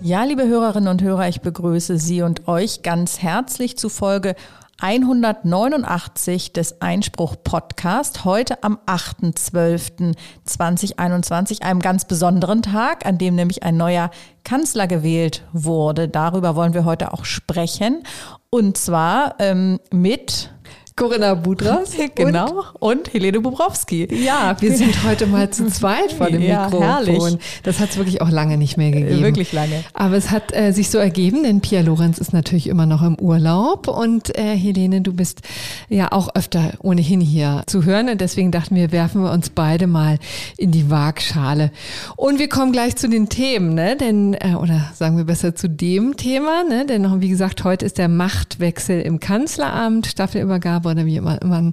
Ja, 0.00 0.24
liebe 0.24 0.48
Hörerinnen 0.48 0.88
und 0.88 1.00
Hörer, 1.00 1.28
ich 1.28 1.42
begrüße 1.42 1.96
Sie 1.96 2.22
und 2.22 2.48
euch 2.48 2.82
ganz 2.82 3.22
herzlich 3.22 3.78
zu 3.78 3.88
Folge 3.88 4.34
189 4.80 6.52
des 6.52 6.82
Einspruch 6.82 7.36
Podcast, 7.44 8.24
heute 8.24 8.64
am 8.64 8.80
8.12.2021, 8.86 11.62
einem 11.62 11.78
ganz 11.78 12.04
besonderen 12.04 12.62
Tag, 12.62 13.06
an 13.06 13.16
dem 13.16 13.36
nämlich 13.36 13.62
ein 13.62 13.76
neuer 13.76 14.10
Kanzler 14.42 14.88
gewählt 14.88 15.44
wurde. 15.52 16.08
Darüber 16.08 16.56
wollen 16.56 16.74
wir 16.74 16.84
heute 16.84 17.12
auch 17.12 17.24
sprechen. 17.24 18.02
Und 18.50 18.76
zwar 18.76 19.36
ähm, 19.38 19.78
mit 19.92 20.50
Corinna 20.96 21.34
Budras. 21.34 21.92
genau. 22.14 22.64
Und, 22.78 22.98
und 22.98 23.12
Helene 23.14 23.40
Bubrowski. 23.40 24.08
Ja, 24.14 24.56
wir 24.60 24.72
sind 24.76 25.04
heute 25.04 25.26
mal 25.26 25.50
zu 25.50 25.66
zweit 25.68 26.12
vor 26.12 26.28
dem 26.28 26.42
ja, 26.42 26.64
Mikrofon. 26.64 26.86
Herrlich. 26.86 27.38
Das 27.62 27.80
hat 27.80 27.90
es 27.90 27.96
wirklich 27.96 28.20
auch 28.20 28.30
lange 28.30 28.56
nicht 28.56 28.76
mehr 28.76 28.90
gegeben. 28.90 29.22
Wirklich 29.22 29.52
lange. 29.52 29.84
Aber 29.94 30.16
es 30.16 30.30
hat 30.30 30.54
äh, 30.54 30.72
sich 30.72 30.90
so 30.90 30.98
ergeben, 30.98 31.42
denn 31.42 31.60
Pia 31.60 31.80
Lorenz 31.80 32.18
ist 32.18 32.32
natürlich 32.32 32.66
immer 32.68 32.86
noch 32.86 33.02
im 33.02 33.18
Urlaub 33.18 33.88
und 33.88 34.36
äh, 34.36 34.56
Helene, 34.56 35.00
du 35.00 35.12
bist 35.12 35.40
ja 35.88 36.12
auch 36.12 36.34
öfter 36.34 36.72
ohnehin 36.80 37.20
hier 37.20 37.62
zu 37.66 37.84
hören 37.84 38.08
und 38.08 38.20
deswegen 38.20 38.50
dachten 38.50 38.76
wir, 38.76 38.92
werfen 38.92 39.22
wir 39.22 39.32
uns 39.32 39.50
beide 39.50 39.86
mal 39.86 40.18
in 40.56 40.70
die 40.70 40.90
Waagschale. 40.90 41.70
Und 42.16 42.38
wir 42.38 42.48
kommen 42.48 42.72
gleich 42.72 42.96
zu 42.96 43.08
den 43.08 43.28
Themen, 43.28 43.74
ne? 43.74 43.96
Denn 43.96 44.34
äh, 44.34 44.54
oder 44.54 44.90
sagen 44.94 45.16
wir 45.16 45.24
besser 45.24 45.54
zu 45.54 45.68
dem 45.68 46.16
Thema, 46.16 46.64
ne? 46.64 46.86
Denn 46.86 47.20
wie 47.20 47.28
gesagt, 47.28 47.64
heute 47.64 47.86
ist 47.86 47.98
der 47.98 48.08
Machtwechsel 48.08 49.00
im 49.00 49.20
Kanzleramt, 49.20 50.06
Staffelübergabe 50.06 50.82
oder 50.92 51.06
wie 51.06 51.20
man, 51.20 51.72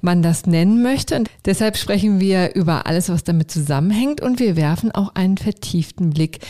man 0.00 0.22
das 0.22 0.46
nennen 0.46 0.82
möchte. 0.82 1.16
Und 1.16 1.30
deshalb 1.44 1.76
sprechen 1.76 2.20
wir 2.20 2.54
über 2.54 2.86
alles, 2.86 3.08
was 3.08 3.24
damit 3.24 3.50
zusammenhängt 3.50 4.20
und 4.20 4.38
wir 4.38 4.56
werfen 4.56 4.92
auch 4.92 5.14
einen 5.14 5.38
vertieften 5.38 6.10
Blick 6.10 6.40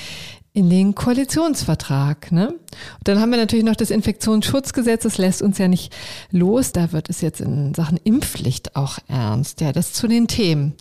in 0.56 0.70
den 0.70 0.95
Koalitionsvertrag. 0.95 2.32
Ne? 2.32 2.49
Und 2.49 2.59
dann 3.04 3.21
haben 3.21 3.30
wir 3.30 3.37
natürlich 3.37 3.66
noch 3.66 3.76
das 3.76 3.90
Infektionsschutzgesetz, 3.90 5.02
das 5.02 5.18
lässt 5.18 5.43
uns 5.43 5.59
ja 5.59 5.68
nicht 5.68 5.95
los. 6.30 6.73
Da 6.73 6.93
wird 6.93 7.10
es 7.10 7.21
jetzt 7.21 7.43
in 7.43 7.74
Sachen 7.74 8.01
Impfpflicht 8.04 8.74
auch 8.74 8.96
ernst. 9.07 9.60
Ja, 9.60 9.73
das 9.73 9.93
zu 9.93 10.09
den 10.09 10.29
Themen. 10.29 10.73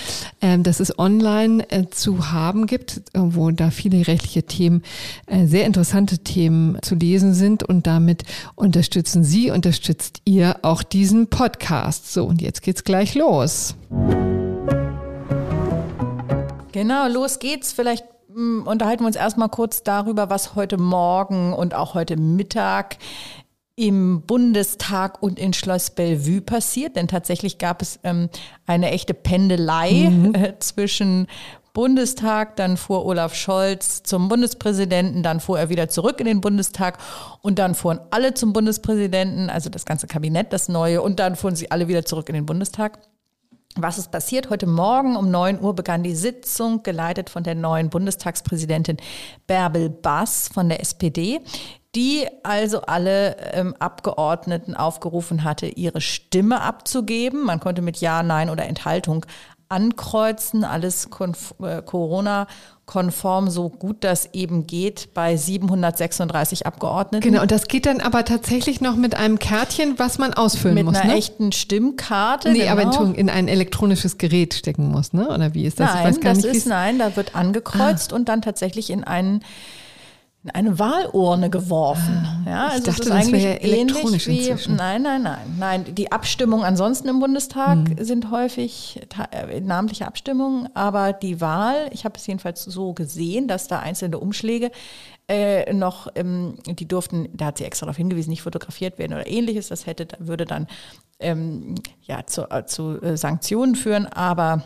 äh, 0.41 0.59
das 0.59 0.81
es 0.81 0.99
online 0.99 1.71
äh, 1.71 1.89
zu 1.91 2.33
haben 2.33 2.67
gibt, 2.67 3.03
wo 3.13 3.51
da 3.51 3.71
viele 3.71 4.07
rechtliche 4.07 4.45
Themen, 4.45 4.83
äh, 5.27 5.47
sehr 5.47 5.67
interessante 5.67 6.19
Themen 6.19 6.79
zu 6.83 6.95
lesen 6.95 7.35
sind. 7.35 7.63
Und 7.63 7.87
damit 7.87 8.23
unterstützen 8.55 9.25
Sie, 9.25 9.51
unterstützt 9.51 10.23
ihr 10.25 10.57
auch 10.63 10.83
diesen 10.83 11.29
Podcast. 11.29 12.13
So, 12.13 12.25
und 12.25 12.41
jetzt 12.41 12.63
geht's 12.63 12.85
gleich 12.85 13.15
los. 13.15 13.75
Genau, 16.73 17.07
los 17.07 17.39
geht's. 17.39 17.73
Vielleicht 17.73 18.05
hm, 18.35 18.67
unterhalten 18.67 19.05
wir 19.05 19.07
uns 19.07 19.17
erstmal 19.17 19.49
kurz 19.49 19.85
darüber, 19.85 20.29
was 20.29 20.57
heute 20.57 20.77
Morgen 20.77 21.53
und 21.53 21.73
auch 21.75 21.95
heute 21.95 22.17
Mittag 22.17 22.97
im 23.77 24.23
Bundestag 24.23 25.23
und 25.23 25.39
in 25.39 25.53
Schloss 25.53 25.91
Bellevue 25.91 26.41
passiert, 26.41 26.97
denn 26.97 27.09
tatsächlich 27.09 27.59
gab 27.59 27.83
es 27.83 27.99
ähm, 28.05 28.29
eine 28.67 28.91
echte 28.93 29.15
Pendelei 29.15 30.11
mhm. 30.11 30.35
äh, 30.35 30.59
zwischen 30.61 31.27
Bundestag, 31.73 32.55
dann 32.55 32.77
fuhr 32.77 33.05
Olaf 33.05 33.35
Scholz 33.35 34.05
zum 34.05 34.29
Bundespräsidenten, 34.29 35.25
dann 35.25 35.41
fuhr 35.41 35.59
er 35.59 35.71
wieder 35.71 35.89
zurück 35.89 36.21
in 36.21 36.27
den 36.27 36.41
Bundestag 36.41 36.99
und 37.43 37.59
dann 37.59 37.75
fuhren 37.75 37.99
alle 38.11 38.33
zum 38.35 38.53
Bundespräsidenten, 38.53 39.51
also 39.51 39.71
das 39.71 39.85
ganze 39.85 40.07
Kabinett, 40.07 40.53
das 40.53 40.69
neue, 40.69 41.03
und 41.03 41.19
dann 41.19 41.35
fuhren 41.35 41.57
sie 41.57 41.73
alle 41.73 41.89
wieder 41.89 42.05
zurück 42.05 42.29
in 42.29 42.37
den 42.37 42.47
Bundestag. 42.47 43.01
Was 43.75 43.99
ist 43.99 44.13
passiert? 44.13 44.51
Heute 44.51 44.67
Morgen 44.67 45.17
um 45.17 45.33
9 45.33 45.61
Uhr 45.61 45.75
begann 45.75 46.05
die 46.05 46.15
Sitzung, 46.15 46.85
geleitet 46.85 47.29
von 47.29 47.43
der 47.43 47.57
neuen 47.57 47.91
Bundestagspräsidentin 47.91 48.99
Bärbel 49.49 49.91
Bass 49.91 50.49
von 50.55 50.69
der 50.69 50.81
SPD 50.81 51.41
die 51.95 52.27
also 52.43 52.83
alle 52.83 53.37
ähm, 53.53 53.75
Abgeordneten 53.79 54.75
aufgerufen 54.75 55.45
hatte, 55.45 55.67
ihre 55.67 56.01
Stimme 56.01 56.61
abzugeben. 56.61 57.45
Man 57.45 57.61
konnte 57.61 57.83
mit 57.83 57.99
Ja, 57.99 58.23
Nein 58.23 58.51
oder 58.51 58.67
Enthaltung 58.67 59.25
ankreuzen, 59.69 60.63
alles 60.65 61.09
äh, 61.63 61.83
Corona-konform, 61.83 63.49
so 63.49 63.71
gut 63.71 64.05
das 64.05 64.29
eben 64.33 64.67
geht, 64.67 65.15
bei 65.15 65.37
736 65.37 66.67
Abgeordneten. 66.67 67.23
Genau, 67.25 67.43
und 67.43 67.51
das 67.51 67.67
geht 67.67 67.87
dann 67.87 68.01
aber 68.01 68.25
tatsächlich 68.25 68.81
noch 68.81 68.95
mit 68.95 69.17
einem 69.17 69.39
Kärtchen, 69.39 69.99
was 69.99 70.19
man 70.19 70.35
ausfüllen 70.35 70.75
mit 70.75 70.85
muss. 70.85 70.95
Mit 70.95 71.03
einer 71.03 71.13
ne? 71.15 71.19
echten 71.19 71.53
Stimmkarte. 71.53 72.53
Nee, 72.53 72.61
genau. 72.61 72.73
aber 72.73 72.83
Entschuldigung, 72.83 73.19
in 73.19 73.31
ein 73.31 73.49
elektronisches 73.49 74.19
Gerät 74.19 74.55
stecken 74.55 74.91
muss, 74.91 75.13
ne? 75.13 75.29
Oder 75.29 75.55
wie 75.55 75.65
ist 75.65 75.81
das? 75.81 75.93
Nein, 75.95 76.19
das 76.23 76.39
nicht, 76.39 76.47
ist, 76.47 76.67
nein, 76.67 76.99
da 76.99 77.17
wird 77.17 77.35
angekreuzt 77.35 78.13
ah. 78.13 78.17
und 78.17 78.29
dann 78.29 78.43
tatsächlich 78.43 78.91
in 78.91 79.03
einen 79.03 79.43
in 80.45 80.51
eine 80.51 80.79
Wahlurne 80.79 81.49
geworfen. 81.49 82.27
Ah, 82.45 82.51
ja, 82.51 82.67
also 82.67 82.77
ich 82.77 82.85
dachte, 82.85 82.99
das 82.99 83.07
ist 83.07 83.13
eigentlich 83.13 83.45
das 83.45 83.63
ähnlich 83.63 84.27
wie 84.27 84.49
inzwischen. 84.49 84.77
nein, 84.77 85.01
nein, 85.01 85.23
nein, 85.23 85.57
nein. 85.59 85.95
Die 85.95 86.13
Abstimmungen 86.13 86.67
ansonsten 86.67 87.09
im 87.09 87.19
Bundestag 87.19 87.89
hm. 87.89 88.05
sind 88.05 88.31
häufig 88.31 89.01
äh, 89.31 89.61
namentliche 89.63 90.07
Abstimmungen, 90.07 90.69
aber 90.75 91.15
die 91.15 91.41
Wahl, 91.41 91.89
ich 91.93 92.05
habe 92.05 92.19
es 92.19 92.27
jedenfalls 92.27 92.63
so 92.63 92.93
gesehen, 92.93 93.49
dass 93.49 93.69
da 93.69 93.79
einzelne 93.79 94.19
Umschläge 94.19 94.71
äh, 95.29 95.73
noch, 95.73 96.09
ähm, 96.15 96.59
die 96.67 96.87
durften, 96.87 97.31
da 97.33 97.47
hat 97.47 97.57
sie 97.57 97.65
extra 97.65 97.87
darauf 97.87 97.97
hingewiesen, 97.97 98.29
nicht 98.29 98.43
fotografiert 98.43 98.99
werden 98.99 99.15
oder 99.15 99.27
ähnliches. 99.27 99.69
Das 99.69 99.87
hätte, 99.87 100.09
würde 100.19 100.45
dann 100.45 100.67
ähm, 101.21 101.77
ja 102.03 102.27
zu, 102.27 102.51
äh, 102.51 102.67
zu 102.67 103.01
äh, 103.01 103.17
Sanktionen 103.17 103.77
führen, 103.77 104.05
aber 104.07 104.63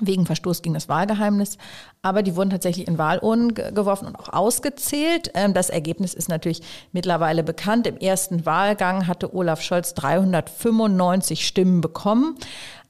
wegen 0.00 0.26
Verstoß 0.26 0.62
gegen 0.62 0.74
das 0.74 0.88
Wahlgeheimnis. 0.88 1.58
Aber 2.04 2.24
die 2.24 2.34
wurden 2.34 2.50
tatsächlich 2.50 2.88
in 2.88 2.98
Wahlurnen 2.98 3.54
geworfen 3.54 4.08
und 4.08 4.16
auch 4.16 4.28
ausgezählt. 4.28 5.30
Ähm, 5.34 5.54
das 5.54 5.70
Ergebnis 5.70 6.14
ist 6.14 6.28
natürlich 6.28 6.60
mittlerweile 6.90 7.44
bekannt. 7.44 7.86
Im 7.86 7.96
ersten 7.96 8.44
Wahlgang 8.44 9.06
hatte 9.06 9.34
Olaf 9.34 9.62
Scholz 9.62 9.94
395 9.94 11.46
Stimmen 11.46 11.80
bekommen. 11.80 12.36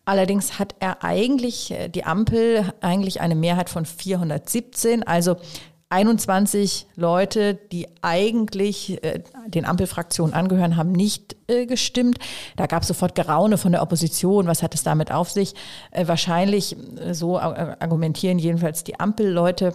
Allerdings 0.06 0.58
hat 0.58 0.74
er 0.80 1.04
eigentlich, 1.04 1.70
äh, 1.72 1.88
die 1.88 2.04
Ampel, 2.04 2.72
eigentlich 2.80 3.20
eine 3.20 3.34
Mehrheit 3.34 3.68
von 3.68 3.84
417. 3.84 5.02
Also 5.06 5.36
21 5.92 6.86
Leute, 6.96 7.54
die 7.70 7.86
eigentlich 8.00 9.04
äh, 9.04 9.22
den 9.46 9.66
Ampelfraktionen 9.66 10.34
angehören, 10.34 10.76
haben 10.76 10.92
nicht 10.92 11.36
äh, 11.48 11.66
gestimmt. 11.66 12.18
Da 12.56 12.66
gab 12.66 12.82
es 12.82 12.88
sofort 12.88 13.14
Geraune 13.14 13.58
von 13.58 13.72
der 13.72 13.82
Opposition. 13.82 14.46
Was 14.46 14.62
hat 14.62 14.74
es 14.74 14.82
damit 14.82 15.12
auf 15.12 15.30
sich? 15.30 15.54
Äh, 15.90 16.08
wahrscheinlich, 16.08 16.76
äh, 16.98 17.12
so 17.12 17.38
argumentieren 17.38 18.38
jedenfalls 18.38 18.84
die 18.84 18.98
Ampelleute, 18.98 19.74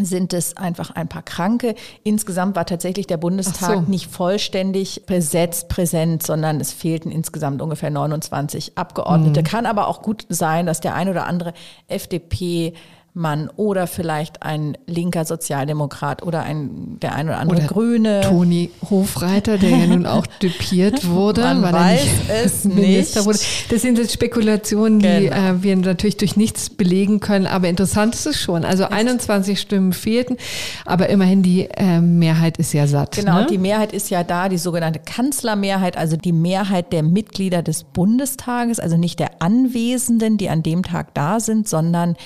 sind 0.00 0.32
es 0.32 0.56
einfach 0.56 0.90
ein 0.90 1.08
paar 1.08 1.22
Kranke. 1.22 1.74
Insgesamt 2.02 2.56
war 2.56 2.66
tatsächlich 2.66 3.06
der 3.06 3.16
Bundestag 3.16 3.74
so. 3.74 3.80
nicht 3.82 4.10
vollständig 4.10 5.06
besetzt, 5.06 5.68
präsent, 5.68 6.24
sondern 6.24 6.60
es 6.60 6.72
fehlten 6.72 7.10
insgesamt 7.10 7.62
ungefähr 7.62 7.90
29 7.90 8.76
Abgeordnete. 8.76 9.40
Mhm. 9.40 9.44
Kann 9.44 9.66
aber 9.66 9.86
auch 9.88 10.02
gut 10.02 10.26
sein, 10.28 10.66
dass 10.66 10.80
der 10.80 10.94
ein 10.94 11.08
oder 11.08 11.26
andere 11.26 11.54
FDP 11.86 12.74
Mann 13.16 13.48
oder 13.54 13.86
vielleicht 13.86 14.42
ein 14.42 14.76
linker 14.86 15.24
Sozialdemokrat 15.24 16.24
oder 16.24 16.42
ein 16.42 16.98
der 17.00 17.14
ein 17.14 17.28
oder 17.28 17.38
andere 17.38 17.60
oder 17.60 17.68
Grüne. 17.68 18.22
Toni 18.22 18.70
Hofreiter, 18.90 19.56
der 19.56 19.70
ja 19.70 19.86
nun 19.86 20.04
auch 20.04 20.26
düpiert 20.26 21.08
wurde, 21.08 21.42
Man 21.42 21.62
weil 21.62 21.72
weiß 21.74 22.00
er 22.28 22.42
nicht 22.42 22.44
es 22.46 22.64
Minister 22.64 23.20
nicht. 23.20 23.26
wurde. 23.26 23.38
Das 23.70 23.82
sind 23.82 23.98
jetzt 23.98 24.12
Spekulationen, 24.12 24.98
die 24.98 25.28
genau. 25.28 25.36
äh, 25.36 25.62
wir 25.62 25.76
natürlich 25.76 26.16
durch 26.16 26.36
nichts 26.36 26.70
belegen 26.70 27.20
können, 27.20 27.46
aber 27.46 27.68
interessant 27.68 28.16
ist 28.16 28.26
es 28.26 28.40
schon. 28.40 28.64
Also 28.64 28.86
21 28.86 29.60
Stimmen 29.60 29.92
fehlten, 29.92 30.36
aber 30.84 31.08
immerhin 31.08 31.44
die 31.44 31.68
äh, 31.70 32.00
Mehrheit 32.00 32.56
ist 32.56 32.72
ja 32.72 32.88
satt. 32.88 33.14
Genau, 33.14 33.42
ne? 33.42 33.46
die 33.48 33.58
Mehrheit 33.58 33.92
ist 33.92 34.10
ja 34.10 34.24
da, 34.24 34.48
die 34.48 34.58
sogenannte 34.58 34.98
Kanzlermehrheit, 34.98 35.96
also 35.96 36.16
die 36.16 36.32
Mehrheit 36.32 36.92
der 36.92 37.04
Mitglieder 37.04 37.62
des 37.62 37.84
Bundestages, 37.84 38.80
also 38.80 38.96
nicht 38.96 39.20
der 39.20 39.40
Anwesenden, 39.40 40.36
die 40.36 40.48
an 40.48 40.64
dem 40.64 40.82
Tag 40.82 41.14
da 41.14 41.38
sind, 41.38 41.68
sondern 41.68 42.16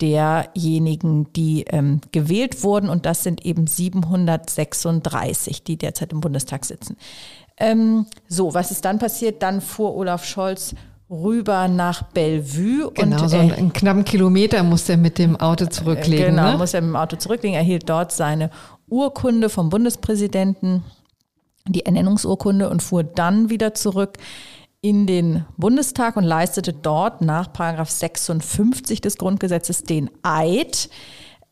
derjenigen, 0.00 1.32
die 1.32 1.64
ähm, 1.68 2.00
gewählt 2.12 2.62
wurden. 2.62 2.88
Und 2.88 3.06
das 3.06 3.22
sind 3.22 3.44
eben 3.44 3.66
736, 3.66 5.62
die 5.64 5.76
derzeit 5.76 6.12
im 6.12 6.20
Bundestag 6.20 6.64
sitzen. 6.64 6.96
Ähm, 7.56 8.06
so, 8.28 8.54
was 8.54 8.70
ist 8.70 8.84
dann 8.84 8.98
passiert? 8.98 9.42
Dann 9.42 9.60
fuhr 9.60 9.94
Olaf 9.94 10.24
Scholz 10.24 10.74
rüber 11.10 11.68
nach 11.68 12.02
Bellevue. 12.02 12.90
Genau, 12.94 13.22
und 13.22 13.28
so 13.28 13.36
einen, 13.36 13.52
einen 13.52 13.72
knappen 13.72 14.04
Kilometer 14.04 14.62
muss 14.62 14.88
er 14.88 14.96
mit 14.96 15.18
dem 15.18 15.36
Auto 15.36 15.66
zurücklegen. 15.66 16.34
Genau, 16.34 16.52
ne? 16.52 16.58
muss 16.58 16.74
er 16.74 16.80
mit 16.80 16.90
dem 16.90 16.96
Auto 16.96 17.16
zurücklegen. 17.16 17.56
Er 17.56 17.62
hielt 17.62 17.88
dort 17.88 18.12
seine 18.12 18.50
Urkunde 18.88 19.48
vom 19.48 19.68
Bundespräsidenten, 19.68 20.82
die 21.68 21.86
Ernennungsurkunde 21.86 22.68
und 22.68 22.82
fuhr 22.82 23.04
dann 23.04 23.50
wieder 23.50 23.74
zurück 23.74 24.18
in 24.84 25.06
den 25.06 25.46
Bundestag 25.56 26.16
und 26.18 26.24
leistete 26.24 26.74
dort 26.74 27.22
nach 27.22 27.50
Paragraph 27.50 27.88
56 27.88 29.00
des 29.00 29.16
Grundgesetzes 29.16 29.84
den 29.84 30.10
Eid 30.22 30.90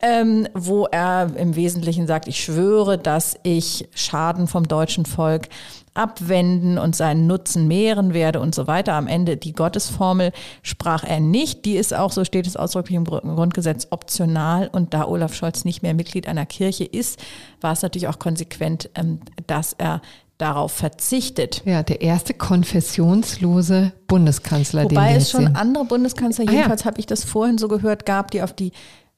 ähm, 0.03 0.49
wo 0.53 0.87
er 0.87 1.31
im 1.37 1.55
Wesentlichen 1.55 2.09
sagt, 2.09 2.27
ich 2.27 2.43
schwöre, 2.43 2.99
dass 2.99 3.39
ich 3.45 3.89
Schaden 3.95 4.49
vom 4.49 4.67
deutschen 4.67 5.07
Volk 5.07 5.49
abwenden 5.95 6.77
und 6.77 6.97
seinen 6.97 7.29
Nutzen 7.29 7.69
mehren 7.69 8.13
werde 8.13 8.41
und 8.41 8.53
so 8.53 8.67
weiter. 8.67 8.95
Am 8.95 9.07
Ende 9.07 9.37
die 9.37 9.53
Gottesformel 9.53 10.33
sprach 10.63 11.05
er 11.05 11.21
nicht. 11.21 11.65
Die 11.65 11.77
ist 11.77 11.95
auch, 11.95 12.11
so 12.11 12.25
steht 12.25 12.49
es 12.49 12.57
ausdrücklich 12.57 12.97
im 12.97 13.05
Grundgesetz, 13.05 13.87
optional. 13.91 14.69
Und 14.73 14.93
da 14.93 15.07
Olaf 15.07 15.35
Scholz 15.35 15.65
nicht 15.65 15.83
mehr 15.83 15.95
Mitglied 15.95 16.27
einer 16.27 16.47
Kirche 16.47 16.85
ist, 16.85 17.21
war 17.61 17.73
es 17.73 17.83
natürlich 17.83 18.09
auch 18.09 18.19
konsequent, 18.19 18.91
ähm, 18.97 19.21
dass 19.47 19.73
er 19.75 20.03
darauf 20.43 20.73
verzichtet. 20.73 21.63
Ja, 21.65 21.83
der 21.83 22.01
erste 22.03 22.35
konfessionslose 22.35 23.93
Bundeskanzler. 24.09 24.85
Wobei 24.85 25.15
es 25.15 25.31
schon 25.31 25.55
andere 25.57 25.85
Bundeskanzler, 25.85 26.45
Ah, 26.47 26.51
ja. 26.51 26.53
jedenfalls 26.57 26.85
habe 26.85 26.99
ich 27.01 27.07
das 27.07 27.25
vorhin 27.25 27.59
so 27.59 27.69
gehört, 27.69 28.05
gab, 28.07 28.31
die 28.33 28.43
auf 28.43 28.53
die 28.53 28.73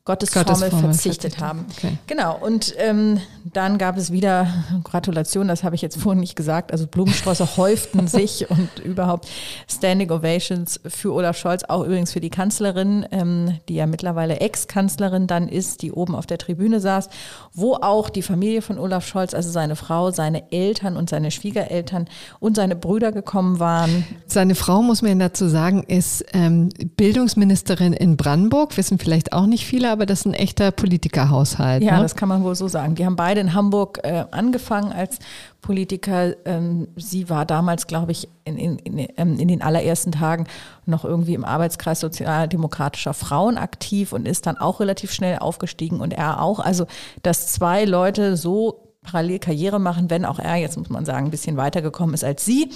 Gottesformel, 0.06 0.44
Gottesformel 0.44 0.80
verzichtet 0.92 1.32
verzichtet. 1.32 1.42
haben. 1.42 1.64
Okay. 1.78 1.96
Genau. 2.06 2.36
Und 2.38 2.74
ähm, 2.76 3.20
dann 3.54 3.78
gab 3.78 3.96
es 3.96 4.12
wieder 4.12 4.46
Gratulation, 4.84 5.48
das 5.48 5.64
habe 5.64 5.76
ich 5.76 5.82
jetzt 5.82 5.96
vorhin 5.96 6.20
nicht 6.20 6.36
gesagt. 6.36 6.72
Also 6.72 6.86
Blumensträuße 6.86 7.46
häuften 7.56 8.06
sich 8.06 8.50
und 8.50 8.68
überhaupt 8.84 9.26
Standing 9.66 10.10
Ovations 10.10 10.78
für 10.86 11.14
Olaf 11.14 11.38
Scholz, 11.38 11.64
auch 11.64 11.84
übrigens 11.84 12.12
für 12.12 12.20
die 12.20 12.28
Kanzlerin, 12.28 13.06
ähm, 13.12 13.58
die 13.70 13.76
ja 13.76 13.86
mittlerweile 13.86 14.40
Ex-Kanzlerin 14.40 15.26
dann 15.26 15.48
ist, 15.48 15.80
die 15.80 15.90
oben 15.90 16.14
auf 16.14 16.26
der 16.26 16.36
Tribüne 16.36 16.80
saß, 16.80 17.08
wo 17.54 17.76
auch 17.76 18.10
die 18.10 18.22
Familie 18.22 18.60
von 18.60 18.78
Olaf 18.78 19.06
Scholz, 19.06 19.32
also 19.32 19.50
seine 19.50 19.74
Frau, 19.74 20.10
seine 20.10 20.52
Eltern 20.52 20.98
und 20.98 21.08
seine 21.08 21.30
Schwiegereltern 21.30 22.08
und 22.40 22.56
seine 22.56 22.76
Brüder 22.76 23.10
gekommen 23.10 23.58
waren. 23.58 24.04
Seine 24.26 24.54
Frau, 24.54 24.82
muss 24.82 25.00
man 25.00 25.18
dazu 25.18 25.48
sagen, 25.48 25.82
ist 25.84 26.26
ähm, 26.34 26.68
Bildungsministerin 26.96 27.94
in 27.94 28.18
Brandenburg. 28.18 28.76
Wissen 28.76 28.98
vielleicht 28.98 29.32
auch 29.32 29.46
nicht 29.46 29.64
viele, 29.64 29.94
aber 29.94 30.06
das 30.06 30.20
ist 30.20 30.26
ein 30.26 30.35
echter 30.35 30.70
Politikerhaushalt. 30.70 31.82
Ja, 31.82 31.96
ne? 31.96 32.02
das 32.02 32.14
kann 32.17 32.29
man 32.29 32.44
wohl 32.44 32.55
so 32.55 32.69
sagen. 32.69 32.94
Die 32.96 33.06
haben 33.06 33.17
beide 33.17 33.41
in 33.41 33.55
Hamburg 33.55 34.00
äh, 34.02 34.25
angefangen 34.31 34.93
als 34.93 35.19
Politiker. 35.62 36.35
Ähm, 36.44 36.88
sie 36.96 37.31
war 37.31 37.46
damals, 37.46 37.87
glaube 37.87 38.12
ich, 38.12 38.29
in, 38.44 38.58
in, 38.58 38.79
in, 38.79 39.08
ähm, 39.17 39.38
in 39.38 39.49
den 39.49 39.62
allerersten 39.62 40.12
Tagen 40.12 40.46
noch 40.85 41.05
irgendwie 41.05 41.35
im 41.35 41.44
Arbeitskreis 41.44 42.00
sozialdemokratischer 42.00 43.14
Frauen 43.14 43.56
aktiv 43.56 44.12
und 44.12 44.26
ist 44.26 44.46
dann 44.46 44.58
auch 44.58 44.81
relativ 44.81 45.12
schnell 45.12 45.38
aufgestiegen 45.38 46.00
und 46.00 46.12
er 46.12 46.43
auch. 46.43 46.58
Also, 46.58 46.87
dass 47.23 47.46
zwei 47.52 47.85
Leute 47.85 48.37
so 48.37 48.81
parallel 49.02 49.38
Karriere 49.38 49.79
machen, 49.79 50.11
wenn 50.11 50.25
auch 50.25 50.38
er, 50.38 50.56
jetzt 50.56 50.76
muss 50.76 50.91
man 50.91 51.05
sagen, 51.05 51.26
ein 51.26 51.31
bisschen 51.31 51.56
weitergekommen 51.56 52.14
ist 52.14 52.25
als 52.25 52.44
sie. 52.44 52.70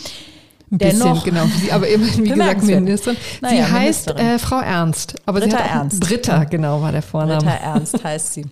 Ein 0.71 0.79
bisschen, 0.79 1.01
Dennoch- 1.01 1.25
genau. 1.25 1.45
Sie, 1.47 1.73
aber 1.73 1.89
immerhin, 1.89 2.25
wie 2.25 2.29
gesagt. 2.29 2.63
Ministerin. 2.63 3.19
Naja, 3.41 3.67
sie 3.67 3.73
heißt 3.73 4.11
äh, 4.11 4.39
Frau 4.39 4.61
Ernst. 4.61 5.15
Aber 5.27 5.41
Britta 5.41 5.57
auch, 5.59 5.71
Ernst. 5.71 6.01
Britta, 6.01 6.45
genau, 6.45 6.83
war 6.83 6.93
der 6.93 7.03
Vorname. 7.03 7.39
Britta 7.43 7.55
Ernst 7.57 8.05
heißt 8.05 8.35
sie. 8.35 8.47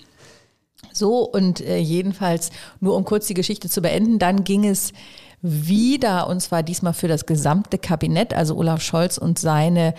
So, 0.93 1.19
und 1.29 1.61
äh, 1.61 1.77
jedenfalls, 1.79 2.51
nur 2.81 2.97
um 2.97 3.05
kurz 3.05 3.27
die 3.27 3.35
Geschichte 3.35 3.69
zu 3.69 3.83
beenden, 3.83 4.19
dann 4.19 4.45
ging 4.45 4.65
es 4.67 4.93
wieder, 5.43 6.27
und 6.29 6.41
zwar 6.41 6.63
diesmal 6.63 6.95
für 6.95 7.09
das 7.09 7.27
gesamte 7.27 7.77
Kabinett, 7.77 8.33
also 8.33 8.57
Olaf 8.57 8.81
Scholz 8.81 9.19
und 9.19 9.39
seine 9.39 9.93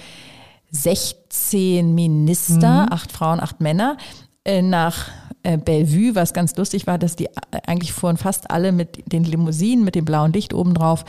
16 0.72 1.94
Minister, 1.94 2.88
acht 2.92 3.12
Frauen, 3.12 3.40
acht 3.40 3.62
Männer, 3.62 3.98
äh, 4.44 4.62
nach 4.62 5.08
äh, 5.44 5.58
Bellevue, 5.58 6.16
was 6.16 6.34
ganz 6.34 6.56
lustig 6.58 6.88
war, 6.88 6.98
dass 6.98 7.16
die 7.16 7.26
äh, 7.26 7.30
eigentlich 7.68 7.94
fuhren 7.94 8.18
fast 8.18 8.50
alle 8.52 8.72
mit 8.72 9.12
den 9.12 9.24
Limousinen, 9.24 9.86
mit 9.86 9.96
dem 9.96 10.06
blauen 10.06 10.34
Licht 10.34 10.54
obendrauf, 10.54 11.06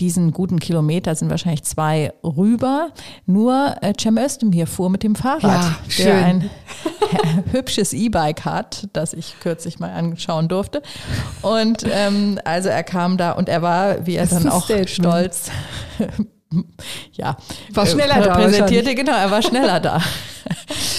diesen 0.00 0.32
guten 0.32 0.58
Kilometer 0.58 1.14
sind 1.14 1.30
wahrscheinlich 1.30 1.62
zwei 1.64 2.12
rüber. 2.24 2.88
Nur 3.26 3.76
äh, 3.82 3.92
Cem 4.00 4.16
Özdemir 4.18 4.66
fuhr 4.66 4.90
mit 4.90 5.02
dem 5.02 5.14
Fahrrad, 5.14 5.42
Ja, 5.42 5.76
schön. 5.88 6.04
der 6.06 6.24
ein 6.24 6.50
hübsches 7.52 7.92
E-Bike 7.92 8.44
hat, 8.44 8.88
das 8.92 9.12
ich 9.12 9.34
kürzlich 9.40 9.78
mal 9.78 9.90
anschauen 9.90 10.48
durfte. 10.48 10.82
Und 11.42 11.84
ähm, 11.90 12.38
also 12.44 12.68
er 12.68 12.82
kam 12.82 13.16
da 13.16 13.32
und 13.32 13.48
er 13.48 13.62
war, 13.62 14.06
wie 14.06 14.14
er 14.16 14.26
Das 14.26 14.42
dann 14.42 14.48
auch 14.50 14.64
Statement. 14.64 14.90
stolz, 14.90 15.50
ja, 17.12 17.36
War 17.74 17.84
äh, 17.84 17.86
schneller 17.90 18.20
da 18.22 18.34
präsentierte, 18.34 18.94
genau, 18.94 19.12
er 19.16 19.30
war 19.30 19.42
schneller 19.42 19.80
da. 19.80 20.00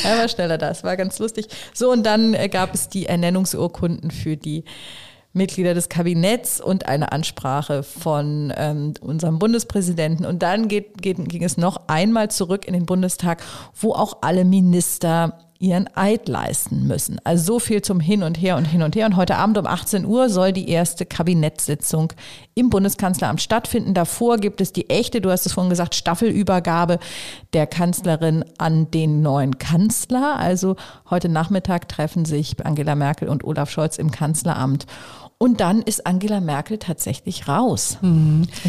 er 0.03 0.17
war 0.17 0.27
schneller 0.27 0.57
da, 0.57 0.69
es 0.69 0.83
war 0.83 0.95
ganz 0.97 1.19
lustig. 1.19 1.47
So, 1.73 1.91
und 1.91 2.03
dann 2.05 2.33
äh, 2.33 2.49
gab 2.49 2.73
es 2.73 2.89
die 2.89 3.05
Ernennungsurkunden 3.07 4.11
für 4.11 4.37
die 4.37 4.63
Mitglieder 5.33 5.73
des 5.73 5.89
Kabinetts 5.89 6.59
und 6.59 6.87
eine 6.87 7.11
Ansprache 7.11 7.83
von 7.83 8.53
ähm, 8.55 8.93
unserem 9.01 9.39
Bundespräsidenten. 9.39 10.25
Und 10.25 10.43
dann 10.43 10.67
geht, 10.67 11.01
geht, 11.01 11.17
ging 11.29 11.43
es 11.43 11.57
noch 11.57 11.87
einmal 11.87 12.29
zurück 12.29 12.67
in 12.67 12.73
den 12.73 12.85
Bundestag, 12.85 13.41
wo 13.79 13.93
auch 13.93 14.17
alle 14.21 14.43
Minister 14.43 15.50
ihren 15.61 15.87
Eid 15.95 16.27
leisten 16.27 16.87
müssen. 16.87 17.19
Also 17.23 17.53
so 17.53 17.59
viel 17.59 17.81
zum 17.81 17.99
Hin 17.99 18.23
und 18.23 18.41
Her 18.41 18.57
und 18.57 18.65
Hin 18.65 18.81
und 18.81 18.95
Her. 18.95 19.05
Und 19.05 19.15
heute 19.15 19.35
Abend 19.35 19.57
um 19.59 19.67
18 19.67 20.05
Uhr 20.05 20.29
soll 20.29 20.53
die 20.53 20.69
erste 20.69 21.05
Kabinettssitzung 21.05 22.13
im 22.55 22.69
Bundeskanzleramt 22.69 23.41
stattfinden. 23.41 23.93
Davor 23.93 24.37
gibt 24.37 24.59
es 24.59 24.73
die 24.73 24.89
echte, 24.89 25.21
du 25.21 25.29
hast 25.29 25.45
es 25.45 25.53
vorhin 25.53 25.69
gesagt, 25.69 25.93
Staffelübergabe 25.93 26.97
der 27.53 27.67
Kanzlerin 27.67 28.43
an 28.57 28.89
den 28.89 29.21
neuen 29.21 29.59
Kanzler. 29.59 30.37
Also 30.37 30.77
heute 31.09 31.29
Nachmittag 31.29 31.87
treffen 31.87 32.25
sich 32.25 32.55
Angela 32.65 32.95
Merkel 32.95 33.29
und 33.29 33.43
Olaf 33.43 33.69
Scholz 33.69 33.97
im 33.97 34.09
Kanzleramt. 34.09 34.87
Und 35.41 35.59
dann 35.59 35.81
ist 35.81 36.05
Angela 36.05 36.39
Merkel 36.39 36.77
tatsächlich 36.77 37.47
raus. 37.47 37.97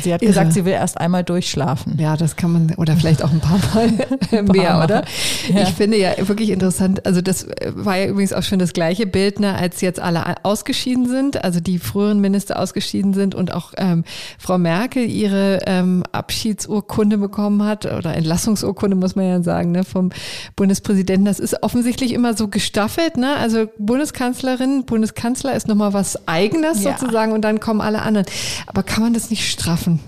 Sie 0.02 0.14
hat 0.14 0.22
Irre. 0.22 0.30
gesagt, 0.30 0.54
sie 0.54 0.64
will 0.64 0.72
erst 0.72 0.98
einmal 0.98 1.22
durchschlafen. 1.22 1.98
Ja, 1.98 2.16
das 2.16 2.36
kann 2.36 2.50
man, 2.50 2.74
oder 2.78 2.96
vielleicht 2.96 3.22
auch 3.22 3.30
ein 3.30 3.40
paar 3.40 3.60
Mal 3.74 4.42
mehr, 4.44 4.72
Mal. 4.72 4.84
oder? 4.84 5.04
Ja. 5.52 5.64
Ich 5.64 5.74
finde 5.74 5.98
ja 5.98 6.12
wirklich 6.26 6.48
interessant, 6.48 7.04
also 7.04 7.20
das 7.20 7.46
war 7.74 7.98
ja 7.98 8.06
übrigens 8.06 8.32
auch 8.32 8.42
schon 8.42 8.58
das 8.58 8.72
gleiche 8.72 9.06
Bild, 9.06 9.38
ne, 9.38 9.54
als 9.54 9.82
jetzt 9.82 10.00
alle 10.00 10.42
ausgeschieden 10.46 11.06
sind, 11.10 11.44
also 11.44 11.60
die 11.60 11.78
früheren 11.78 12.22
Minister 12.22 12.58
ausgeschieden 12.58 13.12
sind 13.12 13.34
und 13.34 13.52
auch 13.52 13.74
ähm, 13.76 14.04
Frau 14.38 14.56
Merkel 14.56 15.04
ihre 15.04 15.58
ähm, 15.66 16.04
Abschiedsurkunde 16.12 17.18
bekommen 17.18 17.62
hat, 17.64 17.84
oder 17.84 18.14
Entlassungsurkunde, 18.14 18.96
muss 18.96 19.14
man 19.14 19.26
ja 19.26 19.42
sagen, 19.42 19.72
ne, 19.72 19.84
vom 19.84 20.08
Bundespräsidenten. 20.56 21.26
Das 21.26 21.38
ist 21.38 21.62
offensichtlich 21.62 22.14
immer 22.14 22.32
so 22.32 22.48
gestaffelt, 22.48 23.18
ne? 23.18 23.36
Also 23.36 23.66
Bundeskanzlerin, 23.76 24.86
Bundeskanzler 24.86 25.54
ist 25.54 25.68
nochmal 25.68 25.92
was 25.92 26.26
Eigenes 26.26 26.61
Ja. 26.62 26.74
sozusagen 26.74 27.32
und 27.32 27.42
dann 27.42 27.60
kommen 27.60 27.80
alle 27.80 28.02
anderen. 28.02 28.26
Aber 28.66 28.82
kann 28.82 29.02
man 29.02 29.14
das 29.14 29.30
nicht 29.30 29.50
straffen? 29.50 30.00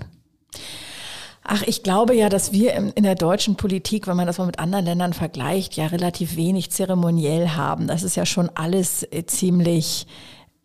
Ach, 1.43 1.61
ich 1.67 1.83
glaube 1.83 2.15
ja, 2.15 2.27
dass 2.29 2.53
wir 2.53 2.73
in 2.73 2.89
in 2.91 3.03
der 3.03 3.13
deutschen 3.13 3.55
Politik, 3.55 4.07
wenn 4.07 4.17
man 4.17 4.25
das 4.25 4.39
mal 4.39 4.47
mit 4.47 4.57
anderen 4.57 4.85
Ländern 4.85 5.13
vergleicht, 5.13 5.75
ja 5.75 5.85
relativ 5.87 6.35
wenig 6.35 6.71
zeremoniell 6.71 7.49
haben. 7.49 7.87
Das 7.87 8.01
ist 8.01 8.15
ja 8.15 8.25
schon 8.25 8.49
alles 8.55 9.03
äh, 9.11 9.25
ziemlich 9.27 10.07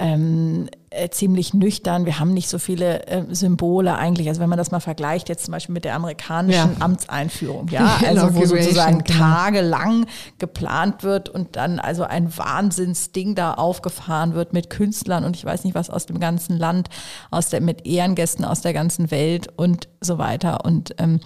ähm, 0.01 0.69
äh, 0.89 1.11
ziemlich 1.11 1.53
nüchtern. 1.53 2.07
Wir 2.07 2.19
haben 2.19 2.33
nicht 2.33 2.49
so 2.49 2.59
viele 2.59 3.07
äh, 3.07 3.23
Symbole 3.33 3.95
eigentlich. 3.97 4.29
Also 4.29 4.41
wenn 4.41 4.49
man 4.49 4.57
das 4.57 4.71
mal 4.71 4.81
vergleicht, 4.81 5.29
jetzt 5.29 5.45
zum 5.45 5.53
Beispiel 5.53 5.75
mit 5.75 5.85
der 5.85 5.95
amerikanischen 5.95 6.73
Ja. 6.73 6.81
Amtseinführung, 6.81 7.69
ja, 7.69 8.01
also 8.07 8.35
wo 8.35 8.47
sozusagen 8.47 9.05
genau. 9.05 9.19
tagelang 9.19 10.07
geplant 10.39 11.03
wird 11.05 11.29
und 11.29 11.55
dann 11.57 11.79
also 11.79 12.05
ein 12.05 12.37
Wahnsinnsding 12.37 13.35
da 13.35 13.55
aufgefahren 13.55 14.35
wird 14.35 14.55
mit 14.55 14.71
Künstlern 14.71 15.25
und 15.25 15.37
ich 15.37 15.45
weiß 15.45 15.65
nicht 15.65 15.75
was 15.75 15.91
aus 15.91 16.07
dem 16.07 16.19
ganzen 16.19 16.57
Land, 16.57 16.89
aus 17.31 17.51
der, 17.51 17.61
mit 17.61 17.87
Ehrengästen 17.87 18.45
aus 18.45 18.63
der 18.63 18.73
ganzen 18.73 19.11
Welt 19.11 19.49
und 19.55 19.89
so 20.01 20.17
weiter. 20.17 20.65
Und 20.65 20.95
ähm, 20.99 21.21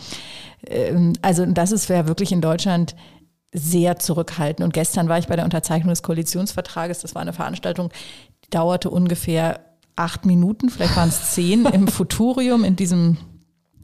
ähm, 0.67 1.13
also 1.23 1.47
das 1.47 1.71
ist 1.71 1.89
ja 1.89 2.09
wirklich 2.09 2.33
in 2.33 2.41
Deutschland 2.41 2.97
sehr 3.55 3.99
zurückhaltend. 4.01 4.65
Und 4.65 4.75
gestern 4.75 5.09
war 5.09 5.19
ich 5.19 5.29
bei 5.29 5.37
der 5.37 5.45
Unterzeichnung 5.45 5.91
des 5.91 6.03
Koalitionsvertrages. 6.03 7.01
Das 7.01 7.15
war 7.15 7.23
eine 7.23 7.33
Veranstaltung, 7.33 7.91
die 8.45 8.51
dauerte 8.51 8.91
ungefähr 8.91 9.61
acht 9.97 10.27
Minuten, 10.27 10.71
vielleicht 10.71 10.97
waren 10.97 11.09
es 11.09 11.33
zehn, 11.33 11.67
im 11.73 11.87
Futurium, 11.89 12.63
in 12.65 12.77
diesem 12.77 13.17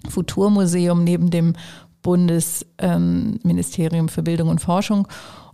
Futurmuseum 0.09 1.02
neben 1.05 1.31
dem 1.31 1.55
Bundesministerium 2.02 4.09
für 4.09 4.23
Bildung 4.23 4.49
und 4.49 4.61
Forschung. 4.61 5.07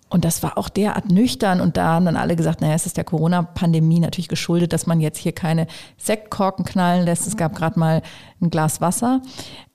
Und 0.08 0.24
das 0.24 0.44
war 0.44 0.56
auch 0.56 0.68
derart 0.68 1.10
nüchtern. 1.10 1.60
Und 1.60 1.76
da 1.76 1.94
haben 1.94 2.06
dann 2.06 2.16
alle 2.16 2.36
gesagt, 2.36 2.60
naja, 2.60 2.74
es 2.74 2.86
ist 2.86 2.96
der 2.96 3.02
Corona-Pandemie 3.02 3.98
natürlich 3.98 4.28
geschuldet, 4.28 4.72
dass 4.72 4.86
man 4.86 5.00
jetzt 5.00 5.18
hier 5.18 5.32
keine 5.32 5.66
Sektkorken 5.98 6.64
knallen 6.64 7.04
lässt. 7.04 7.26
Es 7.26 7.36
gab 7.36 7.56
gerade 7.56 7.76
mal 7.78 8.02
ein 8.40 8.50
Glas 8.50 8.80
Wasser. 8.80 9.20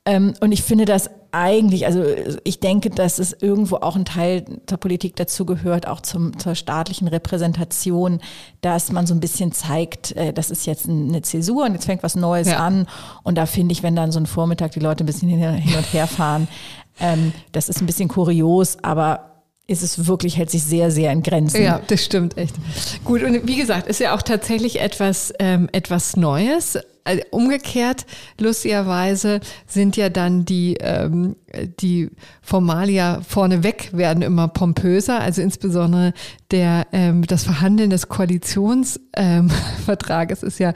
Ähm, 0.06 0.34
und 0.40 0.54
ich 0.54 0.64
finde 0.64 0.86
das 0.86 1.10
eigentlich, 1.32 1.86
also 1.86 2.04
ich 2.44 2.60
denke, 2.60 2.90
dass 2.90 3.20
es 3.20 3.34
irgendwo 3.34 3.78
auch 3.78 3.96
ein 3.96 4.06
Teil 4.06 4.44
der 4.70 4.78
Politik 4.78 5.16
dazu 5.16 5.46
gehört, 5.46 5.88
auch 5.88 6.02
zum, 6.02 6.38
zur 6.38 6.56
staatlichen 6.56 7.08
Repräsentation, 7.08 8.20
dass 8.62 8.92
man 8.92 9.08
so 9.08 9.14
ein 9.14 9.20
bisschen 9.20 9.52
zeigt, 9.52 10.16
äh, 10.16 10.34
das 10.34 10.52
ist 10.52 10.66
jetzt 10.66 10.90
eine 10.90 11.22
Zäsur 11.22 11.66
und 11.66 11.74
jetzt 11.74 11.86
fängt 11.86 12.04
was 12.04 12.16
Neues 12.16 12.48
ja. 12.48 12.58
an. 12.58 12.88
Und 13.24 13.38
da 13.38 13.46
finde 13.46 13.74
ich, 13.74 13.84
wenn 13.84 13.96
dann 13.96 14.12
so 14.12 14.20
ein 14.20 14.26
Vormittag 14.26 14.72
die 14.72 14.80
Leute 14.80 15.04
ein 15.04 15.08
bisschen 15.08 15.30
hin 15.30 15.78
und 15.78 15.94
her 15.94 16.08
fahren, 16.08 16.48
ähm, 17.00 17.34
das 17.52 17.70
ist 17.70 17.82
ein 17.82 17.86
bisschen 17.86 18.10
kurios, 18.10 18.78
aber 18.84 19.32
ist 19.68 19.84
es 19.84 20.06
wirklich, 20.06 20.38
hält 20.38 20.50
sich 20.50 20.64
sehr, 20.64 20.92
sehr 20.92 21.12
in 21.12 21.24
Grenzen. 21.24 21.64
Ja, 21.64 21.82
das 21.88 22.04
stimmt 22.04 22.38
echt. 22.38 22.56
Gut, 23.06 23.24
und 23.24 23.48
wie 23.48 23.56
gesagt, 23.56 23.88
ist 23.88 24.00
ja 24.00 24.14
auch 24.16 24.22
tatsächlich 24.22 24.82
etwas, 24.82 25.34
ähm, 25.40 25.70
etwas 25.72 26.18
Neues. 26.18 26.78
Also 27.04 27.24
umgekehrt, 27.32 28.06
lustigerweise 28.40 29.40
sind 29.66 29.98
ja 29.98 30.10
dann 30.10 30.46
die, 30.46 30.78
ähm, 30.80 31.36
die 31.80 32.10
Formalia 32.42 33.22
vorneweg 33.28 33.90
werden 33.94 34.24
immer 34.24 34.48
pompöser, 34.48 35.20
also 35.20 35.42
insbesondere 35.42 36.14
der, 36.52 36.88
ähm, 36.92 37.26
das 37.26 37.44
Verhandeln 37.44 37.90
des 37.90 38.10
Koalitionsvertrages 38.10 40.44
ähm, 40.44 40.48
ist 40.48 40.60
ja 40.60 40.74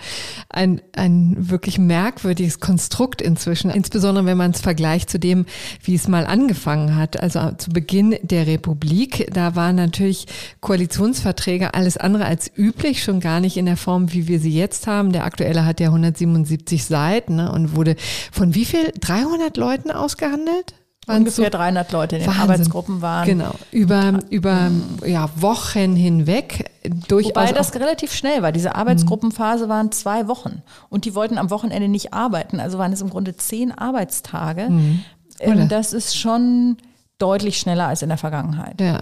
ein, 0.50 0.82
ein 0.94 1.36
wirklich 1.38 1.78
merkwürdiges 1.78 2.60
Konstrukt 2.60 3.22
inzwischen, 3.22 3.70
insbesondere 3.70 4.26
wenn 4.26 4.38
man 4.38 4.52
es 4.52 4.62
vergleicht 4.62 5.10
zu 5.10 5.20
dem, 5.20 5.46
wie 5.84 5.96
es 5.96 6.08
mal 6.08 6.26
angefangen 6.26 6.96
hat. 6.96 7.22
Also 7.22 7.52
zu 7.58 7.72
Beginn 7.72 8.16
der 8.22 8.48
Republik, 8.48 9.30
da 9.34 9.56
waren 9.56 9.76
natürlich 9.76 10.28
Koalitionsverträge 10.62 11.74
alles 11.74 11.98
andere 11.98 12.26
als 12.26 12.52
üblich, 12.56 13.04
schon 13.04 13.20
gar 13.20 13.40
nicht 13.40 13.58
in 13.58 13.66
der 13.66 13.78
Form, 13.78 14.14
wie 14.14 14.28
wir 14.28 14.40
sie 14.40 14.56
jetzt 14.56 14.88
haben. 14.88 15.12
Der 15.12 15.26
aktuelle 15.26 15.66
hat 15.66 15.80
ja 15.80 15.88
177 15.88 16.86
Seiten 16.86 17.36
ne, 17.36 17.52
und 17.52 17.76
wurde 17.76 17.96
von 18.32 18.56
wie 18.56 18.66
viel? 18.66 18.92
300 19.00 19.58
Leuten 19.58 19.92
ausgehandelt? 19.92 20.65
Ungefähr 21.08 21.46
so 21.46 21.58
300 21.58 21.92
Leute 21.92 22.16
in 22.16 22.22
den 22.24 22.28
Wahnsinn. 22.28 22.42
Arbeitsgruppen 22.44 23.02
waren. 23.02 23.26
Genau, 23.26 23.52
über, 23.72 24.20
über 24.30 24.72
ja, 25.06 25.30
Wochen 25.36 25.96
hinweg. 25.96 26.72
Durchaus 27.08 27.36
Wobei 27.36 27.52
das 27.52 27.76
relativ 27.76 28.14
schnell 28.14 28.42
war. 28.42 28.52
Diese 28.52 28.76
Arbeitsgruppenphase 28.76 29.70
waren 29.70 29.92
zwei 29.92 30.28
Wochen. 30.28 30.62
Und 30.90 31.06
die 31.06 31.16
wollten 31.16 31.38
am 31.38 31.50
Wochenende 31.50 31.88
nicht 31.88 32.14
arbeiten. 32.14 32.60
Also 32.60 32.78
waren 32.78 32.94
es 32.94 33.02
im 33.02 33.10
Grunde 33.10 33.36
zehn 33.36 33.72
Arbeitstage. 33.72 34.70
Mhm. 34.70 35.04
Ähm, 35.40 35.68
das 35.68 35.94
ist 35.94 36.18
schon 36.18 36.78
deutlich 37.18 37.60
schneller 37.60 37.88
als 37.88 38.02
in 38.02 38.10
der 38.10 38.18
Vergangenheit. 38.18 38.82
Ja. 38.82 39.00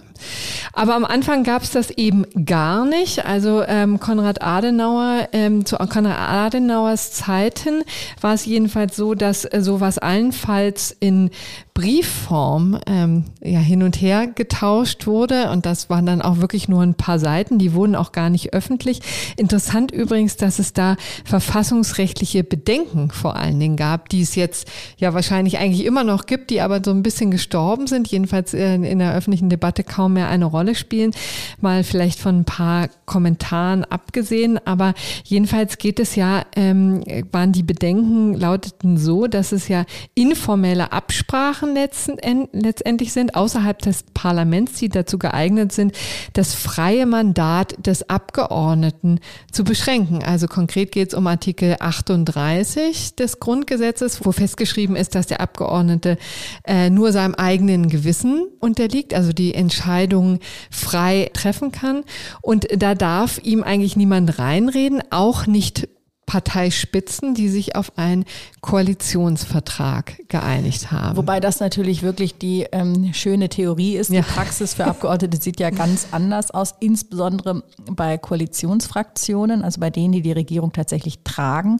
Aber 0.72 0.95
am 0.95 1.03
Anfang 1.03 1.43
gab 1.43 1.63
es 1.63 1.72
das 1.72 1.89
eben 1.89 2.25
gar 2.45 2.86
nicht. 2.86 3.25
Also 3.25 3.63
ähm, 3.63 4.00
Konrad 4.00 4.43
Adenauer, 4.43 5.29
ähm, 5.31 5.65
zu 5.65 5.77
Konrad 5.77 6.19
Adenauers 6.19 7.12
Zeiten 7.12 7.83
war 8.22 8.36
es 8.36 8.45
jedenfalls 8.45 8.95
so, 8.95 9.15
dass 9.15 9.45
äh, 9.45 9.62
sowas 9.62 9.98
allenfalls 9.98 10.95
in 11.00 11.31
Briefform 11.73 12.79
ähm, 12.85 13.25
ja, 13.41 13.57
hin 13.57 13.81
und 13.81 13.99
her 13.99 14.27
getauscht 14.27 15.07
wurde. 15.07 15.49
Und 15.49 15.65
das 15.65 15.89
waren 15.89 16.05
dann 16.05 16.21
auch 16.21 16.37
wirklich 16.37 16.67
nur 16.67 16.83
ein 16.83 16.93
paar 16.93 17.17
Seiten. 17.17 17.57
Die 17.57 17.73
wurden 17.73 17.95
auch 17.95 18.11
gar 18.11 18.29
nicht 18.29 18.53
öffentlich. 18.53 18.99
Interessant 19.37 19.91
übrigens, 19.91 20.37
dass 20.37 20.59
es 20.59 20.73
da 20.73 20.97
verfassungsrechtliche 21.25 22.43
Bedenken 22.43 23.09
vor 23.09 23.35
allen 23.37 23.59
Dingen 23.59 23.75
gab, 23.75 24.09
die 24.09 24.21
es 24.21 24.35
jetzt 24.35 24.67
ja 24.97 25.15
wahrscheinlich 25.15 25.57
eigentlich 25.57 25.85
immer 25.85 26.03
noch 26.03 26.27
gibt, 26.27 26.51
die 26.51 26.61
aber 26.61 26.81
so 26.83 26.91
ein 26.91 27.01
bisschen 27.01 27.31
gestorben 27.31 27.87
sind, 27.87 28.07
jedenfalls 28.07 28.53
äh, 28.53 28.75
in 28.75 28.99
der 28.99 29.15
öffentlichen 29.15 29.49
Debatte 29.49 29.83
kaum 29.83 30.13
mehr 30.13 30.29
eine 30.29 30.45
Rolle 30.45 30.75
spielen. 30.75 31.11
Mal 31.59 31.83
vielleicht 31.83 32.19
von 32.19 32.41
ein 32.41 32.45
paar 32.45 32.89
Kommentaren 33.05 33.83
abgesehen. 33.83 34.59
Aber 34.65 34.93
jedenfalls 35.23 35.79
geht 35.79 35.99
es 35.99 36.15
ja, 36.15 36.43
ähm, 36.55 37.03
waren 37.31 37.51
die 37.51 37.63
Bedenken 37.63 38.35
lauteten 38.35 38.97
so, 38.97 39.25
dass 39.25 39.51
es 39.51 39.67
ja 39.67 39.85
informelle 40.13 40.91
Absprachen 40.91 41.62
Sachen 41.63 42.50
letztendlich 42.53 43.13
sind, 43.13 43.36
außerhalb 43.36 43.79
des 43.79 44.03
Parlaments, 44.13 44.74
die 44.74 44.89
dazu 44.89 45.17
geeignet 45.17 45.72
sind, 45.72 45.93
das 46.34 46.53
freie 46.53 47.05
Mandat 47.05 47.75
des 47.86 48.10
Abgeordneten 48.10 49.20
zu 49.51 49.63
beschränken. 49.63 50.24
Also 50.24 50.48
konkret 50.48 50.91
geht 50.91 51.10
es 51.10 51.13
um 51.13 51.25
Artikel 51.27 51.77
38 51.79 53.15
des 53.15 53.39
Grundgesetzes, 53.39 54.25
wo 54.25 54.32
festgeschrieben 54.32 54.96
ist, 54.96 55.15
dass 55.15 55.27
der 55.27 55.41
Abgeordnete 55.41 56.17
äh, 56.65 56.89
nur 56.89 57.12
seinem 57.12 57.36
eigenen 57.36 57.89
Gewissen 57.89 58.46
unterliegt, 58.60 59.13
also 59.13 59.32
die 59.32 59.53
Entscheidungen 59.53 60.39
frei 60.70 61.29
treffen 61.34 61.72
kann. 61.72 62.03
Und 62.41 62.67
da 62.75 62.96
darf 62.96 63.39
ihm 63.43 63.63
eigentlich 63.63 63.96
niemand 63.96 64.38
reinreden, 64.39 65.01
auch 65.12 65.48
nicht 65.48 65.88
Parteispitzen, 66.25 67.35
die 67.35 67.49
sich 67.49 67.75
auf 67.75 67.97
einen 67.97 68.25
Koalitionsvertrag 68.61 70.27
geeinigt 70.29 70.91
haben. 70.91 71.17
Wobei 71.17 71.39
das 71.39 71.59
natürlich 71.59 72.01
wirklich 72.01 72.37
die 72.37 72.65
ähm, 72.71 73.13
schöne 73.13 73.49
Theorie 73.49 73.97
ist. 73.97 74.11
Die 74.11 74.21
Praxis 74.21 74.73
für 74.73 74.85
Abgeordnete 74.85 75.37
sieht 75.41 75.59
ja 75.59 75.69
ganz 75.69 76.07
anders 76.11 76.51
aus, 76.51 76.75
insbesondere 76.79 77.63
bei 77.89 78.17
Koalitionsfraktionen, 78.17 79.63
also 79.63 79.79
bei 79.79 79.89
denen, 79.89 80.13
die 80.13 80.21
die 80.21 80.31
Regierung 80.31 80.71
tatsächlich 80.71 81.19
tragen. 81.23 81.77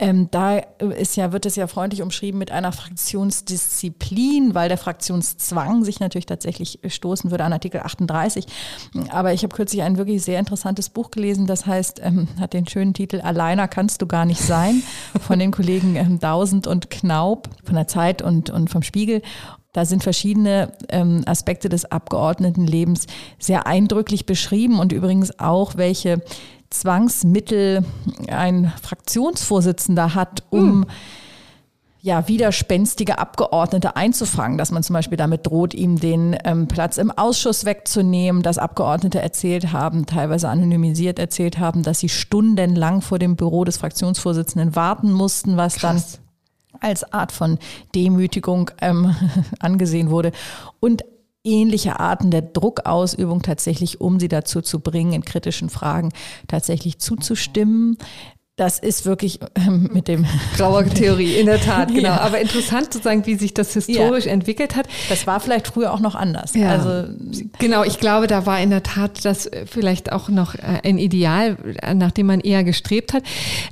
Ähm, 0.00 0.28
da 0.30 0.56
ist 0.78 1.16
ja, 1.16 1.30
wird 1.30 1.44
es 1.44 1.56
ja 1.56 1.66
freundlich 1.66 2.00
umschrieben 2.00 2.38
mit 2.38 2.50
einer 2.50 2.72
Fraktionsdisziplin, 2.72 4.54
weil 4.54 4.70
der 4.70 4.78
Fraktionszwang 4.78 5.84
sich 5.84 6.00
natürlich 6.00 6.24
tatsächlich 6.24 6.78
stoßen 6.86 7.30
würde 7.30 7.44
an 7.44 7.52
Artikel 7.52 7.82
38. 7.82 8.46
Aber 9.10 9.34
ich 9.34 9.42
habe 9.42 9.54
kürzlich 9.54 9.82
ein 9.82 9.98
wirklich 9.98 10.22
sehr 10.22 10.38
interessantes 10.38 10.88
Buch 10.88 11.10
gelesen, 11.10 11.46
das 11.46 11.66
heißt, 11.66 12.00
ähm, 12.02 12.28
hat 12.40 12.54
den 12.54 12.66
schönen 12.66 12.94
Titel 12.94 13.20
Alleiner 13.20 13.68
kannst 13.68 14.00
du 14.00 14.06
gar 14.06 14.24
nicht 14.24 14.40
sein, 14.40 14.82
von 15.20 15.38
den 15.38 15.50
Kollegen 15.50 15.96
ähm, 15.96 16.18
Dausend 16.18 16.66
und 16.66 16.88
Knaub 16.88 17.50
von 17.62 17.74
der 17.74 17.86
Zeit 17.86 18.22
und, 18.22 18.48
und 18.48 18.70
vom 18.70 18.82
Spiegel. 18.82 19.20
Da 19.74 19.84
sind 19.84 20.02
verschiedene 20.02 20.72
ähm, 20.88 21.22
Aspekte 21.26 21.68
des 21.68 21.84
Abgeordnetenlebens 21.84 23.06
sehr 23.38 23.66
eindrücklich 23.66 24.24
beschrieben 24.24 24.80
und 24.80 24.92
übrigens 24.92 25.38
auch, 25.38 25.76
welche 25.76 26.22
Zwangsmittel 26.70 27.84
ein 28.28 28.72
Fraktionsvorsitzender 28.80 30.14
hat, 30.14 30.44
um 30.50 30.82
hm. 30.82 30.86
ja, 32.00 32.28
widerspenstige 32.28 33.18
Abgeordnete 33.18 33.96
einzufangen, 33.96 34.56
dass 34.56 34.70
man 34.70 34.82
zum 34.84 34.94
Beispiel 34.94 35.18
damit 35.18 35.46
droht, 35.46 35.74
ihm 35.74 35.98
den 35.98 36.36
ähm, 36.44 36.68
Platz 36.68 36.96
im 36.96 37.10
Ausschuss 37.10 37.64
wegzunehmen, 37.64 38.42
dass 38.42 38.58
Abgeordnete 38.58 39.20
erzählt 39.20 39.72
haben, 39.72 40.06
teilweise 40.06 40.48
anonymisiert 40.48 41.18
erzählt 41.18 41.58
haben, 41.58 41.82
dass 41.82 41.98
sie 41.98 42.08
stundenlang 42.08 43.02
vor 43.02 43.18
dem 43.18 43.36
Büro 43.36 43.64
des 43.64 43.76
Fraktionsvorsitzenden 43.76 44.76
warten 44.76 45.12
mussten, 45.12 45.56
was 45.56 45.76
Krass. 45.76 46.12
dann 46.12 46.80
als 46.80 47.12
Art 47.12 47.32
von 47.32 47.58
Demütigung 47.94 48.70
ähm, 48.80 49.14
angesehen 49.58 50.10
wurde. 50.10 50.30
Und 50.78 51.04
ähnliche 51.44 51.98
Arten 51.98 52.30
der 52.30 52.42
Druckausübung 52.42 53.42
tatsächlich, 53.42 54.00
um 54.00 54.20
sie 54.20 54.28
dazu 54.28 54.60
zu 54.60 54.80
bringen, 54.80 55.12
in 55.12 55.24
kritischen 55.24 55.70
Fragen 55.70 56.10
tatsächlich 56.48 56.98
zuzustimmen. 56.98 57.96
Das 58.56 58.78
ist 58.78 59.06
wirklich 59.06 59.40
ähm, 59.54 59.88
mit 59.90 60.06
dem 60.06 60.26
grauer 60.56 60.84
Theorie 60.84 61.36
in 61.36 61.46
der 61.46 61.60
Tat 61.60 61.88
genau. 61.94 62.08
Ja. 62.08 62.20
Aber 62.20 62.40
interessant 62.40 62.92
sozusagen, 62.92 63.24
wie 63.24 63.36
sich 63.36 63.54
das 63.54 63.72
historisch 63.72 64.26
ja. 64.26 64.32
entwickelt 64.32 64.76
hat. 64.76 64.86
Das 65.08 65.26
war 65.26 65.40
vielleicht 65.40 65.68
früher 65.68 65.94
auch 65.94 66.00
noch 66.00 66.14
anders. 66.14 66.54
Ja. 66.54 66.68
Also 66.68 67.10
genau, 67.58 67.84
ich 67.84 67.98
glaube, 67.98 68.26
da 68.26 68.44
war 68.44 68.60
in 68.60 68.68
der 68.68 68.82
Tat 68.82 69.24
das 69.24 69.50
vielleicht 69.64 70.12
auch 70.12 70.28
noch 70.28 70.54
äh, 70.56 70.80
ein 70.84 70.98
Ideal, 70.98 71.56
nach 71.94 72.10
dem 72.10 72.26
man 72.26 72.40
eher 72.40 72.62
gestrebt 72.62 73.14
hat. 73.14 73.22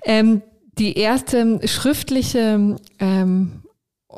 Ähm, 0.06 0.40
die 0.78 0.96
erste 0.96 1.60
schriftliche 1.66 2.76
ähm, 2.98 3.62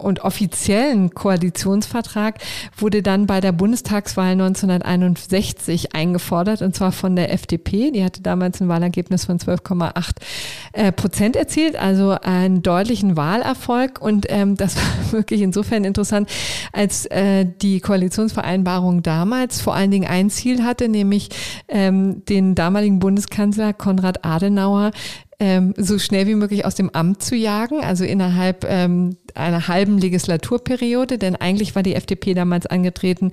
und 0.00 0.20
offiziellen 0.20 1.14
Koalitionsvertrag 1.14 2.38
wurde 2.76 3.02
dann 3.02 3.26
bei 3.26 3.40
der 3.40 3.52
Bundestagswahl 3.52 4.32
1961 4.32 5.94
eingefordert, 5.94 6.62
und 6.62 6.74
zwar 6.74 6.92
von 6.92 7.16
der 7.16 7.32
FDP. 7.32 7.90
Die 7.90 8.04
hatte 8.04 8.22
damals 8.22 8.60
ein 8.60 8.68
Wahlergebnis 8.68 9.24
von 9.26 9.38
12,8 9.38 10.10
äh, 10.72 10.92
Prozent 10.92 11.36
erzielt, 11.36 11.76
also 11.76 12.10
einen 12.10 12.62
deutlichen 12.62 13.16
Wahlerfolg. 13.16 14.00
Und 14.00 14.26
ähm, 14.28 14.56
das 14.56 14.76
war 15.10 15.12
wirklich 15.12 15.42
insofern 15.42 15.84
interessant, 15.84 16.28
als 16.72 17.06
äh, 17.06 17.46
die 17.60 17.80
Koalitionsvereinbarung 17.80 19.02
damals 19.02 19.60
vor 19.60 19.74
allen 19.74 19.90
Dingen 19.90 20.08
ein 20.08 20.30
Ziel 20.30 20.64
hatte, 20.64 20.88
nämlich 20.88 21.28
ähm, 21.68 22.24
den 22.24 22.54
damaligen 22.54 22.98
Bundeskanzler 22.98 23.72
Konrad 23.72 24.24
Adenauer 24.24 24.90
ähm, 25.40 25.74
so 25.76 25.98
schnell 25.98 26.26
wie 26.26 26.34
möglich 26.34 26.64
aus 26.64 26.74
dem 26.74 26.90
Amt 26.90 27.22
zu 27.22 27.34
jagen, 27.34 27.82
also 27.82 28.04
innerhalb 28.04 28.64
ähm, 28.68 29.16
einer 29.34 29.68
halben 29.68 29.98
Legislaturperiode, 29.98 31.18
denn 31.18 31.34
eigentlich 31.34 31.74
war 31.74 31.82
die 31.82 31.94
FDP 31.94 32.34
damals 32.34 32.66
angetreten, 32.66 33.32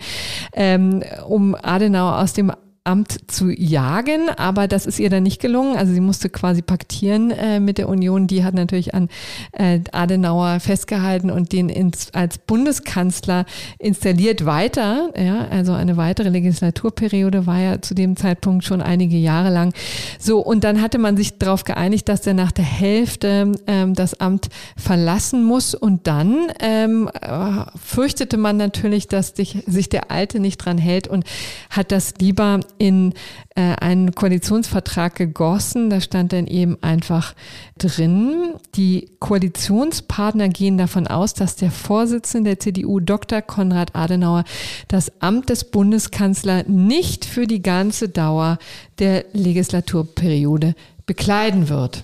ähm, 0.53 1.03
um 1.27 1.53
Adenauer 1.53 2.19
aus 2.19 2.33
dem 2.33 2.51
Amt 2.87 3.29
zu 3.29 3.49
jagen, 3.51 4.29
aber 4.37 4.69
das 4.69 4.85
ist 4.85 4.97
ihr 4.97 5.09
dann 5.09 5.23
nicht 5.23 5.41
gelungen. 5.41 5.75
Also 5.75 5.93
sie 5.93 5.99
musste 5.99 6.29
quasi 6.29 6.61
paktieren 6.61 7.31
äh, 7.31 7.59
mit 7.59 7.77
der 7.77 7.89
Union. 7.89 8.27
Die 8.27 8.45
hat 8.45 8.53
natürlich 8.53 8.93
an 8.95 9.09
äh, 9.51 9.81
Adenauer 9.91 10.61
festgehalten 10.61 11.29
und 11.29 11.51
den 11.51 11.67
ins, 11.67 12.13
als 12.13 12.37
Bundeskanzler 12.37 13.45
installiert 13.77 14.45
weiter. 14.45 15.11
Ja, 15.17 15.47
also 15.49 15.73
eine 15.73 15.97
weitere 15.97 16.29
Legislaturperiode 16.29 17.45
war 17.45 17.59
ja 17.59 17.81
zu 17.81 17.93
dem 17.93 18.15
Zeitpunkt 18.15 18.63
schon 18.63 18.81
einige 18.81 19.17
Jahre 19.17 19.49
lang. 19.49 19.73
So, 20.17 20.39
und 20.39 20.63
dann 20.63 20.81
hatte 20.81 20.97
man 20.97 21.17
sich 21.17 21.37
darauf 21.37 21.65
geeinigt, 21.65 22.07
dass 22.07 22.25
er 22.25 22.35
nach 22.35 22.53
der 22.53 22.65
Hälfte 22.65 23.51
ähm, 23.67 23.95
das 23.95 24.19
Amt 24.21 24.47
verlassen 24.77 25.43
muss. 25.43 25.75
Und 25.75 26.07
dann 26.07 26.47
ähm, 26.61 27.09
äh, 27.21 27.65
fürchtete 27.75 28.37
man 28.37 28.55
natürlich, 28.55 29.09
dass 29.09 29.33
sich 29.35 29.89
der 29.89 30.09
Alte 30.09 30.39
nicht 30.39 30.57
dran 30.57 30.77
hält 30.77 31.09
und 31.09 31.25
hat 31.69 31.91
das 31.91 32.13
lieber 32.19 32.61
in 32.77 33.13
äh, 33.55 33.75
einen 33.79 34.13
Koalitionsvertrag 34.13 35.15
gegossen. 35.15 35.89
Da 35.89 36.01
stand 36.01 36.33
dann 36.33 36.47
eben 36.47 36.77
einfach 36.81 37.33
drin, 37.77 38.55
die 38.75 39.09
Koalitionspartner 39.19 40.49
gehen 40.49 40.77
davon 40.77 41.07
aus, 41.07 41.33
dass 41.33 41.55
der 41.55 41.71
Vorsitzende 41.71 42.51
der 42.51 42.59
CDU, 42.59 42.99
Dr. 42.99 43.41
Konrad 43.41 43.95
Adenauer, 43.95 44.43
das 44.87 45.11
Amt 45.21 45.49
des 45.49 45.65
Bundeskanzler 45.65 46.63
nicht 46.63 47.25
für 47.25 47.47
die 47.47 47.61
ganze 47.61 48.09
Dauer 48.09 48.57
der 48.99 49.25
Legislaturperiode 49.33 50.75
bekleiden 51.05 51.69
wird. 51.69 52.03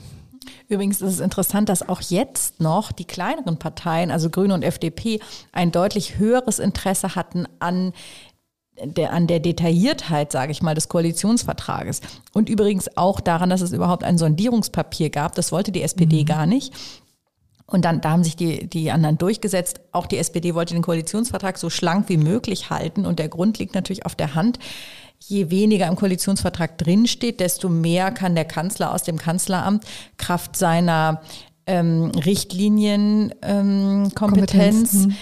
Übrigens 0.70 1.02
ist 1.02 1.14
es 1.14 1.20
interessant, 1.20 1.70
dass 1.70 1.88
auch 1.88 2.02
jetzt 2.02 2.60
noch 2.60 2.92
die 2.92 3.06
kleineren 3.06 3.58
Parteien, 3.58 4.10
also 4.10 4.30
Grüne 4.30 4.54
und 4.54 4.64
FDP, 4.64 5.20
ein 5.52 5.72
deutlich 5.72 6.18
höheres 6.18 6.58
Interesse 6.60 7.16
hatten 7.16 7.46
an 7.60 7.94
der, 8.82 9.14
an 9.14 9.28
der 9.28 9.40
Detailliertheit, 9.40 10.32
sage 10.32 10.52
ich 10.52 10.62
mal, 10.62 10.76
des 10.76 10.90
Koalitionsvertrages. 10.90 12.02
Und 12.34 12.50
übrigens 12.50 12.98
auch 12.98 13.20
daran, 13.20 13.50
dass 13.50 13.62
es 13.62 13.72
überhaupt 13.72 14.04
ein 14.04 14.18
Sondierungspapier 14.18 15.10
gab. 15.10 15.36
Das 15.36 15.52
wollte 15.52 15.72
die 15.72 15.84
SPD 15.84 16.22
mhm. 16.22 16.26
gar 16.26 16.46
nicht. 16.46 16.74
Und 17.66 17.86
dann, 17.86 18.02
da 18.02 18.12
haben 18.12 18.24
sich 18.24 18.36
die, 18.36 18.68
die 18.68 18.92
anderen 18.92 19.18
durchgesetzt. 19.18 19.82
Auch 19.92 20.06
die 20.06 20.18
SPD 20.18 20.54
wollte 20.54 20.74
den 20.74 20.84
Koalitionsvertrag 20.84 21.58
so 21.58 21.70
schlank 21.70 22.10
wie 22.10 22.18
möglich 22.18 22.70
halten. 22.70 23.06
Und 23.06 23.20
der 23.20 23.30
Grund 23.30 23.60
liegt 23.60 23.74
natürlich 23.74 24.06
auf 24.06 24.16
der 24.16 24.36
Hand. 24.36 24.60
Je 25.20 25.50
weniger 25.50 25.88
im 25.88 25.96
Koalitionsvertrag 25.96 26.78
drinsteht, 26.78 27.40
desto 27.40 27.70
mehr 27.70 28.12
kann 28.12 28.36
der 28.36 28.46
Kanzler 28.46 28.94
aus 28.94 29.04
dem 29.04 29.18
Kanzleramt 29.18 29.86
Kraft 30.18 30.58
seiner 30.58 31.22
ähm, 31.66 32.12
Richtlinienkompetenz 32.26 35.06
ähm, 35.06 35.16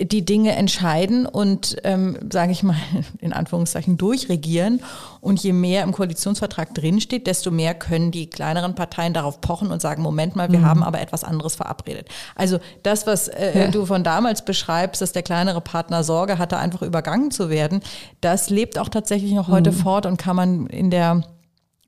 die 0.00 0.24
Dinge 0.24 0.54
entscheiden 0.54 1.26
und, 1.26 1.76
ähm, 1.82 2.16
sage 2.32 2.52
ich 2.52 2.62
mal, 2.62 2.76
in 3.18 3.32
Anführungszeichen 3.32 3.96
durchregieren. 3.96 4.80
Und 5.20 5.42
je 5.42 5.52
mehr 5.52 5.82
im 5.82 5.92
Koalitionsvertrag 5.92 6.74
drinsteht, 6.74 7.26
desto 7.26 7.50
mehr 7.50 7.74
können 7.74 8.12
die 8.12 8.30
kleineren 8.30 8.76
Parteien 8.76 9.12
darauf 9.12 9.40
pochen 9.40 9.72
und 9.72 9.82
sagen, 9.82 10.02
Moment 10.02 10.36
mal, 10.36 10.52
wir 10.52 10.60
mhm. 10.60 10.66
haben 10.66 10.82
aber 10.84 11.00
etwas 11.00 11.24
anderes 11.24 11.56
verabredet. 11.56 12.08
Also 12.36 12.58
das, 12.84 13.06
was 13.06 13.26
äh, 13.26 13.64
ja. 13.64 13.70
du 13.70 13.86
von 13.86 14.04
damals 14.04 14.44
beschreibst, 14.44 15.02
dass 15.02 15.12
der 15.12 15.22
kleinere 15.22 15.60
Partner 15.60 16.04
Sorge 16.04 16.38
hatte, 16.38 16.58
einfach 16.58 16.82
übergangen 16.82 17.32
zu 17.32 17.50
werden, 17.50 17.80
das 18.20 18.50
lebt 18.50 18.78
auch 18.78 18.88
tatsächlich 18.88 19.32
noch 19.32 19.48
heute 19.48 19.72
mhm. 19.72 19.76
fort 19.76 20.06
und 20.06 20.16
kann 20.16 20.36
man 20.36 20.66
in 20.68 20.90
der 20.90 21.24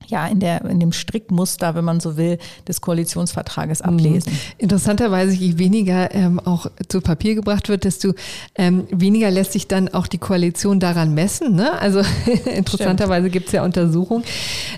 ja, 0.06 0.26
in, 0.26 0.40
der, 0.40 0.64
in 0.64 0.80
dem 0.80 0.92
Strickmuster, 0.92 1.74
wenn 1.74 1.84
man 1.84 2.00
so 2.00 2.16
will, 2.16 2.38
des 2.66 2.80
Koalitionsvertrages 2.80 3.80
mhm. 3.82 3.88
ablesen. 3.88 4.32
Interessanterweise, 4.58 5.34
je 5.34 5.58
weniger 5.58 6.14
ähm, 6.14 6.40
auch 6.40 6.66
zu 6.88 7.00
Papier 7.00 7.34
gebracht 7.34 7.68
wird, 7.68 7.84
desto 7.84 8.14
ähm, 8.56 8.86
weniger 8.90 9.30
lässt 9.30 9.52
sich 9.52 9.68
dann 9.68 9.88
auch 9.88 10.06
die 10.06 10.18
Koalition 10.18 10.80
daran 10.80 11.14
messen. 11.14 11.54
Ne? 11.54 11.78
Also 11.78 12.02
interessanterweise 12.56 13.30
gibt 13.30 13.46
es 13.46 13.52
ja 13.52 13.64
Untersuchungen, 13.64 14.24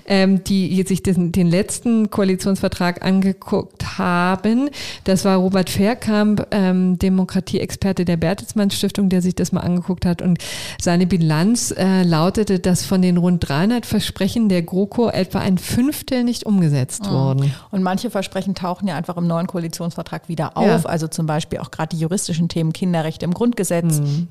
ähm, 0.05 0.43
die 0.43 0.83
sich 0.83 1.03
den, 1.03 1.31
den 1.31 1.47
letzten 1.47 2.09
Koalitionsvertrag 2.09 3.03
angeguckt 3.03 3.97
haben. 3.97 4.69
Das 5.05 5.25
war 5.25 5.37
Robert 5.37 5.69
Fairkamp, 5.69 6.47
ähm, 6.51 6.99
Demokratieexperte 6.99 8.05
der 8.05 8.17
Bertelsmann 8.17 8.69
Stiftung, 8.71 9.09
der 9.09 9.21
sich 9.21 9.35
das 9.35 9.51
mal 9.51 9.61
angeguckt 9.61 10.05
hat. 10.05 10.21
Und 10.21 10.39
seine 10.79 11.07
Bilanz 11.07 11.71
äh, 11.71 12.03
lautete, 12.03 12.59
dass 12.59 12.85
von 12.85 13.01
den 13.01 13.17
rund 13.17 13.47
300 13.47 13.85
Versprechen 13.85 14.49
der 14.49 14.61
GroKo 14.61 15.09
etwa 15.13 15.39
ein 15.39 15.57
Fünftel 15.57 16.23
nicht 16.23 16.45
umgesetzt 16.45 17.05
mhm. 17.05 17.11
worden. 17.11 17.55
Und 17.71 17.83
manche 17.83 18.09
Versprechen 18.09 18.55
tauchen 18.55 18.87
ja 18.87 18.95
einfach 18.95 19.17
im 19.17 19.27
neuen 19.27 19.47
Koalitionsvertrag 19.47 20.29
wieder 20.29 20.57
auf. 20.57 20.83
Ja. 20.83 20.89
Also 20.89 21.07
zum 21.07 21.25
Beispiel 21.25 21.59
auch 21.59 21.71
gerade 21.71 21.95
die 21.95 22.01
juristischen 22.01 22.49
Themen 22.49 22.73
Kinderrechte 22.73 23.25
im 23.25 23.33
Grundgesetz. 23.33 23.99
Mhm 23.99 24.27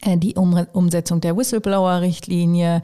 äh, 0.00 0.16
die 0.16 0.34
Umsetzung 0.34 1.20
der 1.20 1.36
Whistleblower-Richtlinie 1.36 2.82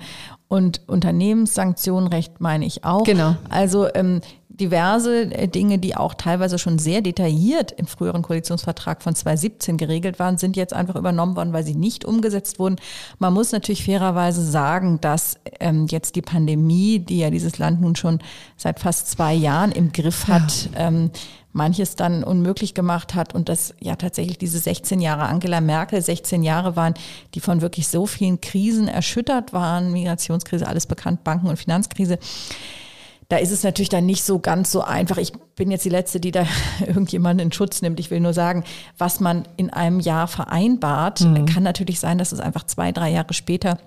und 0.49 0.83
Unternehmenssanktionenrecht 0.87 2.41
meine 2.41 2.67
ich 2.67 2.85
auch. 2.85 3.05
Genau. 3.05 3.37
Also 3.49 3.93
ähm, 3.95 4.21
diverse 4.61 5.33
äh, 5.33 5.49
Dinge, 5.49 5.79
die 5.79 5.97
auch 5.97 6.15
teilweise 6.15 6.59
schon 6.59 6.79
sehr 6.79 7.01
detailliert 7.01 7.73
im 7.73 7.87
früheren 7.87 8.23
Koalitionsvertrag 8.23 9.03
von 9.03 9.15
2017 9.15 9.77
geregelt 9.77 10.19
waren, 10.19 10.39
sind 10.39 10.57
jetzt 10.57 10.73
einfach 10.73 10.97
übernommen 10.97 11.37
worden, 11.37 11.53
weil 11.53 11.65
sie 11.65 11.75
nicht 11.75 12.05
umgesetzt 12.05 12.59
wurden. 12.59 12.77
Man 13.19 13.33
muss 13.33 13.53
natürlich 13.53 13.85
fairerweise 13.85 14.45
sagen, 14.45 15.01
dass 15.01 15.39
ähm, 15.59 15.87
jetzt 15.89 16.15
die 16.15 16.23
Pandemie, 16.23 17.01
die 17.01 17.19
ja 17.19 17.31
dieses 17.31 17.59
Land 17.59 17.81
nun 17.81 17.97
schon 17.97 18.21
seit 18.57 18.79
fast 18.79 19.11
zwei 19.11 19.35
Jahren 19.35 19.73
im 19.73 19.93
Griff 19.93 20.29
hat, 20.29 20.69
ja. 20.75 20.89
ähm, 20.89 21.11
manches 21.53 21.97
dann 21.97 22.23
unmöglich 22.23 22.75
gemacht 22.75 23.15
hat 23.15 23.35
und 23.35 23.49
dass 23.49 23.75
ja 23.81 23.97
tatsächlich 23.97 24.39
diese 24.39 24.59
16 24.59 25.01
Jahre 25.01 25.23
Angela 25.23 25.61
Merkel 25.61 26.01
16 26.01 26.43
Jahre 26.43 26.77
waren, 26.77 26.95
die 27.35 27.41
von 27.41 27.61
wirklich 27.61 27.89
so 27.89 28.07
vielen 28.07 28.41
Krisen 28.41 28.89
erschüttert 28.89 29.53
waren, 29.53 29.93
Migrationskrise, 29.93 30.67
alles 30.69 30.87
bekannt, 30.87 31.25
Banken- 31.25 31.49
und 31.49 31.59
Finanzkrise 31.59 32.19
da 33.31 33.37
ist 33.37 33.53
es 33.53 33.63
natürlich 33.63 33.89
dann 33.89 34.07
nicht 34.07 34.25
so 34.25 34.41
ganz 34.41 34.73
so 34.73 34.83
einfach. 34.83 35.17
Ich 35.17 35.33
bin 35.55 35.71
jetzt 35.71 35.85
die 35.85 35.91
Letzte, 35.91 36.21
die 36.21 36.33
da 36.33 36.47
irgendjemanden 36.87 37.47
in 37.47 37.53
Schutz 37.53 37.81
nimmt. 37.81 38.01
Ich 38.01 38.11
will 38.11 38.21
nur 38.21 38.35
sagen, 38.35 38.65
was 38.99 39.21
man 39.21 39.47
in 39.57 39.71
einem 39.71 40.01
Jahr 40.01 40.27
vereinbart, 40.27 41.21
mhm. 41.21 41.47
kann 41.47 41.63
natürlich 41.63 42.01
sein, 42.01 42.19
dass 42.19 42.33
es 42.33 42.41
einfach 42.41 42.65
zwei, 42.65 42.91
drei 42.91 43.11
Jahre 43.11 43.33
später 43.33 43.79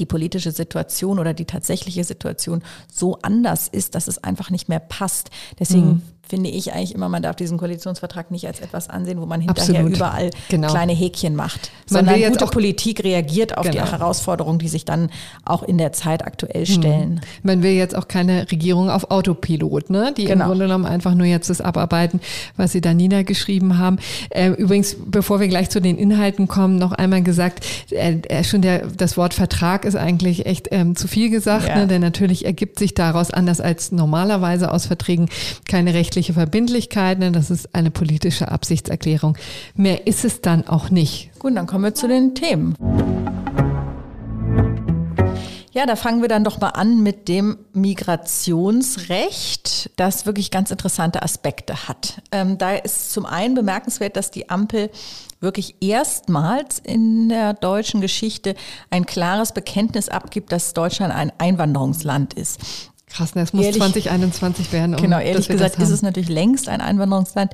die 0.00 0.06
politische 0.06 0.50
Situation 0.50 1.18
oder 1.20 1.34
die 1.34 1.44
tatsächliche 1.44 2.02
Situation 2.02 2.62
so 2.92 3.18
anders 3.22 3.68
ist, 3.68 3.94
dass 3.94 4.08
es 4.08 4.22
einfach 4.24 4.50
nicht 4.50 4.68
mehr 4.68 4.80
passt. 4.80 5.30
Deswegen 5.58 5.86
mhm 5.86 6.02
finde 6.28 6.50
ich 6.50 6.72
eigentlich 6.72 6.94
immer, 6.94 7.08
man 7.08 7.22
darf 7.22 7.36
diesen 7.36 7.58
Koalitionsvertrag 7.58 8.30
nicht 8.30 8.46
als 8.46 8.60
etwas 8.60 8.88
ansehen, 8.88 9.20
wo 9.20 9.26
man 9.26 9.40
hinterher 9.40 9.80
Absolut. 9.80 9.96
überall 9.96 10.30
genau. 10.48 10.68
kleine 10.68 10.92
Häkchen 10.92 11.36
macht, 11.36 11.70
man 11.90 12.06
sondern 12.06 12.32
gute 12.32 12.46
Politik 12.46 13.04
reagiert 13.04 13.56
auf 13.56 13.64
genau. 13.66 13.84
die 13.84 13.90
Herausforderungen, 13.90 14.58
die 14.58 14.68
sich 14.68 14.84
dann 14.84 15.10
auch 15.44 15.62
in 15.62 15.78
der 15.78 15.92
Zeit 15.92 16.24
aktuell 16.24 16.66
stellen. 16.66 17.16
Hm. 17.16 17.20
Man 17.42 17.62
will 17.62 17.72
jetzt 17.72 17.94
auch 17.94 18.08
keine 18.08 18.50
Regierung 18.50 18.90
auf 18.90 19.10
Autopilot, 19.10 19.90
ne? 19.90 20.12
die 20.16 20.24
genau. 20.24 20.44
im 20.44 20.48
Grunde 20.48 20.64
genommen 20.66 20.86
einfach 20.86 21.14
nur 21.14 21.26
jetzt 21.26 21.50
das 21.50 21.60
abarbeiten, 21.60 22.20
was 22.56 22.72
sie 22.72 22.80
da 22.80 22.94
niedergeschrieben 22.94 23.78
haben. 23.78 23.98
Äh, 24.30 24.50
übrigens, 24.50 24.96
bevor 25.06 25.40
wir 25.40 25.48
gleich 25.48 25.70
zu 25.70 25.80
den 25.80 25.98
Inhalten 25.98 26.48
kommen, 26.48 26.76
noch 26.76 26.92
einmal 26.92 27.22
gesagt, 27.22 27.66
äh, 27.90 28.18
äh, 28.28 28.44
schon 28.44 28.62
der, 28.62 28.86
das 28.86 29.16
Wort 29.16 29.34
Vertrag 29.34 29.84
ist 29.84 29.96
eigentlich 29.96 30.46
echt 30.46 30.68
ähm, 30.70 30.96
zu 30.96 31.08
viel 31.08 31.30
gesagt, 31.30 31.68
ja. 31.68 31.76
ne? 31.76 31.86
denn 31.86 32.00
natürlich 32.00 32.44
ergibt 32.44 32.78
sich 32.78 32.94
daraus 32.94 33.30
anders 33.30 33.60
als 33.60 33.92
normalerweise 33.92 34.70
aus 34.70 34.86
Verträgen 34.86 35.28
keine 35.68 35.94
Rechte 35.94 36.13
rechtliche 36.14 36.34
Verbindlichkeit, 36.34 37.18
ne? 37.18 37.32
das 37.32 37.50
ist 37.50 37.74
eine 37.74 37.90
politische 37.90 38.48
Absichtserklärung. 38.48 39.36
Mehr 39.74 40.06
ist 40.06 40.24
es 40.24 40.40
dann 40.40 40.68
auch 40.68 40.88
nicht. 40.88 41.32
Gut, 41.40 41.56
dann 41.56 41.66
kommen 41.66 41.82
wir 41.82 41.94
zu 41.94 42.06
den 42.06 42.36
Themen. 42.36 42.76
Ja, 45.72 45.86
da 45.86 45.96
fangen 45.96 46.22
wir 46.22 46.28
dann 46.28 46.44
doch 46.44 46.60
mal 46.60 46.68
an 46.68 47.02
mit 47.02 47.26
dem 47.26 47.58
Migrationsrecht, 47.72 49.90
das 49.96 50.24
wirklich 50.24 50.52
ganz 50.52 50.70
interessante 50.70 51.20
Aspekte 51.20 51.88
hat. 51.88 52.22
Ähm, 52.30 52.58
da 52.58 52.76
ist 52.76 53.10
zum 53.10 53.26
einen 53.26 53.56
bemerkenswert, 53.56 54.16
dass 54.16 54.30
die 54.30 54.50
Ampel 54.50 54.90
wirklich 55.40 55.74
erstmals 55.80 56.78
in 56.78 57.28
der 57.28 57.54
deutschen 57.54 58.00
Geschichte 58.00 58.54
ein 58.90 59.04
klares 59.04 59.50
Bekenntnis 59.50 60.08
abgibt, 60.08 60.52
dass 60.52 60.74
Deutschland 60.74 61.12
ein 61.12 61.32
Einwanderungsland 61.38 62.34
ist. 62.34 62.60
Krass, 63.14 63.30
das 63.32 63.52
muss 63.52 63.64
ehrlich, 63.64 63.78
2021 63.78 64.72
werden. 64.72 64.96
Um, 64.96 65.02
genau, 65.02 65.20
ehrlich 65.20 65.48
gesagt 65.48 65.78
ist 65.78 65.90
es 65.90 66.02
natürlich 66.02 66.28
längst 66.28 66.68
ein 66.68 66.80
Einwanderungsland. 66.80 67.52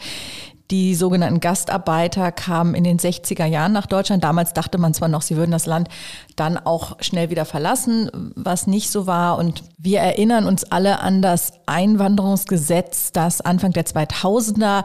Die 0.70 0.94
sogenannten 0.94 1.40
Gastarbeiter 1.40 2.30
kamen 2.30 2.74
in 2.76 2.84
den 2.84 2.98
60er 2.98 3.44
Jahren 3.44 3.72
nach 3.72 3.86
Deutschland. 3.86 4.22
Damals 4.22 4.52
dachte 4.52 4.78
man 4.78 4.94
zwar 4.94 5.08
noch, 5.08 5.22
sie 5.22 5.36
würden 5.36 5.50
das 5.50 5.66
Land 5.66 5.88
dann 6.36 6.58
auch 6.58 6.96
schnell 7.00 7.28
wieder 7.28 7.44
verlassen, 7.44 8.32
was 8.36 8.68
nicht 8.68 8.90
so 8.90 9.08
war. 9.08 9.36
Und 9.38 9.64
wir 9.78 9.98
erinnern 9.98 10.46
uns 10.46 10.62
alle 10.64 11.00
an 11.00 11.22
das 11.22 11.54
Einwanderungsgesetz, 11.66 13.10
das 13.10 13.40
Anfang 13.40 13.72
der 13.72 13.84
2000er 13.84 14.84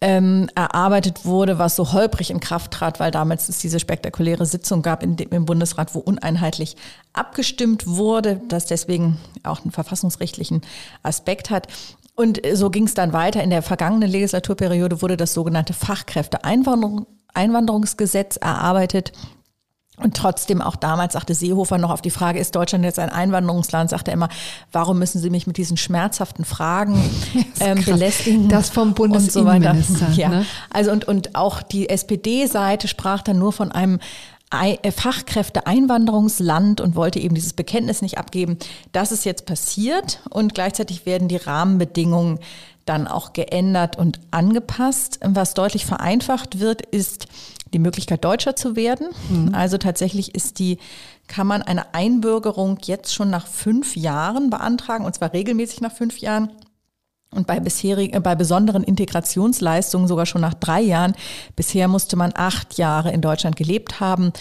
ähm, 0.00 0.48
erarbeitet 0.54 1.26
wurde, 1.26 1.58
was 1.58 1.76
so 1.76 1.92
holprig 1.92 2.30
in 2.30 2.40
Kraft 2.40 2.70
trat, 2.70 2.98
weil 2.98 3.10
damals 3.10 3.50
es 3.50 3.58
diese 3.58 3.78
spektakuläre 3.78 4.46
Sitzung 4.46 4.80
gab 4.80 5.02
in 5.02 5.16
dem, 5.16 5.30
im 5.30 5.44
Bundesrat, 5.44 5.94
wo 5.94 5.98
uneinheitlich 5.98 6.76
abgestimmt 7.12 7.86
wurde, 7.86 8.40
das 8.48 8.64
deswegen 8.64 9.18
auch 9.42 9.60
einen 9.62 9.72
verfassungsrechtlichen 9.72 10.62
Aspekt 11.02 11.50
hat. 11.50 11.66
Und 12.20 12.42
so 12.52 12.68
ging 12.68 12.84
es 12.84 12.92
dann 12.92 13.14
weiter. 13.14 13.42
In 13.42 13.48
der 13.48 13.62
vergangenen 13.62 14.10
Legislaturperiode 14.10 15.00
wurde 15.00 15.16
das 15.16 15.32
sogenannte 15.32 15.72
Fachkräfteeinwanderungsgesetz 15.72 18.36
erarbeitet. 18.36 19.12
Und 19.96 20.18
trotzdem 20.18 20.60
auch 20.60 20.76
damals 20.76 21.14
sagte 21.14 21.32
Seehofer 21.32 21.78
noch 21.78 21.88
auf 21.88 22.02
die 22.02 22.10
Frage, 22.10 22.38
ist 22.38 22.54
Deutschland 22.54 22.84
jetzt 22.84 22.98
ein 22.98 23.08
Einwanderungsland, 23.08 23.88
sagte 23.88 24.10
er 24.10 24.14
immer, 24.14 24.28
warum 24.70 24.98
müssen 24.98 25.18
Sie 25.18 25.30
mich 25.30 25.46
mit 25.46 25.56
diesen 25.56 25.78
schmerzhaften 25.78 26.44
Fragen 26.44 27.02
ähm, 27.60 27.82
belästigen? 27.86 28.50
Das 28.50 28.68
vom 28.68 28.92
Bundesinnenminister. 28.92 30.08
So 30.10 30.20
ja. 30.20 30.28
Ne? 30.28 30.44
Also 30.68 30.92
und, 30.92 31.08
und 31.08 31.34
auch 31.36 31.62
die 31.62 31.88
SPD-Seite 31.88 32.86
sprach 32.86 33.22
dann 33.22 33.38
nur 33.38 33.54
von 33.54 33.72
einem 33.72 33.96
äh, 33.96 34.00
Fachkräfte-Einwanderungsland 34.50 36.80
und 36.80 36.96
wollte 36.96 37.20
eben 37.20 37.34
dieses 37.34 37.52
Bekenntnis 37.52 38.02
nicht 38.02 38.18
abgeben. 38.18 38.58
Das 38.92 39.12
ist 39.12 39.24
jetzt 39.24 39.46
passiert 39.46 40.20
und 40.30 40.54
gleichzeitig 40.54 41.06
werden 41.06 41.28
die 41.28 41.36
Rahmenbedingungen 41.36 42.40
dann 42.84 43.06
auch 43.06 43.32
geändert 43.32 43.96
und 43.96 44.18
angepasst. 44.32 45.20
Was 45.22 45.54
deutlich 45.54 45.86
vereinfacht 45.86 46.58
wird, 46.58 46.82
ist 46.82 47.28
die 47.72 47.78
Möglichkeit, 47.78 48.24
Deutscher 48.24 48.56
zu 48.56 48.74
werden. 48.74 49.10
Mhm. 49.28 49.54
Also 49.54 49.78
tatsächlich 49.78 50.34
ist 50.34 50.58
die, 50.58 50.78
kann 51.28 51.46
man 51.46 51.62
eine 51.62 51.94
Einbürgerung 51.94 52.78
jetzt 52.82 53.14
schon 53.14 53.30
nach 53.30 53.46
fünf 53.46 53.94
Jahren 53.94 54.50
beantragen, 54.50 55.04
und 55.04 55.14
zwar 55.14 55.32
regelmäßig 55.32 55.80
nach 55.80 55.92
fünf 55.92 56.18
Jahren. 56.18 56.50
Und 57.32 57.46
bei 57.46 57.60
bisherigen, 57.60 58.14
äh, 58.14 58.20
bei 58.20 58.34
besonderen 58.34 58.82
Integrationsleistungen 58.82 60.08
sogar 60.08 60.26
schon 60.26 60.40
nach 60.40 60.54
drei 60.54 60.80
Jahren. 60.80 61.14
Bisher 61.56 61.88
musste 61.88 62.16
man 62.16 62.32
acht 62.34 62.76
Jahre 62.78 63.12
in 63.12 63.20
Deutschland 63.20 63.56
gelebt 63.56 64.00
haben. 64.00 64.32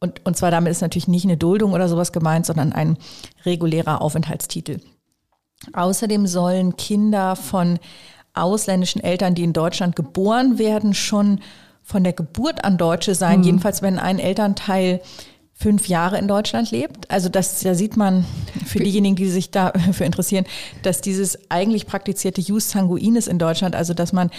Und, 0.00 0.24
und 0.24 0.36
zwar 0.36 0.50
damit 0.50 0.70
ist 0.70 0.80
natürlich 0.80 1.08
nicht 1.08 1.24
eine 1.24 1.36
Duldung 1.36 1.72
oder 1.74 1.88
sowas 1.88 2.12
gemeint, 2.12 2.46
sondern 2.46 2.72
ein 2.72 2.96
regulärer 3.44 4.00
Aufenthaltstitel. 4.00 4.80
Außerdem 5.74 6.26
sollen 6.26 6.76
Kinder 6.76 7.36
von 7.36 7.78
ausländischen 8.32 9.02
Eltern, 9.02 9.34
die 9.34 9.44
in 9.44 9.52
Deutschland 9.52 9.96
geboren 9.96 10.58
werden, 10.58 10.94
schon 10.94 11.40
von 11.82 12.04
der 12.04 12.12
Geburt 12.12 12.64
an 12.64 12.78
Deutsche 12.78 13.14
sein, 13.14 13.40
mhm. 13.40 13.44
jedenfalls 13.44 13.82
wenn 13.82 13.98
ein 13.98 14.18
Elternteil 14.18 15.00
fünf 15.60 15.88
Jahre 15.88 16.18
in 16.18 16.26
Deutschland 16.26 16.70
lebt. 16.70 17.10
Also 17.10 17.28
das, 17.28 17.60
da 17.60 17.74
sieht 17.74 17.96
man 17.96 18.24
für 18.66 18.78
diejenigen, 18.78 19.14
die 19.14 19.28
sich 19.28 19.50
dafür 19.50 20.06
interessieren, 20.06 20.46
dass 20.82 21.02
dieses 21.02 21.38
eigentlich 21.50 21.86
praktizierte 21.86 22.40
Jus 22.40 22.70
sanguinis 22.70 23.26
in 23.26 23.38
Deutschland, 23.38 23.76
also 23.76 23.92
dass 23.92 24.12
man 24.14 24.30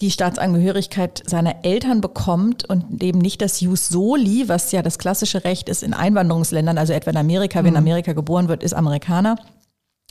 die 0.00 0.12
Staatsangehörigkeit 0.12 1.22
seiner 1.26 1.64
Eltern 1.64 2.00
bekommt 2.00 2.64
und 2.64 3.02
eben 3.02 3.18
nicht 3.18 3.42
das 3.42 3.60
Jus 3.60 3.88
soli, 3.88 4.48
was 4.48 4.72
ja 4.72 4.80
das 4.80 4.98
klassische 4.98 5.44
Recht 5.44 5.68
ist 5.68 5.82
in 5.82 5.92
Einwanderungsländern, 5.92 6.78
also 6.78 6.92
etwa 6.92 7.10
in 7.10 7.16
Amerika, 7.16 7.58
wer 7.58 7.66
in 7.66 7.74
mhm. 7.74 7.78
Amerika 7.78 8.12
geboren 8.12 8.48
wird, 8.48 8.62
ist 8.62 8.72
Amerikaner 8.72 9.36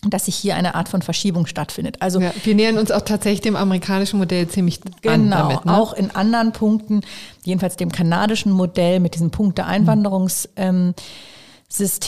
dass 0.08 0.26
sich 0.26 0.36
hier 0.36 0.56
eine 0.56 0.76
Art 0.76 0.88
von 0.88 1.02
Verschiebung 1.02 1.46
stattfindet. 1.46 1.98
Also 2.00 2.22
ja, 2.22 2.32
wir 2.44 2.56
nähern 2.56 2.78
uns 2.78 2.90
auch 2.92 3.02
tatsächlich 3.02 3.42
dem 3.42 3.58
amerikanischen 3.58 4.18
Modell 4.18 4.48
ziemlich 4.48 4.80
genau, 5.02 5.14
an 5.14 5.30
damit, 5.30 5.66
ne? 5.66 5.78
auch 5.78 5.94
in 5.94 6.12
anderen 6.12 6.54
Punkten, 6.54 7.02
jedenfalls 7.44 7.76
dem 7.76 7.92
kanadischen 7.92 8.54
Modell 8.54 9.02
mit 9.02 9.16
diesem 9.16 9.30
Punkte-Einwanderungssystem, 9.32 10.96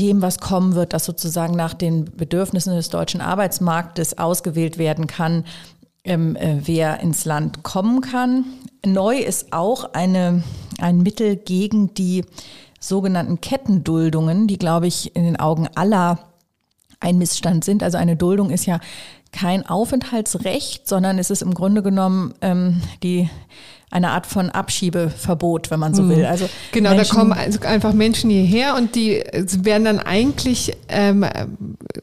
ähm, 0.09 0.21
was 0.21 0.39
kommen 0.39 0.75
wird, 0.75 0.93
das 0.93 1.03
sozusagen 1.03 1.55
nach 1.55 1.73
den 1.73 2.05
Bedürfnissen 2.05 2.73
des 2.75 2.89
deutschen 2.89 3.19
Arbeitsmarktes 3.19 4.17
ausgewählt 4.17 4.77
werden 4.77 5.07
kann, 5.07 5.43
ähm, 6.05 6.37
äh, 6.37 6.59
wer 6.63 7.01
ins 7.01 7.25
Land 7.25 7.61
kommen 7.63 7.99
kann. 7.99 8.45
Neu 8.85 9.17
ist 9.17 9.51
auch 9.51 9.93
eine, 9.93 10.43
ein 10.79 10.99
Mittel 10.99 11.35
gegen 11.35 11.93
die 11.93 12.23
sogenannten 12.79 13.41
Kettenduldungen, 13.41 14.47
die, 14.47 14.57
glaube 14.57 14.87
ich, 14.87 15.13
in 15.15 15.23
den 15.23 15.39
Augen 15.39 15.67
aller 15.75 16.30
ein 17.01 17.17
Missstand 17.17 17.65
sind. 17.65 17.83
Also 17.83 17.97
eine 17.97 18.15
Duldung 18.15 18.49
ist 18.49 18.65
ja 18.65 18.79
kein 19.31 19.65
Aufenthaltsrecht, 19.65 20.87
sondern 20.87 21.19
es 21.19 21.29
ist 21.29 21.41
im 21.41 21.53
Grunde 21.53 21.81
genommen 21.81 22.33
ähm, 22.41 22.81
die 23.03 23.29
eine 23.91 24.11
Art 24.11 24.25
von 24.25 24.49
Abschiebeverbot, 24.49 25.69
wenn 25.69 25.79
man 25.79 25.93
so 25.93 26.07
will. 26.07 26.23
Also 26.25 26.49
genau, 26.71 26.91
Menschen, 26.91 27.09
da 27.09 27.19
kommen 27.19 27.33
also 27.33 27.59
einfach 27.59 27.91
Menschen 27.91 28.29
hierher 28.29 28.75
und 28.77 28.95
die 28.95 29.21
werden 29.33 29.83
dann 29.83 29.99
eigentlich 29.99 30.77
ähm, 30.87 31.25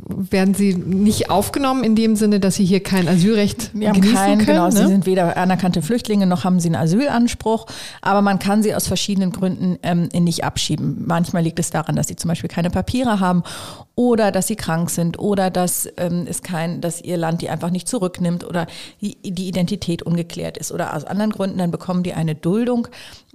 werden 0.07 0.55
sie 0.55 0.75
nicht 0.75 1.31
aufgenommen 1.31 1.85
in 1.85 1.97
dem 1.97 2.15
Sinne, 2.15 2.41
dass 2.41 2.57
sie 2.57 2.67
hier 2.67 2.83
kein 2.83 3.09
Asylrecht 3.09 3.71
wir 3.73 3.93
genießen 3.93 4.15
kein, 4.15 4.39
können. 4.39 4.47
Genau, 4.47 4.67
ne? 4.67 4.73
sie 4.73 4.87
sind 4.87 5.07
weder 5.07 5.39
anerkannte 5.39 5.81
Flüchtlinge 5.81 6.27
noch 6.27 6.45
haben 6.45 6.61
sie 6.61 6.69
einen 6.69 6.77
Asylanspruch, 6.77 7.65
aber 8.03 8.21
man 8.21 8.39
kann 8.39 8.63
sie 8.63 8.75
aus 8.75 8.87
verschiedenen 8.87 9.33
Gründen 9.33 9.79
ähm, 9.83 10.11
nicht 10.13 10.45
abschieben. 10.45 11.05
Manchmal 11.07 11.43
liegt 11.43 11.59
es 11.59 11.71
daran, 11.71 11.97
dass 11.97 12.09
sie 12.09 12.17
zum 12.17 12.29
Beispiel 12.29 12.51
keine 12.51 12.69
Papiere 12.69 13.19
haben 13.19 13.43
oder 13.99 14.31
dass 14.31 14.47
sie 14.47 14.55
krank 14.55 14.91
sind 14.91 15.19
oder 15.19 15.51
dass 15.51 15.89
ähm, 15.97 16.25
es 16.29 16.43
kein, 16.43 16.81
dass 16.81 17.01
ihr 17.01 17.17
Land 17.17 17.43
die 17.43 17.51
einfach 17.51 17.71
nicht 17.71 17.89
zurücknimmt 17.89 18.45
oder 18.45 18.69
die, 19.01 19.17
die 19.25 19.49
Identität 19.49 20.05
ungeklärt 20.05 20.57
ist 20.57 20.71
oder 20.71 20.95
aus 20.95 21.03
anderen 21.03 21.33
Gründen 21.33 21.59
dann 21.59 21.73
bekommen 21.73 22.05
die 22.05 22.15
eine 22.15 22.37
Duldung. 22.37 22.87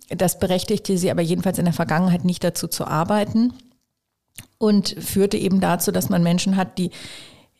Das 0.08 0.40
berechtigte 0.40 0.98
sie 0.98 1.12
aber 1.12 1.22
jedenfalls 1.22 1.60
in 1.60 1.66
der 1.66 1.74
Vergangenheit 1.74 2.24
nicht 2.24 2.46
dazu 2.46 2.70
zu 2.70 2.88
arbeiten 2.88 3.52
und 4.58 4.96
führte 4.98 5.36
eben 5.36 5.60
dazu, 5.60 5.92
dass 5.92 6.08
man 6.08 6.24
Menschen 6.24 6.56
hat, 6.56 6.78
die 6.78 6.92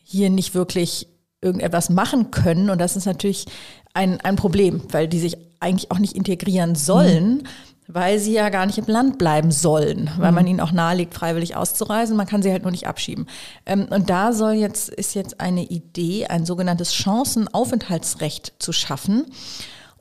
hier 0.02 0.30
nicht 0.30 0.54
wirklich 0.54 1.06
irgendetwas 1.42 1.90
machen 1.90 2.30
können. 2.30 2.70
Und 2.70 2.80
das 2.80 2.96
ist 2.96 3.04
natürlich 3.04 3.44
ein, 3.92 4.18
ein 4.22 4.36
Problem, 4.36 4.80
weil 4.88 5.08
die 5.08 5.18
sich 5.18 5.36
eigentlich 5.60 5.90
auch 5.90 5.98
nicht 5.98 6.16
integrieren 6.16 6.74
sollen, 6.74 7.34
mhm. 7.34 7.42
Weil 7.86 8.18
sie 8.18 8.32
ja 8.32 8.48
gar 8.48 8.66
nicht 8.66 8.78
im 8.78 8.86
Land 8.86 9.18
bleiben 9.18 9.50
sollen, 9.50 10.10
weil 10.16 10.30
mhm. 10.30 10.34
man 10.34 10.46
ihnen 10.46 10.60
auch 10.60 10.72
nahelegt, 10.72 11.14
freiwillig 11.14 11.56
auszureisen. 11.56 12.16
Man 12.16 12.26
kann 12.26 12.42
sie 12.42 12.50
halt 12.50 12.62
nur 12.62 12.70
nicht 12.70 12.86
abschieben. 12.86 13.26
Ähm, 13.66 13.86
und 13.90 14.10
da 14.10 14.32
soll 14.32 14.54
jetzt, 14.54 14.88
ist 14.88 15.14
jetzt 15.14 15.40
eine 15.40 15.64
Idee, 15.64 16.26
ein 16.26 16.46
sogenanntes 16.46 16.94
Chancenaufenthaltsrecht 16.94 18.54
zu 18.58 18.72
schaffen. 18.72 19.26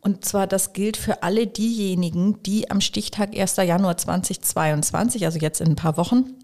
Und 0.01 0.25
zwar, 0.25 0.47
das 0.47 0.73
gilt 0.73 0.97
für 0.97 1.23
alle 1.23 1.47
diejenigen, 1.47 2.41
die 2.43 2.69
am 2.69 2.81
Stichtag 2.81 3.37
1. 3.37 3.55
Januar 3.57 3.97
2022, 3.97 5.25
also 5.25 5.39
jetzt 5.39 5.61
in 5.61 5.69
ein 5.69 5.75
paar 5.75 5.95
Wochen, 5.95 6.42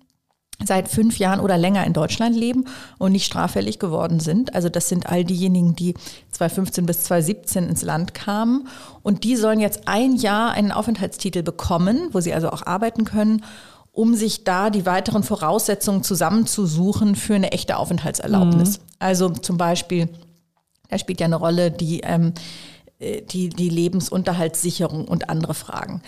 seit 0.63 0.89
fünf 0.89 1.17
Jahren 1.17 1.39
oder 1.39 1.57
länger 1.57 1.85
in 1.85 1.93
Deutschland 1.93 2.35
leben 2.35 2.65
und 2.97 3.13
nicht 3.13 3.25
straffällig 3.25 3.79
geworden 3.79 4.19
sind. 4.19 4.53
Also 4.53 4.69
das 4.69 4.89
sind 4.89 5.07
all 5.07 5.23
diejenigen, 5.23 5.75
die 5.75 5.93
2015 6.31 6.85
bis 6.85 7.03
2017 7.03 7.69
ins 7.69 7.81
Land 7.81 8.13
kamen. 8.13 8.67
Und 9.01 9.23
die 9.23 9.35
sollen 9.35 9.59
jetzt 9.59 9.87
ein 9.87 10.15
Jahr 10.15 10.51
einen 10.51 10.71
Aufenthaltstitel 10.71 11.43
bekommen, 11.43 12.09
wo 12.11 12.19
sie 12.19 12.33
also 12.33 12.49
auch 12.49 12.65
arbeiten 12.65 13.05
können, 13.05 13.43
um 13.91 14.15
sich 14.15 14.43
da 14.43 14.69
die 14.69 14.85
weiteren 14.85 15.23
Voraussetzungen 15.23 16.03
zusammenzusuchen 16.03 17.15
für 17.15 17.35
eine 17.35 17.51
echte 17.51 17.77
Aufenthaltserlaubnis. 17.77 18.79
Mhm. 18.79 18.83
Also 18.99 19.29
zum 19.29 19.57
Beispiel, 19.57 20.09
da 20.89 20.97
spielt 20.97 21.21
ja 21.21 21.25
eine 21.25 21.35
Rolle 21.37 21.71
die 21.71 22.01
ähm, 22.01 22.33
äh, 22.99 23.21
die, 23.21 23.49
die 23.49 23.69
Lebensunterhaltssicherung 23.69 25.07
und 25.07 25.29
andere 25.29 25.53
Fragen. 25.53 26.01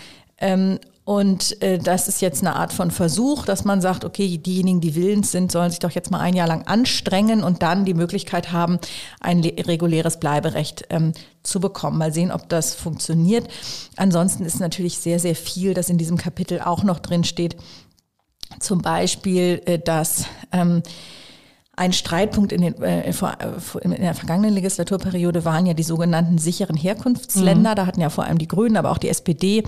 Und 1.04 1.60
äh, 1.62 1.78
das 1.78 2.06
ist 2.06 2.20
jetzt 2.22 2.42
eine 2.42 2.54
Art 2.54 2.72
von 2.72 2.92
Versuch, 2.92 3.44
dass 3.44 3.64
man 3.64 3.80
sagt, 3.80 4.04
okay, 4.04 4.38
diejenigen, 4.38 4.80
die 4.80 4.94
willens 4.94 5.32
sind, 5.32 5.50
sollen 5.50 5.70
sich 5.70 5.80
doch 5.80 5.90
jetzt 5.90 6.12
mal 6.12 6.20
ein 6.20 6.36
Jahr 6.36 6.46
lang 6.46 6.62
anstrengen 6.66 7.42
und 7.42 7.62
dann 7.62 7.84
die 7.84 7.94
Möglichkeit 7.94 8.52
haben, 8.52 8.78
ein 9.20 9.40
reguläres 9.40 10.20
Bleiberecht 10.20 10.84
ähm, 10.90 11.12
zu 11.42 11.58
bekommen. 11.58 11.98
Mal 11.98 12.12
sehen, 12.12 12.30
ob 12.30 12.48
das 12.48 12.74
funktioniert. 12.74 13.48
Ansonsten 13.96 14.44
ist 14.44 14.60
natürlich 14.60 14.98
sehr, 14.98 15.18
sehr 15.18 15.34
viel, 15.34 15.74
das 15.74 15.90
in 15.90 15.98
diesem 15.98 16.18
Kapitel 16.18 16.60
auch 16.60 16.84
noch 16.84 17.00
drin 17.00 17.24
steht. 17.24 17.56
Zum 18.60 18.80
Beispiel, 18.80 19.60
äh, 19.64 19.80
dass 19.80 20.26
ähm, 20.52 20.84
ein 21.74 21.94
Streitpunkt 21.94 22.52
in, 22.52 22.60
den, 22.60 22.82
äh, 22.82 23.10
in 23.10 23.90
der 23.90 24.14
vergangenen 24.14 24.52
Legislaturperiode 24.52 25.46
waren 25.46 25.64
ja 25.64 25.72
die 25.72 25.82
sogenannten 25.82 26.36
sicheren 26.36 26.76
Herkunftsländer. 26.76 27.70
Mhm. 27.70 27.76
Da 27.76 27.86
hatten 27.86 28.00
ja 28.00 28.10
vor 28.10 28.24
allem 28.24 28.36
die 28.36 28.48
Grünen, 28.48 28.76
aber 28.76 28.90
auch 28.90 28.98
die 28.98 29.08
SPD 29.08 29.62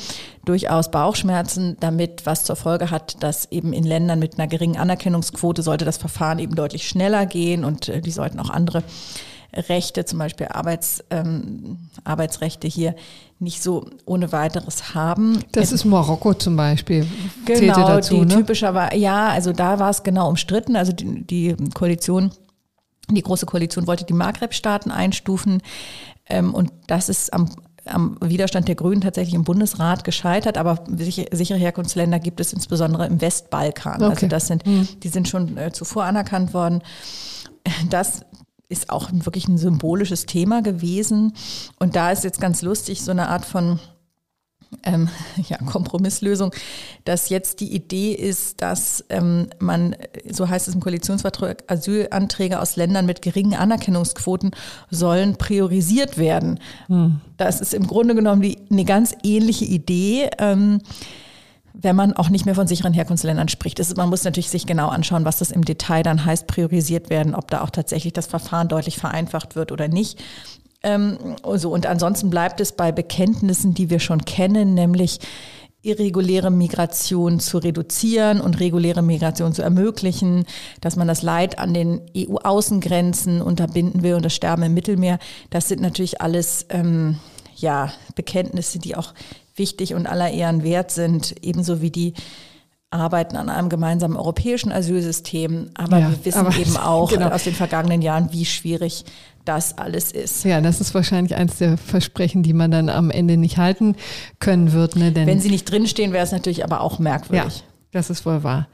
durchaus 0.44 0.90
Bauchschmerzen 0.90 1.78
damit, 1.80 2.26
was 2.26 2.44
zur 2.44 2.56
Folge 2.56 2.90
hat, 2.90 3.22
dass 3.22 3.50
eben 3.50 3.72
in 3.72 3.84
Ländern 3.84 4.18
mit 4.18 4.38
einer 4.38 4.48
geringen 4.48 4.76
Anerkennungsquote 4.76 5.62
sollte 5.62 5.86
das 5.86 5.96
Verfahren 5.96 6.38
eben 6.38 6.54
deutlich 6.54 6.86
schneller 6.86 7.24
gehen 7.24 7.64
und 7.64 7.88
äh, 7.88 8.02
die 8.02 8.10
sollten 8.10 8.38
auch 8.38 8.50
andere 8.50 8.82
Rechte, 9.54 10.04
zum 10.04 10.18
Beispiel 10.18 10.48
Arbeits, 10.48 11.04
ähm, 11.10 11.78
Arbeitsrechte 12.04 12.68
hier 12.68 12.94
nicht 13.38 13.62
so 13.62 13.88
ohne 14.06 14.32
weiteres 14.32 14.94
haben. 14.94 15.40
Das 15.52 15.72
ist 15.72 15.84
Marokko 15.84 16.34
zum 16.34 16.56
Beispiel. 16.56 17.06
Genau, 17.44 17.74
dazu, 17.74 18.14
die 18.14 18.26
ne? 18.26 18.36
typischer 18.36 18.74
war, 18.74 18.94
ja, 18.94 19.28
also 19.28 19.52
da 19.52 19.78
war 19.78 19.90
es 19.90 20.02
genau 20.02 20.28
umstritten. 20.28 20.76
Also 20.76 20.92
die, 20.92 21.24
die 21.24 21.56
Koalition, 21.74 22.30
die 23.10 23.22
große 23.22 23.46
Koalition 23.46 23.86
wollte 23.86 24.04
die 24.04 24.12
Maghreb-Staaten 24.14 24.90
einstufen. 24.90 25.62
Ähm, 26.26 26.54
und 26.54 26.72
das 26.86 27.08
ist 27.08 27.32
am 27.32 27.50
am 27.86 28.16
Widerstand 28.20 28.68
der 28.68 28.74
Grünen 28.74 29.00
tatsächlich 29.00 29.34
im 29.34 29.44
Bundesrat 29.44 30.04
gescheitert, 30.04 30.56
aber 30.56 30.84
sichere 30.88 31.58
Herkunftsländer 31.58 32.18
gibt 32.18 32.40
es 32.40 32.52
insbesondere 32.52 33.06
im 33.06 33.20
Westbalkan. 33.20 33.94
Also 33.94 34.06
okay. 34.06 34.14
Also 34.14 34.26
das 34.28 34.46
sind, 34.46 34.64
hm. 34.64 34.88
die 35.02 35.08
sind 35.08 35.28
schon 35.28 35.56
äh, 35.56 35.72
zuvor 35.72 36.04
anerkannt 36.04 36.54
worden. 36.54 36.82
Das 37.90 38.20
ist 38.68 38.90
auch 38.90 39.10
wirklich 39.12 39.48
ein 39.48 39.58
symbolisches 39.58 40.26
Thema 40.26 40.62
gewesen. 40.62 41.34
Und 41.78 41.96
da 41.96 42.10
ist 42.10 42.24
jetzt 42.24 42.40
ganz 42.40 42.62
lustig 42.62 43.02
so 43.02 43.10
eine 43.10 43.28
Art 43.28 43.44
von 43.44 43.78
ähm, 44.82 45.08
ja, 45.48 45.58
Kompromisslösung, 45.58 46.52
dass 47.04 47.28
jetzt 47.28 47.60
die 47.60 47.74
Idee 47.74 48.12
ist, 48.12 48.60
dass 48.60 49.04
ähm, 49.08 49.48
man, 49.58 49.96
so 50.28 50.48
heißt 50.48 50.68
es 50.68 50.74
im 50.74 50.80
Koalitionsvertrag, 50.80 51.64
Asylanträge 51.68 52.60
aus 52.60 52.76
Ländern 52.76 53.06
mit 53.06 53.22
geringen 53.22 53.54
Anerkennungsquoten 53.54 54.52
sollen 54.90 55.36
priorisiert 55.36 56.18
werden. 56.18 56.58
Hm. 56.86 57.20
Das 57.36 57.60
ist 57.60 57.74
im 57.74 57.86
Grunde 57.86 58.14
genommen 58.14 58.42
die, 58.42 58.58
eine 58.70 58.84
ganz 58.84 59.14
ähnliche 59.22 59.64
Idee. 59.64 60.30
Ähm, 60.38 60.80
wenn 61.74 61.96
man 61.96 62.12
auch 62.14 62.30
nicht 62.30 62.46
mehr 62.46 62.54
von 62.54 62.68
sicheren 62.68 62.94
Herkunftsländern 62.94 63.48
spricht. 63.48 63.80
Ist, 63.80 63.96
man 63.96 64.08
muss 64.08 64.22
natürlich 64.24 64.48
sich 64.48 64.64
genau 64.64 64.88
anschauen, 64.88 65.24
was 65.24 65.38
das 65.38 65.50
im 65.50 65.64
Detail 65.64 66.04
dann 66.04 66.24
heißt, 66.24 66.46
priorisiert 66.46 67.10
werden, 67.10 67.34
ob 67.34 67.50
da 67.50 67.62
auch 67.62 67.70
tatsächlich 67.70 68.12
das 68.12 68.26
Verfahren 68.26 68.68
deutlich 68.68 68.96
vereinfacht 68.96 69.56
wird 69.56 69.72
oder 69.72 69.88
nicht. 69.88 70.22
Ähm, 70.84 71.18
so, 71.56 71.72
und 71.72 71.86
ansonsten 71.86 72.30
bleibt 72.30 72.60
es 72.60 72.72
bei 72.72 72.92
Bekenntnissen, 72.92 73.74
die 73.74 73.90
wir 73.90 73.98
schon 73.98 74.24
kennen, 74.24 74.74
nämlich 74.74 75.18
irreguläre 75.82 76.50
Migration 76.50 77.40
zu 77.40 77.58
reduzieren 77.58 78.40
und 78.40 78.60
reguläre 78.60 79.02
Migration 79.02 79.52
zu 79.52 79.62
ermöglichen, 79.62 80.46
dass 80.80 80.96
man 80.96 81.08
das 81.08 81.22
Leid 81.22 81.58
an 81.58 81.74
den 81.74 82.00
EU-Außengrenzen 82.16 83.42
unterbinden 83.42 84.02
will 84.02 84.14
und 84.14 84.24
das 84.24 84.34
Sterben 84.34 84.62
im 84.62 84.74
Mittelmeer. 84.74 85.18
Das 85.50 85.68
sind 85.68 85.82
natürlich 85.82 86.22
alles 86.22 86.66
ähm, 86.70 87.18
ja, 87.56 87.92
Bekenntnisse, 88.14 88.78
die 88.78 88.96
auch 88.96 89.12
wichtig 89.56 89.94
und 89.94 90.06
aller 90.06 90.30
Ehren 90.30 90.62
wert 90.62 90.90
sind, 90.90 91.34
ebenso 91.42 91.80
wie 91.80 91.90
die 91.90 92.14
Arbeiten 92.90 93.36
an 93.36 93.48
einem 93.48 93.68
gemeinsamen 93.68 94.16
europäischen 94.16 94.72
Asylsystem. 94.72 95.70
Aber 95.74 95.98
ja, 95.98 96.10
wir 96.10 96.24
wissen 96.24 96.38
aber, 96.38 96.56
eben 96.56 96.76
auch 96.82 97.10
genau. 97.10 97.28
aus 97.28 97.44
den 97.44 97.54
vergangenen 97.54 98.02
Jahren, 98.02 98.32
wie 98.32 98.44
schwierig 98.44 99.04
das 99.44 99.76
alles 99.76 100.12
ist. 100.12 100.44
Ja, 100.44 100.60
das 100.60 100.80
ist 100.80 100.94
wahrscheinlich 100.94 101.34
eines 101.34 101.58
der 101.58 101.76
Versprechen, 101.76 102.42
die 102.42 102.54
man 102.54 102.70
dann 102.70 102.88
am 102.88 103.10
Ende 103.10 103.36
nicht 103.36 103.58
halten 103.58 103.96
können 104.38 104.72
wird. 104.72 104.96
Ne? 104.96 105.12
Denn 105.12 105.26
Wenn 105.26 105.40
sie 105.40 105.50
nicht 105.50 105.70
drinstehen, 105.70 106.12
wäre 106.12 106.24
es 106.24 106.32
natürlich 106.32 106.64
aber 106.64 106.80
auch 106.80 106.98
merkwürdig. 106.98 107.58
Ja. 107.58 107.64
Das 107.92 108.10
ist 108.10 108.26
wohl 108.26 108.42
wahr. 108.42 108.66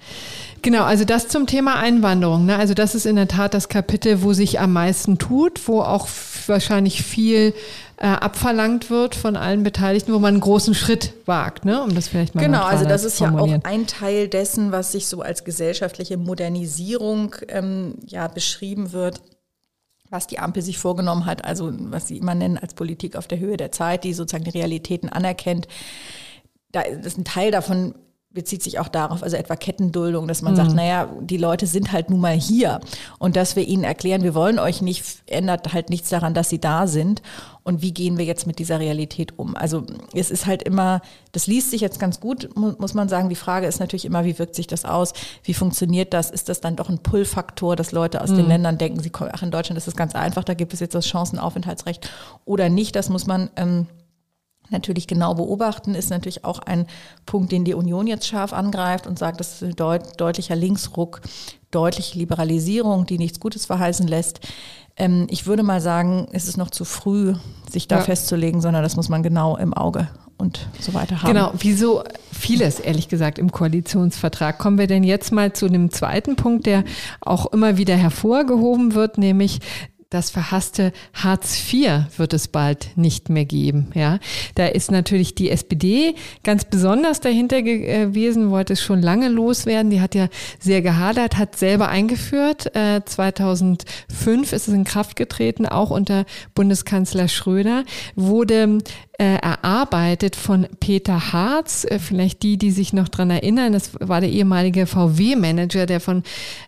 Genau, 0.62 0.84
also 0.84 1.04
das 1.04 1.28
zum 1.28 1.46
Thema 1.46 1.78
Einwanderung. 1.78 2.46
Ne? 2.46 2.56
Also 2.56 2.72
das 2.72 2.94
ist 2.94 3.04
in 3.04 3.16
der 3.16 3.28
Tat 3.28 3.52
das 3.52 3.68
Kapitel, 3.68 4.22
wo 4.22 4.32
sich 4.32 4.60
am 4.60 4.72
meisten 4.72 5.18
tut, 5.18 5.68
wo 5.68 5.82
auch 5.82 6.08
wahrscheinlich 6.46 7.02
viel 7.02 7.52
äh, 8.00 8.06
abverlangt 8.06 8.90
wird 8.90 9.14
von 9.14 9.36
allen 9.36 9.62
Beteiligten, 9.62 10.12
wo 10.12 10.18
man 10.18 10.34
einen 10.34 10.40
großen 10.40 10.74
Schritt 10.74 11.12
wagt, 11.26 11.64
ne? 11.64 11.82
um 11.82 11.94
das 11.94 12.08
vielleicht 12.08 12.34
mal 12.34 12.40
Genau, 12.40 12.64
also 12.64 12.84
das 12.84 13.04
ist 13.04 13.20
ja 13.20 13.32
auch 13.32 13.58
ein 13.62 13.86
Teil 13.86 14.26
dessen, 14.26 14.72
was 14.72 14.92
sich 14.92 15.06
so 15.06 15.20
als 15.20 15.44
gesellschaftliche 15.44 16.16
Modernisierung 16.16 17.36
ähm, 17.48 17.96
ja 18.06 18.26
beschrieben 18.26 18.92
wird 18.92 19.20
was 20.10 20.26
die 20.26 20.40
Ampel 20.40 20.60
sich 20.60 20.76
vorgenommen 20.78 21.24
hat, 21.24 21.44
also 21.44 21.70
was 21.72 22.08
sie 22.08 22.18
immer 22.18 22.34
nennen 22.34 22.58
als 22.58 22.74
Politik 22.74 23.14
auf 23.14 23.28
der 23.28 23.38
Höhe 23.38 23.56
der 23.56 23.70
Zeit, 23.70 24.02
die 24.02 24.12
sozusagen 24.12 24.44
die 24.44 24.58
Realitäten 24.58 25.08
anerkennt. 25.08 25.68
Da 26.72 26.80
ist 26.80 27.16
ein 27.16 27.24
Teil 27.24 27.52
davon 27.52 27.94
bezieht 28.32 28.62
sich 28.62 28.78
auch 28.78 28.86
darauf, 28.86 29.24
also 29.24 29.36
etwa 29.36 29.56
Kettenduldung, 29.56 30.28
dass 30.28 30.40
man 30.40 30.52
mhm. 30.52 30.56
sagt, 30.56 30.74
naja, 30.74 31.08
die 31.20 31.36
Leute 31.36 31.66
sind 31.66 31.90
halt 31.90 32.10
nun 32.10 32.20
mal 32.20 32.34
hier 32.34 32.80
und 33.18 33.34
dass 33.34 33.56
wir 33.56 33.66
ihnen 33.66 33.82
erklären, 33.82 34.22
wir 34.22 34.34
wollen 34.34 34.60
euch 34.60 34.82
nicht, 34.82 35.04
ändert 35.26 35.72
halt 35.72 35.90
nichts 35.90 36.10
daran, 36.10 36.32
dass 36.32 36.48
sie 36.48 36.60
da 36.60 36.86
sind 36.86 37.22
und 37.64 37.82
wie 37.82 37.92
gehen 37.92 38.18
wir 38.18 38.24
jetzt 38.24 38.46
mit 38.46 38.60
dieser 38.60 38.78
Realität 38.78 39.36
um. 39.36 39.56
Also 39.56 39.82
es 40.14 40.30
ist 40.30 40.46
halt 40.46 40.62
immer, 40.62 41.00
das 41.32 41.48
liest 41.48 41.72
sich 41.72 41.80
jetzt 41.80 41.98
ganz 41.98 42.20
gut, 42.20 42.50
muss 42.54 42.94
man 42.94 43.08
sagen, 43.08 43.28
die 43.28 43.34
Frage 43.34 43.66
ist 43.66 43.80
natürlich 43.80 44.04
immer, 44.04 44.24
wie 44.24 44.38
wirkt 44.38 44.54
sich 44.54 44.68
das 44.68 44.84
aus, 44.84 45.12
wie 45.42 45.54
funktioniert 45.54 46.14
das, 46.14 46.30
ist 46.30 46.48
das 46.48 46.60
dann 46.60 46.76
doch 46.76 46.88
ein 46.88 47.00
Pull-Faktor, 47.00 47.74
dass 47.74 47.90
Leute 47.90 48.20
aus 48.20 48.30
mhm. 48.30 48.36
den 48.36 48.46
Ländern 48.46 48.78
denken, 48.78 49.00
sie 49.00 49.10
kommen, 49.10 49.30
ach 49.34 49.42
in 49.42 49.50
Deutschland 49.50 49.76
ist 49.76 49.88
es 49.88 49.96
ganz 49.96 50.14
einfach, 50.14 50.44
da 50.44 50.54
gibt 50.54 50.72
es 50.72 50.78
jetzt 50.78 50.94
das 50.94 51.08
Chancenaufenthaltsrecht 51.08 52.08
oder 52.44 52.68
nicht, 52.68 52.94
das 52.94 53.08
muss 53.08 53.26
man... 53.26 53.50
Ähm, 53.56 53.88
natürlich 54.70 55.06
genau 55.06 55.34
beobachten, 55.34 55.94
ist 55.94 56.10
natürlich 56.10 56.44
auch 56.44 56.58
ein 56.60 56.86
Punkt, 57.26 57.52
den 57.52 57.64
die 57.64 57.74
Union 57.74 58.06
jetzt 58.06 58.26
scharf 58.26 58.52
angreift 58.52 59.06
und 59.06 59.18
sagt, 59.18 59.40
das 59.40 59.54
ist 59.54 59.62
ein 59.62 59.76
deut 59.76 60.20
deutlicher 60.20 60.56
Linksruck, 60.56 61.20
deutliche 61.70 62.18
Liberalisierung, 62.18 63.06
die 63.06 63.18
nichts 63.18 63.40
Gutes 63.40 63.66
verheißen 63.66 64.06
lässt. 64.06 64.40
Ähm, 64.96 65.26
ich 65.30 65.46
würde 65.46 65.62
mal 65.62 65.80
sagen, 65.80 66.28
es 66.32 66.48
ist 66.48 66.56
noch 66.56 66.70
zu 66.70 66.84
früh, 66.84 67.34
sich 67.70 67.88
da 67.88 67.96
ja. 67.96 68.02
festzulegen, 68.02 68.60
sondern 68.60 68.82
das 68.82 68.96
muss 68.96 69.08
man 69.08 69.22
genau 69.22 69.56
im 69.56 69.74
Auge 69.74 70.08
und 70.40 70.68
so 70.80 70.94
weiter 70.94 71.22
haben. 71.22 71.32
Genau, 71.32 71.52
wieso 71.58 72.02
vieles, 72.32 72.80
ehrlich 72.80 73.08
gesagt, 73.08 73.38
im 73.38 73.52
Koalitionsvertrag. 73.52 74.58
Kommen 74.58 74.78
wir 74.78 74.86
denn 74.86 75.04
jetzt 75.04 75.32
mal 75.32 75.52
zu 75.52 75.68
dem 75.68 75.90
zweiten 75.90 76.36
Punkt, 76.36 76.66
der 76.66 76.84
auch 77.20 77.46
immer 77.46 77.76
wieder 77.76 77.96
hervorgehoben 77.96 78.94
wird, 78.94 79.18
nämlich 79.18 79.60
das 80.10 80.30
verhasste 80.30 80.92
Hartz 81.14 81.56
IV 81.72 82.06
wird 82.16 82.32
es 82.32 82.48
bald 82.48 82.96
nicht 82.96 83.28
mehr 83.28 83.44
geben. 83.44 83.92
Ja, 83.94 84.18
da 84.56 84.66
ist 84.66 84.90
natürlich 84.90 85.36
die 85.36 85.50
SPD 85.50 86.16
ganz 86.42 86.64
besonders 86.64 87.20
dahinter 87.20 87.62
gewesen, 87.62 88.50
wollte 88.50 88.72
es 88.72 88.82
schon 88.82 89.02
lange 89.02 89.28
loswerden. 89.28 89.90
Die 89.90 90.00
hat 90.00 90.16
ja 90.16 90.28
sehr 90.58 90.82
gehadert, 90.82 91.38
hat 91.38 91.56
selber 91.56 91.88
eingeführt. 91.88 92.74
Äh, 92.74 93.02
2005 93.04 94.52
ist 94.52 94.66
es 94.66 94.74
in 94.74 94.82
Kraft 94.82 95.14
getreten, 95.14 95.64
auch 95.66 95.90
unter 95.90 96.24
Bundeskanzler 96.56 97.28
Schröder, 97.28 97.84
wurde 98.16 98.78
äh, 99.20 99.36
erarbeitet 99.36 100.34
von 100.34 100.66
Peter 100.80 101.32
Harz. 101.32 101.84
Äh, 101.84 101.98
vielleicht 101.98 102.42
die, 102.42 102.56
die 102.56 102.70
sich 102.70 102.94
noch 102.94 103.08
dran 103.08 103.30
erinnern, 103.30 103.74
das 103.74 103.92
war 104.00 104.22
der 104.22 104.30
ehemalige 104.30 104.86
VW-Manager, 104.86 105.84
der 105.84 106.00
von 106.00 106.22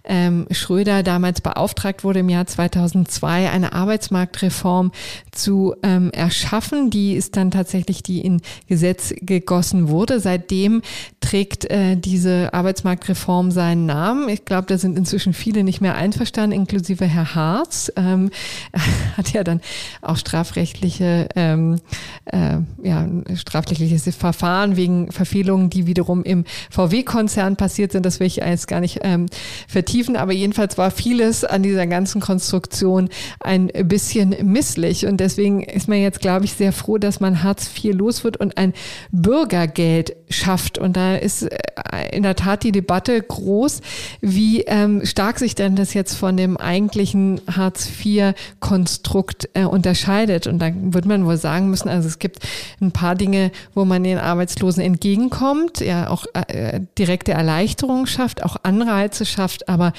ähm, 0.04 0.46
Schröder 0.50 1.02
damals 1.02 1.40
beauftragt 1.40 2.04
wurde 2.04 2.20
im 2.20 2.28
Jahr 2.28 2.46
2002, 2.46 3.31
eine 3.32 3.72
Arbeitsmarktreform 3.72 4.92
zu 5.30 5.74
ähm, 5.82 6.10
erschaffen. 6.12 6.90
Die 6.90 7.14
ist 7.14 7.36
dann 7.36 7.50
tatsächlich, 7.50 8.02
die 8.02 8.20
in 8.20 8.42
Gesetz 8.68 9.14
gegossen 9.20 9.88
wurde. 9.88 10.20
Seitdem 10.20 10.82
trägt 11.20 11.64
äh, 11.70 11.96
diese 11.96 12.52
Arbeitsmarktreform 12.52 13.50
seinen 13.50 13.86
Namen. 13.86 14.28
Ich 14.28 14.44
glaube, 14.44 14.66
da 14.68 14.78
sind 14.78 14.98
inzwischen 14.98 15.32
viele 15.32 15.64
nicht 15.64 15.80
mehr 15.80 15.94
einverstanden, 15.94 16.52
inklusive 16.52 17.06
Herr 17.06 17.34
Harz. 17.34 17.90
Ähm, 17.96 18.30
hat 19.16 19.32
ja 19.32 19.42
dann 19.42 19.60
auch 20.02 20.16
strafrechtliche 20.16 21.28
ähm, 21.34 21.80
äh, 22.26 22.42
äh, 22.42 22.58
ja, 22.82 23.08
strafrechtliches 23.34 24.14
Verfahren 24.14 24.76
wegen 24.76 25.10
Verfehlungen, 25.12 25.70
die 25.70 25.86
wiederum 25.86 26.22
im 26.24 26.44
VW-Konzern 26.70 27.56
passiert 27.56 27.92
sind. 27.92 28.04
Das 28.06 28.20
will 28.20 28.26
ich 28.26 28.36
jetzt 28.36 28.68
gar 28.68 28.80
nicht 28.80 29.00
ähm, 29.02 29.26
vertiefen, 29.68 30.16
aber 30.16 30.32
jedenfalls 30.32 30.78
war 30.78 30.90
vieles 30.90 31.44
an 31.44 31.62
dieser 31.62 31.86
ganzen 31.86 32.20
Konstruktion 32.20 33.08
ein 33.40 33.68
bisschen 33.84 34.34
misslich 34.42 35.06
und 35.06 35.18
deswegen 35.18 35.62
ist 35.62 35.88
man 35.88 36.00
jetzt, 36.00 36.20
glaube 36.20 36.44
ich, 36.44 36.52
sehr 36.54 36.72
froh, 36.72 36.98
dass 36.98 37.20
man 37.20 37.42
Hartz 37.42 37.70
IV 37.76 37.94
los 37.94 38.24
wird 38.24 38.36
und 38.36 38.56
ein 38.58 38.72
Bürgergeld 39.10 40.14
schafft. 40.28 40.78
Und 40.78 40.96
da 40.96 41.16
ist 41.16 41.42
äh, 41.42 42.16
in 42.16 42.22
der 42.22 42.36
Tat 42.36 42.62
die 42.62 42.72
Debatte 42.72 43.20
groß, 43.20 43.80
wie 44.20 44.62
ähm, 44.62 45.04
stark 45.04 45.38
sich 45.38 45.54
denn 45.54 45.76
das 45.76 45.94
jetzt 45.94 46.14
von 46.14 46.36
dem 46.36 46.56
eigentlichen 46.56 47.40
Hartz 47.50 47.88
IV-Konstrukt 48.04 49.50
äh, 49.54 49.64
unterscheidet. 49.64 50.46
Und 50.46 50.58
da 50.58 50.70
wird 50.74 51.04
man 51.04 51.26
wohl 51.26 51.36
sagen 51.36 51.70
müssen, 51.70 51.88
also 51.88 52.08
es 52.08 52.18
gibt 52.18 52.38
ein 52.80 52.92
paar 52.92 53.14
Dinge, 53.14 53.52
wo 53.74 53.84
man 53.84 54.04
den 54.04 54.18
Arbeitslosen 54.18 54.82
entgegenkommt, 54.82 55.80
ja 55.80 56.08
auch 56.08 56.26
äh, 56.32 56.80
direkte 56.98 57.32
Erleichterung 57.32 58.06
schafft, 58.06 58.42
auch 58.42 58.56
Anreize 58.62 59.24
schafft. 59.24 59.68
Aber 59.68 59.92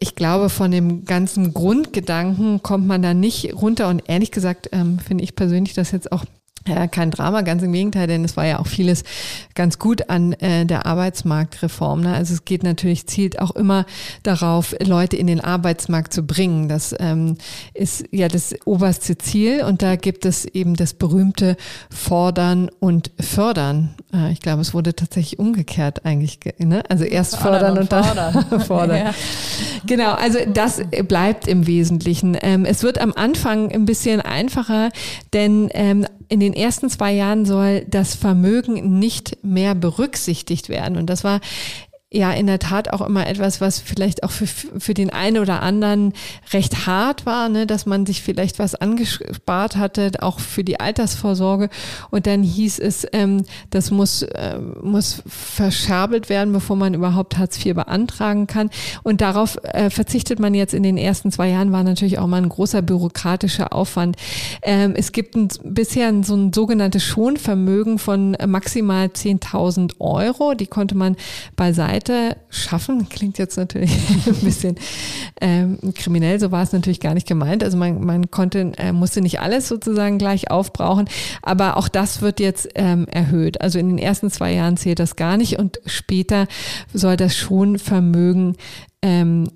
ich 0.00 0.14
glaube, 0.14 0.48
von 0.48 0.70
dem 0.70 1.04
ganzen 1.04 1.54
Grundgedanken 1.54 2.51
kommt 2.60 2.86
man 2.86 3.02
da 3.02 3.14
nicht 3.14 3.54
runter. 3.54 3.88
Und 3.88 4.02
ehrlich 4.08 4.30
gesagt 4.30 4.68
ähm, 4.72 4.98
finde 4.98 5.24
ich 5.24 5.36
persönlich 5.36 5.74
das 5.74 5.92
jetzt 5.92 6.12
auch 6.12 6.24
ja, 6.66 6.86
kein 6.86 7.10
Drama, 7.10 7.40
ganz 7.42 7.62
im 7.62 7.72
Gegenteil, 7.72 8.06
denn 8.06 8.24
es 8.24 8.36
war 8.36 8.46
ja 8.46 8.58
auch 8.60 8.66
vieles 8.66 9.02
ganz 9.54 9.78
gut 9.78 10.08
an 10.10 10.32
äh, 10.34 10.64
der 10.64 10.86
Arbeitsmarktreform. 10.86 12.02
Ne? 12.02 12.14
Also 12.14 12.34
es 12.34 12.44
geht 12.44 12.62
natürlich, 12.62 13.06
zielt 13.06 13.40
auch 13.40 13.50
immer 13.52 13.84
darauf, 14.22 14.74
Leute 14.80 15.16
in 15.16 15.26
den 15.26 15.40
Arbeitsmarkt 15.40 16.12
zu 16.12 16.22
bringen. 16.22 16.68
Das 16.68 16.94
ähm, 16.98 17.36
ist 17.74 18.04
ja 18.12 18.28
das 18.28 18.54
oberste 18.64 19.18
Ziel 19.18 19.64
und 19.64 19.82
da 19.82 19.96
gibt 19.96 20.24
es 20.24 20.44
eben 20.44 20.74
das 20.74 20.94
berühmte 20.94 21.56
Fordern 21.90 22.70
und 22.78 23.10
Fördern. 23.18 23.94
Äh, 24.14 24.32
ich 24.32 24.40
glaube, 24.40 24.62
es 24.62 24.72
wurde 24.72 24.94
tatsächlich 24.94 25.38
umgekehrt 25.40 26.04
eigentlich. 26.04 26.38
Ne? 26.58 26.82
Also 26.88 27.04
erst 27.04 27.36
fördern, 27.36 27.78
und, 27.78 27.90
dann 27.90 28.04
fordern. 28.04 28.60
fordern. 28.66 28.96
Ja. 28.98 29.14
Genau, 29.86 30.12
also 30.12 30.38
das 30.52 30.80
bleibt 31.08 31.48
im 31.48 31.66
Wesentlichen. 31.66 32.36
Ähm, 32.40 32.64
es 32.64 32.82
wird 32.82 33.00
am 33.00 33.12
Anfang 33.14 33.72
ein 33.72 33.84
bisschen 33.84 34.20
einfacher, 34.20 34.90
denn 35.32 35.68
ähm, 35.72 36.06
in 36.28 36.40
den 36.40 36.51
ersten 36.52 36.90
zwei 36.90 37.12
Jahren 37.12 37.44
soll 37.44 37.84
das 37.88 38.14
Vermögen 38.14 38.98
nicht 38.98 39.38
mehr 39.42 39.74
berücksichtigt 39.74 40.68
werden. 40.68 40.96
Und 40.96 41.06
das 41.06 41.24
war 41.24 41.40
ja 42.12 42.30
in 42.32 42.46
der 42.46 42.58
Tat 42.58 42.92
auch 42.92 43.00
immer 43.00 43.26
etwas, 43.26 43.60
was 43.60 43.80
vielleicht 43.80 44.22
auch 44.22 44.30
für, 44.30 44.46
für 44.46 44.94
den 44.94 45.10
einen 45.10 45.38
oder 45.38 45.62
anderen 45.62 46.12
recht 46.52 46.86
hart 46.86 47.26
war, 47.26 47.48
ne, 47.48 47.66
dass 47.66 47.86
man 47.86 48.06
sich 48.06 48.22
vielleicht 48.22 48.58
was 48.58 48.74
angespart 48.74 49.76
hatte, 49.76 50.10
auch 50.20 50.38
für 50.38 50.62
die 50.62 50.78
Altersvorsorge. 50.78 51.70
Und 52.10 52.26
dann 52.26 52.42
hieß 52.42 52.78
es, 52.78 53.06
ähm, 53.12 53.44
das 53.70 53.90
muss, 53.90 54.22
äh, 54.22 54.58
muss 54.82 55.22
verscherbelt 55.26 56.28
werden, 56.28 56.52
bevor 56.52 56.76
man 56.76 56.94
überhaupt 56.94 57.38
Hartz 57.38 57.64
IV 57.64 57.74
beantragen 57.74 58.46
kann. 58.46 58.70
Und 59.02 59.20
darauf 59.20 59.58
äh, 59.64 59.88
verzichtet 59.88 60.38
man 60.38 60.54
jetzt 60.54 60.74
in 60.74 60.82
den 60.82 60.98
ersten 60.98 61.32
zwei 61.32 61.48
Jahren, 61.48 61.72
war 61.72 61.82
natürlich 61.82 62.18
auch 62.18 62.26
mal 62.26 62.42
ein 62.42 62.48
großer 62.48 62.82
bürokratischer 62.82 63.72
Aufwand. 63.72 64.16
Ähm, 64.62 64.94
es 64.96 65.12
gibt 65.12 65.34
ein, 65.34 65.48
bisher 65.64 66.12
so 66.22 66.34
ein 66.34 66.52
sogenanntes 66.52 67.04
Schonvermögen 67.04 67.98
von 67.98 68.36
maximal 68.46 69.06
10.000 69.06 69.94
Euro. 69.98 70.54
Die 70.54 70.66
konnte 70.66 70.94
man 70.94 71.16
beiseite 71.56 72.01
hätte 72.02 72.36
schaffen. 72.50 73.08
Klingt 73.08 73.38
jetzt 73.38 73.56
natürlich 73.56 73.92
ein 74.26 74.34
bisschen 74.42 74.76
ähm, 75.40 75.78
kriminell, 75.94 76.40
so 76.40 76.50
war 76.50 76.62
es 76.62 76.72
natürlich 76.72 77.00
gar 77.00 77.14
nicht 77.14 77.26
gemeint. 77.26 77.62
Also 77.62 77.76
man, 77.76 78.04
man 78.04 78.30
konnte, 78.30 78.72
äh, 78.76 78.92
musste 78.92 79.20
nicht 79.20 79.40
alles 79.40 79.68
sozusagen 79.68 80.18
gleich 80.18 80.50
aufbrauchen, 80.50 81.08
aber 81.42 81.76
auch 81.76 81.88
das 81.88 82.20
wird 82.20 82.40
jetzt 82.40 82.68
ähm, 82.74 83.06
erhöht. 83.08 83.60
Also 83.60 83.78
in 83.78 83.88
den 83.88 83.98
ersten 83.98 84.30
zwei 84.30 84.52
Jahren 84.52 84.76
zählt 84.76 84.98
das 84.98 85.16
gar 85.16 85.36
nicht 85.36 85.58
und 85.58 85.80
später 85.86 86.46
soll 86.92 87.16
das 87.16 87.36
schon 87.36 87.78
Vermögen 87.78 88.56
ähm, 89.02 89.48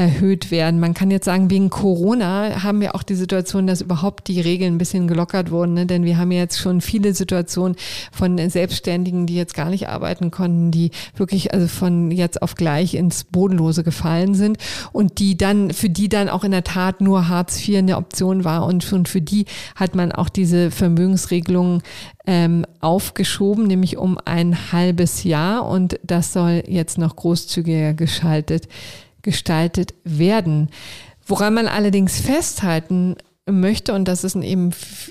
erhöht 0.00 0.50
werden. 0.50 0.80
Man 0.80 0.94
kann 0.94 1.10
jetzt 1.10 1.26
sagen, 1.26 1.50
wegen 1.50 1.68
Corona 1.68 2.62
haben 2.62 2.80
wir 2.80 2.94
auch 2.94 3.02
die 3.02 3.14
Situation, 3.14 3.66
dass 3.66 3.82
überhaupt 3.82 4.28
die 4.28 4.40
Regeln 4.40 4.74
ein 4.74 4.78
bisschen 4.78 5.06
gelockert 5.06 5.50
wurden. 5.50 5.74
Ne? 5.74 5.84
Denn 5.84 6.04
wir 6.04 6.16
haben 6.16 6.32
jetzt 6.32 6.58
schon 6.58 6.80
viele 6.80 7.12
Situationen 7.12 7.76
von 8.10 8.38
Selbstständigen, 8.48 9.26
die 9.26 9.36
jetzt 9.36 9.54
gar 9.54 9.68
nicht 9.68 9.88
arbeiten 9.88 10.30
konnten, 10.30 10.70
die 10.70 10.90
wirklich 11.16 11.52
also 11.52 11.68
von 11.68 12.10
jetzt 12.10 12.40
auf 12.40 12.54
gleich 12.54 12.94
ins 12.94 13.24
Bodenlose 13.24 13.84
gefallen 13.84 14.34
sind 14.34 14.56
und 14.92 15.18
die 15.18 15.36
dann, 15.36 15.70
für 15.70 15.90
die 15.90 16.08
dann 16.08 16.30
auch 16.30 16.44
in 16.44 16.52
der 16.52 16.64
Tat 16.64 17.02
nur 17.02 17.28
Hartz 17.28 17.68
IV 17.68 17.76
eine 17.76 17.98
Option 17.98 18.42
war. 18.44 18.64
Und 18.64 18.82
schon 18.82 19.04
für 19.04 19.20
die 19.20 19.44
hat 19.76 19.94
man 19.94 20.12
auch 20.12 20.30
diese 20.30 20.70
Vermögensregelungen 20.70 21.82
ähm, 22.26 22.64
aufgeschoben, 22.80 23.66
nämlich 23.66 23.98
um 23.98 24.16
ein 24.24 24.72
halbes 24.72 25.24
Jahr. 25.24 25.68
Und 25.68 26.00
das 26.02 26.32
soll 26.32 26.62
jetzt 26.66 26.96
noch 26.96 27.16
großzügiger 27.16 27.92
geschaltet 27.92 28.66
gestaltet 29.22 29.94
werden. 30.04 30.70
Woran 31.26 31.54
man 31.54 31.68
allerdings 31.68 32.20
festhalten 32.20 33.16
möchte, 33.52 33.94
und 33.94 34.06
das 34.06 34.24
ist 34.24 34.36
eben, 34.36 34.70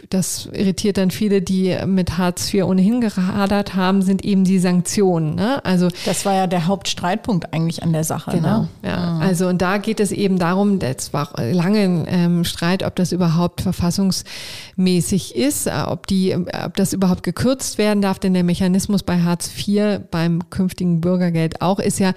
das 0.10 0.50
irritiert 0.52 0.98
dann 0.98 1.12
viele, 1.12 1.42
die 1.42 1.76
mit 1.86 2.18
Hartz 2.18 2.54
IV 2.54 2.66
ohnehin 2.66 3.02
gehadert 3.02 3.76
haben, 3.76 4.02
sind 4.02 4.24
eben 4.24 4.44
die 4.44 4.60
Sanktionen. 4.60 5.36
Ne? 5.36 5.64
Also 5.66 5.90
das 6.06 6.26
war 6.26 6.34
ja 6.34 6.48
der 6.48 6.68
Hauptstreitpunkt 6.68 7.54
eigentlich 7.54 7.84
an 7.84 7.94
der 7.94 8.04
Sache. 8.04 8.32
Genau. 8.32 8.62
Ne? 8.62 8.68
Ja. 8.84 9.14
Mhm. 9.14 9.22
Also 9.22 9.48
und 9.48 9.62
da 9.62 9.78
geht 9.78 10.00
es 10.00 10.12
eben 10.12 10.40
darum, 10.40 10.80
es 10.80 11.14
war 11.14 11.34
lange 11.38 11.80
ein 11.80 12.06
ähm, 12.08 12.44
Streit, 12.44 12.84
ob 12.84 12.96
das 12.96 13.12
überhaupt 13.12 13.62
verfassungsmäßig 13.62 15.36
ist, 15.36 15.68
äh, 15.68 15.72
ob 15.86 16.08
die, 16.08 16.36
ob 16.36 16.76
das 16.76 16.94
überhaupt 16.94 17.24
gekürzt 17.24 17.78
werden 17.78 18.02
darf, 18.02 18.20
denn 18.20 18.34
der 18.34 18.44
Mechanismus 18.44 19.04
bei 19.04 19.22
Hartz 19.22 19.52
IV 19.58 20.02
beim 20.12 20.50
künftigen 20.50 21.02
Bürgergeld 21.02 21.62
auch 21.62 21.80
ist 21.80 22.00
ja, 22.00 22.14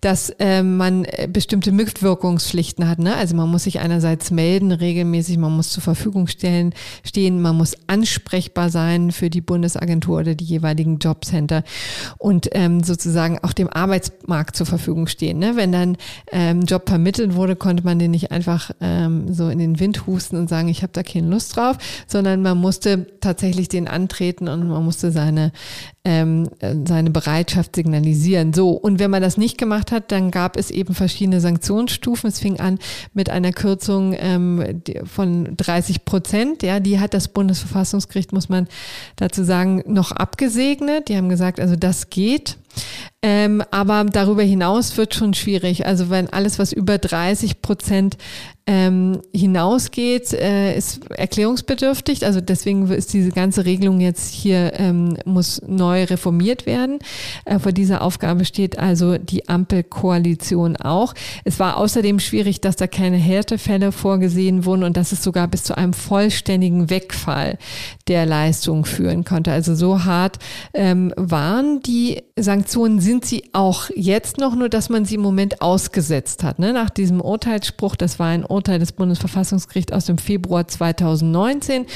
dass 0.00 0.30
äh, 0.38 0.62
man 0.62 1.06
bestimmte 1.28 1.72
Mitwirkungspflichten 1.72 2.88
hat. 2.88 2.98
Ne? 2.98 3.14
Also 3.14 3.36
man 3.36 3.48
muss 3.48 3.64
sich 3.64 3.80
einerseits 3.80 4.30
melden 4.30 4.72
regelmäßig, 4.72 5.38
man 5.38 5.52
muss 5.56 5.63
zur 5.70 5.82
Verfügung 5.82 6.26
stellen, 6.26 6.74
stehen, 7.04 7.40
man 7.42 7.56
muss 7.56 7.74
ansprechbar 7.86 8.70
sein 8.70 9.12
für 9.12 9.30
die 9.30 9.40
Bundesagentur 9.40 10.20
oder 10.20 10.34
die 10.34 10.44
jeweiligen 10.44 10.98
Jobcenter 10.98 11.64
und 12.18 12.48
ähm, 12.52 12.82
sozusagen 12.82 13.38
auch 13.42 13.52
dem 13.52 13.68
Arbeitsmarkt 13.68 14.56
zur 14.56 14.66
Verfügung 14.66 15.06
stehen. 15.06 15.38
Ne? 15.38 15.56
Wenn 15.56 15.72
dann 15.72 15.96
ähm, 16.32 16.62
Job 16.62 16.88
vermittelt 16.88 17.34
wurde, 17.34 17.56
konnte 17.56 17.84
man 17.84 17.98
den 17.98 18.10
nicht 18.10 18.30
einfach 18.30 18.70
ähm, 18.80 19.32
so 19.32 19.48
in 19.48 19.58
den 19.58 19.80
Wind 19.80 20.06
husten 20.06 20.36
und 20.36 20.48
sagen, 20.48 20.68
ich 20.68 20.82
habe 20.82 20.92
da 20.92 21.02
keine 21.02 21.28
Lust 21.28 21.56
drauf, 21.56 21.76
sondern 22.06 22.42
man 22.42 22.58
musste 22.58 23.06
tatsächlich 23.20 23.68
den 23.68 23.88
antreten 23.88 24.48
und 24.48 24.68
man 24.68 24.84
musste 24.84 25.10
seine 25.12 25.52
ähm, 26.04 26.50
seine 26.84 27.10
Bereitschaft 27.10 27.76
signalisieren. 27.76 28.52
So, 28.52 28.72
und 28.72 28.98
wenn 28.98 29.10
man 29.10 29.22
das 29.22 29.38
nicht 29.38 29.56
gemacht 29.56 29.90
hat, 29.90 30.12
dann 30.12 30.30
gab 30.30 30.58
es 30.58 30.70
eben 30.70 30.94
verschiedene 30.94 31.40
Sanktionsstufen. 31.40 32.28
Es 32.28 32.40
fing 32.40 32.60
an 32.60 32.78
mit 33.14 33.30
einer 33.30 33.52
Kürzung 33.52 34.14
ähm, 34.18 34.82
von 35.04 35.53
30 35.56 36.04
Prozent. 36.04 36.62
Ja, 36.62 36.80
die 36.80 37.00
hat 37.00 37.14
das 37.14 37.28
Bundesverfassungsgericht, 37.28 38.32
muss 38.32 38.48
man 38.48 38.68
dazu 39.16 39.44
sagen, 39.44 39.82
noch 39.86 40.12
abgesegnet. 40.12 41.08
Die 41.08 41.16
haben 41.16 41.28
gesagt, 41.28 41.60
also 41.60 41.76
das 41.76 42.10
geht. 42.10 42.58
Ähm, 43.22 43.62
aber 43.70 44.04
darüber 44.04 44.42
hinaus 44.42 44.98
wird 44.98 45.14
schon 45.14 45.32
schwierig. 45.32 45.86
Also 45.86 46.10
wenn 46.10 46.28
alles, 46.28 46.58
was 46.58 46.72
über 46.72 46.98
30 46.98 47.62
Prozent 47.62 48.18
ähm, 48.66 49.20
hinausgeht, 49.34 50.32
äh, 50.32 50.76
ist 50.76 51.10
erklärungsbedürftig. 51.10 52.24
Also 52.24 52.40
deswegen 52.40 52.90
ist 52.90 53.12
diese 53.12 53.30
ganze 53.30 53.66
Regelung 53.66 54.00
jetzt 54.00 54.32
hier, 54.32 54.72
ähm, 54.78 55.18
muss 55.26 55.60
neu 55.66 56.04
reformiert 56.04 56.64
werden. 56.64 56.98
Äh, 57.44 57.58
vor 57.58 57.72
dieser 57.72 58.00
Aufgabe 58.00 58.46
steht 58.46 58.78
also 58.78 59.18
die 59.18 59.48
Ampelkoalition 59.48 60.76
auch. 60.76 61.14
Es 61.44 61.58
war 61.58 61.76
außerdem 61.76 62.20
schwierig, 62.20 62.62
dass 62.62 62.76
da 62.76 62.86
keine 62.86 63.18
Härtefälle 63.18 63.92
vorgesehen 63.92 64.64
wurden 64.64 64.84
und 64.84 64.96
dass 64.96 65.12
es 65.12 65.22
sogar 65.22 65.46
bis 65.46 65.64
zu 65.64 65.76
einem 65.76 65.92
vollständigen 65.92 66.88
Wegfall 66.88 67.58
der 68.08 68.24
Leistung 68.24 68.86
führen 68.86 69.24
konnte. 69.24 69.52
Also 69.52 69.74
so 69.74 70.04
hart 70.04 70.38
ähm, 70.72 71.12
waren 71.16 71.80
die 71.80 72.22
Sanktionen, 72.38 72.63
sind 72.68 73.24
sie 73.24 73.44
auch 73.52 73.90
jetzt 73.94 74.38
noch, 74.38 74.54
nur 74.54 74.68
dass 74.68 74.88
man 74.88 75.04
sie 75.04 75.16
im 75.16 75.20
Moment 75.20 75.60
ausgesetzt 75.60 76.42
hat. 76.42 76.58
Ne? 76.58 76.72
Nach 76.72 76.90
diesem 76.90 77.20
Urteilsspruch, 77.20 77.96
das 77.96 78.18
war 78.18 78.28
ein 78.28 78.44
Urteil 78.44 78.78
des 78.78 78.92
Bundesverfassungsgerichts 78.92 79.92
aus 79.92 80.06
dem 80.06 80.18
Februar 80.18 80.66
2019, 80.66 81.86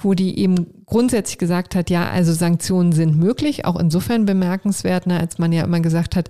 wo 0.00 0.14
die 0.14 0.38
eben 0.38 0.77
grundsätzlich 0.88 1.38
gesagt 1.38 1.74
hat, 1.74 1.90
ja, 1.90 2.08
also 2.08 2.32
Sanktionen 2.32 2.92
sind 2.92 3.16
möglich, 3.16 3.64
auch 3.64 3.76
insofern 3.76 4.24
bemerkenswert, 4.24 5.06
ne, 5.06 5.20
als 5.20 5.38
man 5.38 5.52
ja 5.52 5.64
immer 5.64 5.80
gesagt 5.80 6.16
hat, 6.16 6.28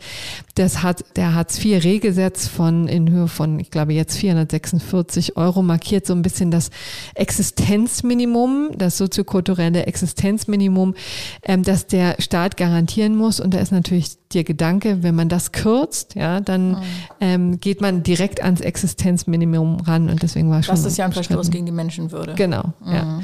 das 0.55 0.83
hat 0.83 1.05
der 1.17 1.35
Hartz-IV-Regelgesetz 1.35 2.49
von 2.49 2.89
in 2.89 3.11
Höhe 3.11 3.29
von, 3.29 3.61
ich 3.61 3.71
glaube 3.71 3.93
jetzt 3.93 4.17
446 4.17 5.37
Euro 5.37 5.63
markiert 5.63 6.07
so 6.07 6.13
ein 6.15 6.23
bisschen 6.23 6.51
das 6.51 6.71
Existenzminimum, 7.15 8.71
das 8.77 8.99
soziokulturelle 8.99 9.87
Existenzminimum, 9.87 10.95
ähm, 11.43 11.63
das 11.63 11.87
der 11.87 12.17
Staat 12.19 12.57
garantieren 12.57 13.17
muss. 13.17 13.41
Und 13.41 13.55
da 13.55 13.59
ist 13.59 13.73
natürlich 13.73 14.19
der 14.35 14.45
Gedanke, 14.45 15.03
wenn 15.03 15.15
man 15.15 15.29
das 15.29 15.53
kürzt, 15.53 16.15
ja, 16.15 16.41
dann 16.41 16.71
mhm. 16.71 16.83
ähm, 17.21 17.61
geht 17.61 17.81
man 17.81 18.03
direkt 18.03 18.43
ans 18.43 18.61
Existenzminimum 18.61 19.81
ran 19.81 20.11
und 20.11 20.23
deswegen 20.23 20.51
war 20.51 20.63
schon. 20.63 20.75
Das 20.75 20.85
ist 20.85 20.99
ja 20.99 21.07
ein 21.07 21.13
Verstoß 21.13 21.51
gegen 21.51 21.65
die 21.65 21.73
Menschenwürde. 21.73 22.35
Genau, 22.35 22.75
mhm. 22.85 22.93
ja. 22.93 23.21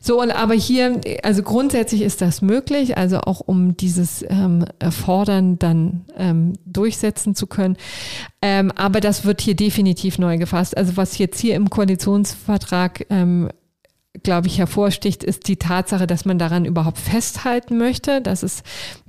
So, 0.00 0.20
und 0.20 0.30
aber 0.30 0.54
hier, 0.54 0.73
also 1.22 1.42
grundsätzlich 1.42 2.02
ist 2.02 2.20
das 2.20 2.42
möglich, 2.42 2.96
also 2.96 3.20
auch 3.20 3.40
um 3.40 3.76
dieses 3.76 4.24
ähm, 4.28 4.64
Fordern 4.90 5.58
dann 5.58 6.04
ähm, 6.16 6.54
durchsetzen 6.64 7.34
zu 7.34 7.46
können. 7.46 7.76
Ähm, 8.42 8.72
aber 8.72 9.00
das 9.00 9.24
wird 9.24 9.40
hier 9.40 9.56
definitiv 9.56 10.18
neu 10.18 10.38
gefasst. 10.38 10.76
Also 10.76 10.96
was 10.96 11.18
jetzt 11.18 11.40
hier 11.40 11.54
im 11.54 11.70
Koalitionsvertrag 11.70 13.06
ähm, 13.10 13.48
glaube 14.22 14.46
ich, 14.46 14.58
hervorsticht, 14.58 15.24
ist 15.24 15.48
die 15.48 15.56
Tatsache, 15.56 16.06
dass 16.06 16.24
man 16.24 16.38
daran 16.38 16.64
überhaupt 16.64 16.98
festhalten 16.98 17.76
möchte, 17.78 18.20
dass 18.20 18.42
es 18.42 18.62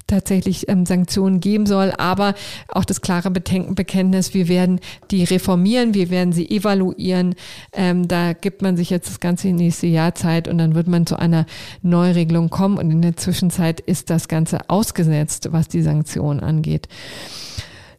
tatsächlich 0.07 0.69
ähm, 0.69 0.85
Sanktionen 0.85 1.39
geben 1.39 1.65
soll, 1.65 1.91
aber 1.97 2.35
auch 2.67 2.85
das 2.85 3.01
klare 3.01 3.31
Bekenntnis, 3.31 4.33
wir 4.33 4.47
werden 4.47 4.79
die 5.09 5.23
reformieren, 5.23 5.93
wir 5.93 6.09
werden 6.09 6.31
sie 6.31 6.49
evaluieren. 6.49 7.35
Ähm, 7.73 8.07
da 8.07 8.33
gibt 8.33 8.61
man 8.61 8.77
sich 8.77 8.89
jetzt 8.89 9.09
das 9.09 9.19
ganze 9.19 9.47
nächste 9.47 9.87
Jahr 9.87 10.13
Zeit 10.13 10.47
und 10.47 10.57
dann 10.57 10.75
wird 10.75 10.87
man 10.87 11.07
zu 11.07 11.17
einer 11.17 11.45
Neuregelung 11.81 12.49
kommen 12.49 12.77
und 12.77 12.91
in 12.91 13.01
der 13.01 13.17
Zwischenzeit 13.17 13.79
ist 13.79 14.09
das 14.09 14.27
Ganze 14.27 14.69
ausgesetzt, 14.69 15.47
was 15.51 15.67
die 15.67 15.81
Sanktionen 15.81 16.39
angeht. 16.39 16.87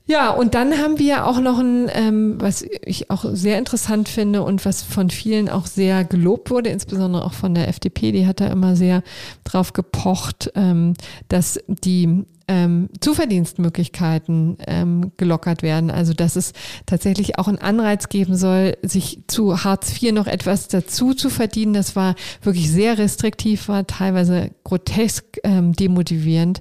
Ja, 0.09 0.31
und 0.31 0.55
dann 0.55 0.79
haben 0.79 1.01
wir 1.01 1.27
auch 1.27 1.41
noch 1.41 1.59
ein, 1.59 1.91
ähm, 1.93 2.41
was 2.41 2.65
ich 2.85 3.11
auch 3.11 3.25
sehr 3.33 3.59
interessant 3.59 4.09
finde 4.09 4.43
und 4.43 4.65
was 4.65 4.83
von 4.83 5.11
vielen 5.11 5.49
auch 5.49 5.67
sehr 5.67 6.05
gelobt 6.05 6.51
wurde, 6.51 6.71
insbesondere 6.71 7.25
auch 7.25 7.33
von 7.33 7.55
der 7.55 7.67
FDP, 7.67 8.13
die 8.13 8.27
hat 8.27 8.41
da 8.41 8.47
immer 8.47 8.77
sehr 8.77 9.03
drauf 9.43 9.73
gepocht, 9.73 10.53
ähm, 10.55 10.95
dass 11.29 11.59
die 11.67 12.25
ähm, 12.49 12.89
Zuverdienstmöglichkeiten 13.01 14.59
ähm, 14.67 15.13
gelockert 15.17 15.63
werden. 15.63 15.91
Also 15.91 16.13
dass 16.15 16.37
es 16.37 16.53
tatsächlich 16.87 17.39
auch 17.39 17.49
einen 17.49 17.59
Anreiz 17.59 18.09
geben 18.09 18.37
soll, 18.37 18.77
sich 18.83 19.23
zu 19.27 19.65
Hartz 19.65 20.01
IV 20.01 20.13
noch 20.13 20.27
etwas 20.27 20.69
dazu 20.69 21.15
zu 21.15 21.29
verdienen. 21.31 21.75
Das 21.75 21.97
war 21.97 22.15
wirklich 22.43 22.71
sehr 22.71 22.99
restriktiv, 22.99 23.69
war 23.69 23.87
teilweise 23.87 24.51
grotesk 24.65 25.25
ähm, 25.43 25.73
demotivierend. 25.73 26.61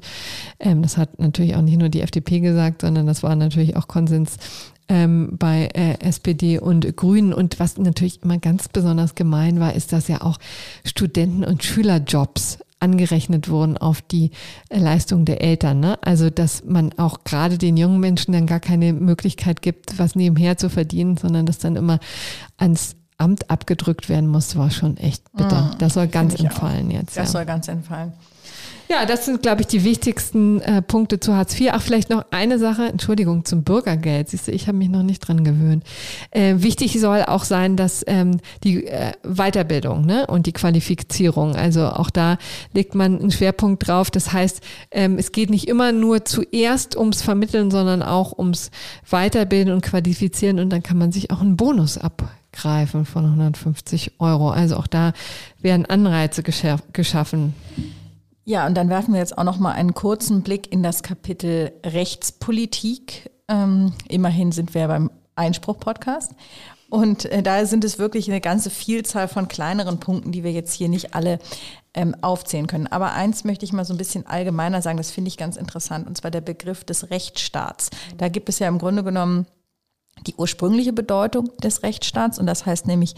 Ähm, 0.59 0.81
das 0.81 0.97
hat 0.97 1.19
natürlich 1.19 1.55
auch 1.55 1.61
nicht 1.61 1.77
nur 1.77 1.89
die 1.89 2.01
FDP 2.01 2.39
gesagt, 2.39 2.81
sondern 2.81 3.05
das 3.05 3.21
war 3.21 3.35
natürlich 3.35 3.75
auch 3.75 3.87
Konsens 3.87 4.37
ähm, 4.87 5.29
bei 5.33 5.69
äh, 5.73 5.99
SPD 5.99 6.59
und 6.59 6.95
Grünen. 6.95 7.33
Und 7.33 7.59
was 7.59 7.77
natürlich 7.77 8.23
immer 8.23 8.37
ganz 8.37 8.67
besonders 8.69 9.15
gemein 9.15 9.59
war, 9.59 9.73
ist, 9.73 9.93
dass 9.93 10.07
ja 10.07 10.21
auch 10.21 10.37
Studenten- 10.83 11.43
und 11.43 11.63
Schülerjobs 11.63 12.59
angerechnet 12.85 13.49
wurden 13.49 13.77
auf 13.77 14.01
die 14.01 14.31
Leistung 14.71 15.25
der 15.25 15.41
Eltern. 15.41 15.79
Ne? 15.79 15.97
Also 16.01 16.29
dass 16.29 16.63
man 16.63 16.93
auch 16.97 17.23
gerade 17.23 17.57
den 17.57 17.75
jungen 17.75 17.99
Menschen 17.99 18.31
dann 18.31 18.45
gar 18.45 18.59
keine 18.59 18.93
Möglichkeit 18.93 19.61
gibt, 19.61 19.97
was 19.99 20.15
nebenher 20.15 20.57
zu 20.57 20.69
verdienen, 20.69 21.17
sondern 21.17 21.45
dass 21.45 21.57
dann 21.57 21.75
immer 21.75 21.99
ans 22.57 22.95
Amt 23.17 23.49
abgedrückt 23.49 24.09
werden 24.09 24.27
muss, 24.27 24.57
war 24.57 24.69
schon 24.71 24.97
echt 24.97 25.31
bitter. 25.31 25.73
Mm, 25.73 25.77
das 25.77 25.93
soll 25.93 26.07
ganz 26.07 26.35
entfallen 26.35 26.87
auch. 26.89 26.93
jetzt. 26.93 27.17
Das 27.17 27.27
ja. 27.27 27.31
soll 27.31 27.45
ganz 27.45 27.69
entfallen. 27.69 28.11
Ja, 28.87 29.05
das 29.07 29.25
sind, 29.25 29.41
glaube 29.41 29.61
ich, 29.61 29.67
die 29.67 29.83
wichtigsten 29.83 30.61
äh, 30.61 30.81
Punkte 30.81 31.19
zu 31.19 31.33
Hartz 31.33 31.59
IV. 31.59 31.71
Ach, 31.73 31.81
vielleicht 31.81 32.11
noch 32.11 32.25
eine 32.29 32.59
Sache, 32.59 32.85
Entschuldigung, 32.85 33.43
zum 33.43 33.63
Bürgergeld. 33.63 34.29
Siehst 34.29 34.47
du, 34.47 34.51
ich 34.51 34.67
habe 34.67 34.77
mich 34.77 34.89
noch 34.89 35.01
nicht 35.01 35.21
dran 35.21 35.43
gewöhnt. 35.43 35.83
Äh, 36.29 36.55
wichtig 36.57 36.99
soll 36.99 37.23
auch 37.23 37.45
sein, 37.45 37.77
dass 37.77 38.03
ähm, 38.05 38.37
die 38.63 38.85
äh, 38.85 39.13
Weiterbildung 39.23 40.05
ne, 40.05 40.27
und 40.27 40.45
die 40.45 40.53
Qualifizierung, 40.53 41.55
also 41.55 41.87
auch 41.87 42.11
da 42.11 42.37
legt 42.73 42.93
man 42.93 43.19
einen 43.19 43.31
Schwerpunkt 43.31 43.87
drauf. 43.87 44.11
Das 44.11 44.31
heißt, 44.31 44.61
ähm, 44.91 45.17
es 45.17 45.31
geht 45.31 45.49
nicht 45.49 45.67
immer 45.67 45.91
nur 45.91 46.23
zuerst 46.23 46.95
ums 46.95 47.23
Vermitteln, 47.23 47.71
sondern 47.71 48.03
auch 48.03 48.37
ums 48.37 48.69
Weiterbilden 49.09 49.73
und 49.73 49.81
Qualifizieren 49.81 50.59
und 50.59 50.69
dann 50.69 50.83
kann 50.83 50.99
man 50.99 51.11
sich 51.11 51.31
auch 51.31 51.41
einen 51.41 51.57
Bonus 51.57 51.97
abgreifen 51.97 53.05
von 53.05 53.25
150 53.25 54.19
Euro. 54.19 54.51
Also 54.51 54.77
auch 54.77 54.87
da 54.87 55.13
werden 55.59 55.87
Anreize 55.87 56.43
geschaffen. 56.43 57.55
Ja, 58.47 58.67
und 58.67 58.75
dann 58.75 58.89
werfen 58.89 59.13
wir 59.13 59.19
jetzt 59.19 59.37
auch 59.37 59.43
noch 59.43 59.57
mal 59.57 59.71
einen 59.71 59.95
kurzen 59.95 60.43
Blick 60.43 60.71
in 60.71 60.83
das 60.83 61.01
Kapitel 61.01 61.71
Rechtspolitik. 61.83 63.31
Ähm, 63.47 63.93
immerhin 64.07 64.51
sind 64.51 64.75
wir 64.75 64.87
beim 64.87 65.09
Einspruch-Podcast. 65.35 66.33
Und 66.89 67.25
äh, 67.25 67.41
da 67.41 67.65
sind 67.65 67.83
es 67.83 67.97
wirklich 67.97 68.29
eine 68.29 68.41
ganze 68.41 68.69
Vielzahl 68.69 69.27
von 69.27 69.47
kleineren 69.47 69.99
Punkten, 69.99 70.31
die 70.31 70.43
wir 70.43 70.51
jetzt 70.51 70.73
hier 70.73 70.89
nicht 70.89 71.15
alle 71.15 71.39
ähm, 71.95 72.15
aufzählen 72.21 72.67
können. 72.67 72.85
Aber 72.85 73.13
eins 73.13 73.45
möchte 73.45 73.65
ich 73.65 73.73
mal 73.73 73.83
so 73.83 73.95
ein 73.95 73.97
bisschen 73.97 74.27
allgemeiner 74.27 74.83
sagen, 74.83 74.97
das 74.97 75.09
finde 75.09 75.29
ich 75.29 75.37
ganz 75.37 75.57
interessant, 75.57 76.05
und 76.05 76.15
zwar 76.15 76.29
der 76.29 76.41
Begriff 76.41 76.83
des 76.83 77.09
Rechtsstaats. 77.09 77.89
Da 78.17 78.29
gibt 78.29 78.49
es 78.49 78.59
ja 78.59 78.67
im 78.67 78.77
Grunde 78.77 79.03
genommen 79.03 79.47
die 80.27 80.35
ursprüngliche 80.35 80.93
Bedeutung 80.93 81.49
des 81.57 81.83
Rechtsstaats 81.83 82.39
und 82.39 82.45
das 82.45 82.65
heißt 82.65 82.87
nämlich 82.87 83.15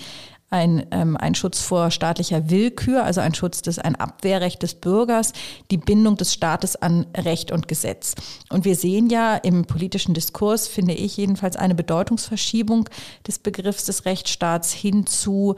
ein, 0.49 0.85
ähm, 0.91 1.17
ein 1.17 1.35
Schutz 1.35 1.61
vor 1.61 1.91
staatlicher 1.91 2.49
Willkür, 2.49 3.03
also 3.03 3.19
ein 3.19 3.33
Schutz 3.33 3.61
des, 3.61 3.79
ein 3.79 3.95
Abwehrrecht 3.95 4.63
des 4.63 4.75
Bürgers, 4.75 5.33
die 5.71 5.77
Bindung 5.77 6.15
des 6.15 6.33
Staates 6.33 6.75
an 6.77 7.05
Recht 7.15 7.51
und 7.51 7.67
Gesetz. 7.67 8.15
Und 8.49 8.63
wir 8.63 8.75
sehen 8.75 9.09
ja 9.09 9.35
im 9.35 9.65
politischen 9.65 10.13
Diskurs, 10.13 10.67
finde 10.67 10.93
ich 10.93 11.17
jedenfalls, 11.17 11.57
eine 11.57 11.75
Bedeutungsverschiebung 11.75 12.89
des 13.27 13.39
Begriffs 13.39 13.85
des 13.85 14.05
Rechtsstaats 14.05 14.71
hin 14.71 15.05
zu, 15.05 15.55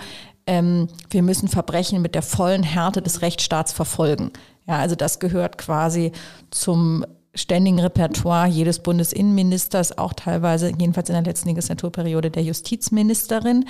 ähm, 0.48 0.88
wir 1.12 1.22
müssen 1.22 1.48
Verbrechen 1.48 2.02
mit 2.02 2.16
der 2.16 2.24
vollen 2.24 2.64
Härte 2.64 3.04
des 3.04 3.22
Rechtsstaats 3.22 3.72
verfolgen. 3.72 4.32
Ja, 4.68 4.80
also 4.80 4.96
das 4.96 5.20
gehört 5.20 5.60
quasi 5.60 6.12
zum 6.50 7.06
ständigen 7.36 7.80
Repertoire 7.80 8.48
jedes 8.48 8.80
Bundesinnenministers, 8.80 9.98
auch 9.98 10.14
teilweise, 10.14 10.72
jedenfalls 10.80 11.10
in 11.10 11.14
der 11.14 11.24
letzten 11.24 11.50
Legislaturperiode, 11.50 12.32
der 12.32 12.44
Justizministerin. 12.44 13.66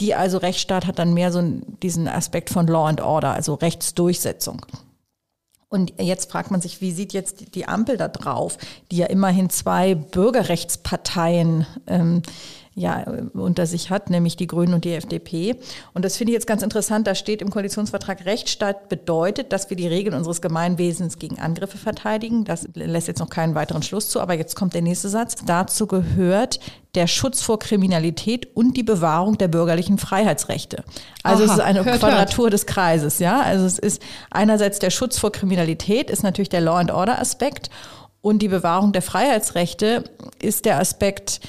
Die 0.00 0.14
also 0.14 0.38
Rechtsstaat 0.38 0.86
hat 0.86 0.98
dann 0.98 1.14
mehr 1.14 1.32
so 1.32 1.42
diesen 1.82 2.08
Aspekt 2.08 2.50
von 2.50 2.66
Law 2.66 2.86
and 2.86 3.00
Order, 3.00 3.32
also 3.32 3.54
Rechtsdurchsetzung. 3.54 4.64
Und 5.68 5.94
jetzt 5.98 6.30
fragt 6.30 6.50
man 6.50 6.60
sich, 6.60 6.82
wie 6.82 6.92
sieht 6.92 7.14
jetzt 7.14 7.54
die 7.54 7.66
Ampel 7.66 7.96
da 7.96 8.08
drauf, 8.08 8.58
die 8.90 8.98
ja 8.98 9.06
immerhin 9.06 9.48
zwei 9.48 9.94
Bürgerrechtsparteien 9.94 11.66
ähm, 11.86 12.22
ja, 12.74 13.04
unter 13.34 13.66
sich 13.66 13.90
hat, 13.90 14.08
nämlich 14.08 14.36
die 14.36 14.46
Grünen 14.46 14.72
und 14.72 14.84
die 14.84 14.94
FDP. 14.94 15.56
Und 15.92 16.04
das 16.04 16.16
finde 16.16 16.32
ich 16.32 16.34
jetzt 16.34 16.46
ganz 16.46 16.62
interessant. 16.62 17.06
Da 17.06 17.14
steht 17.14 17.42
im 17.42 17.50
Koalitionsvertrag, 17.50 18.24
Rechtsstaat 18.24 18.88
bedeutet, 18.88 19.52
dass 19.52 19.68
wir 19.68 19.76
die 19.76 19.86
Regeln 19.86 20.16
unseres 20.16 20.40
Gemeinwesens 20.40 21.18
gegen 21.18 21.38
Angriffe 21.38 21.76
verteidigen. 21.76 22.44
Das 22.44 22.66
lässt 22.74 23.08
jetzt 23.08 23.20
noch 23.20 23.28
keinen 23.28 23.54
weiteren 23.54 23.82
Schluss 23.82 24.08
zu, 24.08 24.20
aber 24.20 24.34
jetzt 24.34 24.56
kommt 24.56 24.72
der 24.72 24.82
nächste 24.82 25.10
Satz. 25.10 25.36
Dazu 25.44 25.86
gehört 25.86 26.60
der 26.94 27.06
Schutz 27.06 27.42
vor 27.42 27.58
Kriminalität 27.58 28.48
und 28.54 28.76
die 28.76 28.82
Bewahrung 28.82 29.38
der 29.38 29.48
bürgerlichen 29.48 29.98
Freiheitsrechte. 29.98 30.84
Also 31.22 31.44
Aha, 31.44 31.52
es 31.52 31.58
ist 31.58 31.64
eine 31.64 31.84
hört, 31.84 32.00
Quadratur 32.00 32.44
hört. 32.44 32.54
des 32.54 32.66
Kreises, 32.66 33.18
ja. 33.18 33.40
Also 33.40 33.66
es 33.66 33.78
ist 33.78 34.02
einerseits 34.30 34.78
der 34.78 34.90
Schutz 34.90 35.18
vor 35.18 35.32
Kriminalität, 35.32 36.10
ist 36.10 36.22
natürlich 36.22 36.50
der 36.50 36.60
Law 36.60 36.76
and 36.76 36.90
Order 36.90 37.18
Aspekt 37.18 37.70
und 38.22 38.40
die 38.40 38.48
Bewahrung 38.48 38.92
der 38.92 39.02
Freiheitsrechte 39.02 40.04
ist 40.40 40.64
der 40.64 40.78
Aspekt, 40.78 41.40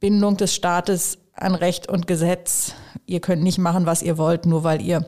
Bindung 0.00 0.36
des 0.36 0.54
Staates 0.54 1.18
an 1.34 1.54
Recht 1.54 1.88
und 1.88 2.06
Gesetz. 2.06 2.74
Ihr 3.06 3.20
könnt 3.20 3.42
nicht 3.42 3.58
machen, 3.58 3.86
was 3.86 4.02
ihr 4.02 4.18
wollt, 4.18 4.46
nur 4.46 4.64
weil 4.64 4.82
ihr 4.82 5.06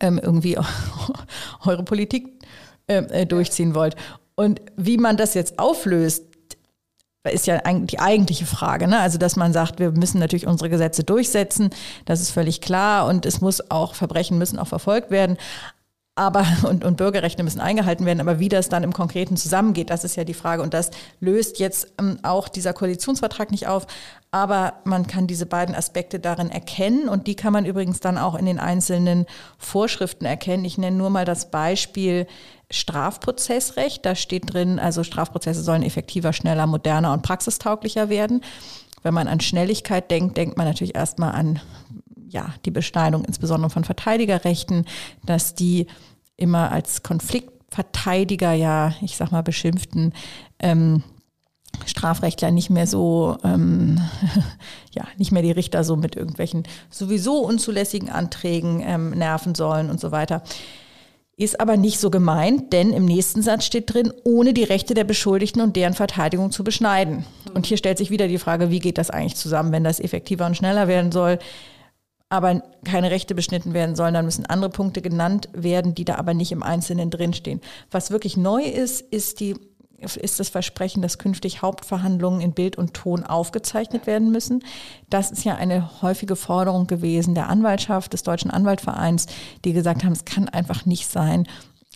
ähm, 0.00 0.18
irgendwie 0.22 0.58
eure 1.64 1.82
Politik 1.84 2.28
ähm, 2.88 3.06
äh, 3.10 3.26
durchziehen 3.26 3.74
wollt. 3.74 3.96
Und 4.34 4.60
wie 4.76 4.98
man 4.98 5.16
das 5.16 5.34
jetzt 5.34 5.58
auflöst, 5.58 6.24
ist 7.30 7.46
ja 7.46 7.58
die 7.58 7.98
eigentliche 7.98 8.44
Frage. 8.44 8.86
Ne? 8.86 8.98
Also, 8.98 9.16
dass 9.16 9.36
man 9.36 9.52
sagt, 9.52 9.78
wir 9.78 9.92
müssen 9.92 10.18
natürlich 10.18 10.46
unsere 10.46 10.68
Gesetze 10.68 11.04
durchsetzen, 11.04 11.70
das 12.04 12.20
ist 12.20 12.30
völlig 12.30 12.60
klar 12.60 13.06
und 13.06 13.24
es 13.24 13.40
muss 13.40 13.70
auch, 13.70 13.94
Verbrechen 13.94 14.36
müssen 14.36 14.58
auch 14.58 14.66
verfolgt 14.66 15.10
werden 15.10 15.38
aber 16.16 16.46
und, 16.68 16.84
und 16.84 16.96
Bürgerrechte 16.96 17.42
müssen 17.42 17.60
eingehalten 17.60 18.06
werden, 18.06 18.20
aber 18.20 18.38
wie 18.38 18.48
das 18.48 18.68
dann 18.68 18.84
im 18.84 18.92
Konkreten 18.92 19.36
zusammengeht, 19.36 19.90
das 19.90 20.04
ist 20.04 20.16
ja 20.16 20.24
die 20.24 20.34
Frage. 20.34 20.62
Und 20.62 20.74
das 20.74 20.90
löst 21.20 21.58
jetzt 21.58 21.92
ähm, 21.98 22.18
auch 22.22 22.48
dieser 22.48 22.72
Koalitionsvertrag 22.72 23.50
nicht 23.50 23.66
auf. 23.66 23.86
Aber 24.30 24.74
man 24.84 25.06
kann 25.06 25.26
diese 25.26 25.46
beiden 25.46 25.74
Aspekte 25.74 26.18
darin 26.18 26.50
erkennen 26.50 27.08
und 27.08 27.28
die 27.28 27.36
kann 27.36 27.52
man 27.52 27.64
übrigens 27.64 28.00
dann 28.00 28.18
auch 28.18 28.34
in 28.34 28.46
den 28.46 28.58
einzelnen 28.58 29.26
Vorschriften 29.58 30.24
erkennen. 30.24 30.64
Ich 30.64 30.76
nenne 30.76 30.96
nur 30.96 31.10
mal 31.10 31.24
das 31.24 31.50
Beispiel 31.52 32.26
Strafprozessrecht. 32.70 34.04
Da 34.04 34.16
steht 34.16 34.52
drin, 34.52 34.80
also 34.80 35.04
Strafprozesse 35.04 35.62
sollen 35.62 35.84
effektiver, 35.84 36.32
schneller, 36.32 36.66
moderner 36.66 37.12
und 37.12 37.22
praxistauglicher 37.22 38.08
werden. 38.08 38.42
Wenn 39.04 39.14
man 39.14 39.28
an 39.28 39.40
Schnelligkeit 39.40 40.10
denkt, 40.10 40.36
denkt 40.36 40.56
man 40.56 40.66
natürlich 40.66 40.96
erstmal 40.96 41.32
an 41.32 41.60
ja, 42.34 42.52
die 42.64 42.72
Beschneidung 42.72 43.24
insbesondere 43.24 43.70
von 43.70 43.84
Verteidigerrechten, 43.84 44.86
dass 45.24 45.54
die 45.54 45.86
immer 46.36 46.72
als 46.72 47.04
Konfliktverteidiger 47.04 48.52
ja, 48.52 48.92
ich 49.00 49.16
sag 49.16 49.30
mal, 49.30 49.42
beschimpften 49.42 50.12
ähm, 50.58 51.04
Strafrechtler 51.86 52.50
nicht 52.50 52.70
mehr 52.70 52.88
so, 52.88 53.38
ähm, 53.44 54.00
ja, 54.90 55.04
nicht 55.16 55.30
mehr 55.30 55.42
die 55.42 55.52
Richter 55.52 55.84
so 55.84 55.94
mit 55.94 56.16
irgendwelchen 56.16 56.64
sowieso 56.90 57.38
unzulässigen 57.38 58.10
Anträgen 58.10 58.82
ähm, 58.84 59.10
nerven 59.10 59.54
sollen 59.54 59.88
und 59.88 60.00
so 60.00 60.10
weiter. 60.10 60.42
Ist 61.36 61.60
aber 61.60 61.76
nicht 61.76 61.98
so 61.98 62.10
gemeint, 62.10 62.72
denn 62.72 62.92
im 62.92 63.04
nächsten 63.04 63.42
Satz 63.42 63.64
steht 63.64 63.92
drin, 63.92 64.12
ohne 64.24 64.54
die 64.54 64.62
Rechte 64.62 64.94
der 64.94 65.02
Beschuldigten 65.04 65.62
und 65.62 65.74
deren 65.74 65.94
Verteidigung 65.94 66.52
zu 66.52 66.62
beschneiden. 66.62 67.24
Und 67.54 67.66
hier 67.66 67.76
stellt 67.76 67.98
sich 67.98 68.10
wieder 68.10 68.28
die 68.28 68.38
Frage, 68.38 68.70
wie 68.70 68.78
geht 68.78 68.98
das 68.98 69.10
eigentlich 69.10 69.34
zusammen, 69.34 69.72
wenn 69.72 69.82
das 69.82 69.98
effektiver 69.98 70.46
und 70.46 70.56
schneller 70.56 70.86
werden 70.86 71.10
soll? 71.10 71.38
Aber 72.34 72.62
keine 72.84 73.10
Rechte 73.10 73.34
beschnitten 73.34 73.74
werden 73.74 73.96
sollen, 73.96 74.14
dann 74.14 74.24
müssen 74.24 74.46
andere 74.46 74.70
Punkte 74.70 75.02
genannt 75.02 75.48
werden, 75.52 75.94
die 75.94 76.04
da 76.04 76.16
aber 76.16 76.34
nicht 76.34 76.52
im 76.52 76.62
Einzelnen 76.62 77.10
drinstehen. 77.10 77.60
Was 77.90 78.10
wirklich 78.10 78.36
neu 78.36 78.62
ist, 78.62 79.00
ist 79.00 79.40
die 79.40 79.56
ist 80.20 80.38
das 80.38 80.50
Versprechen, 80.50 81.00
dass 81.00 81.16
künftig 81.16 81.62
Hauptverhandlungen 81.62 82.42
in 82.42 82.52
Bild 82.52 82.76
und 82.76 82.92
Ton 82.92 83.24
aufgezeichnet 83.24 84.06
werden 84.06 84.30
müssen. 84.30 84.62
Das 85.08 85.30
ist 85.30 85.44
ja 85.44 85.54
eine 85.54 86.02
häufige 86.02 86.36
Forderung 86.36 86.86
gewesen 86.86 87.34
der 87.34 87.48
Anwaltschaft, 87.48 88.12
des 88.12 88.22
Deutschen 88.22 88.50
Anwaltvereins, 88.50 89.26
die 89.64 89.72
gesagt 89.72 90.04
haben, 90.04 90.12
es 90.12 90.26
kann 90.26 90.48
einfach 90.48 90.84
nicht 90.84 91.08
sein, 91.08 91.46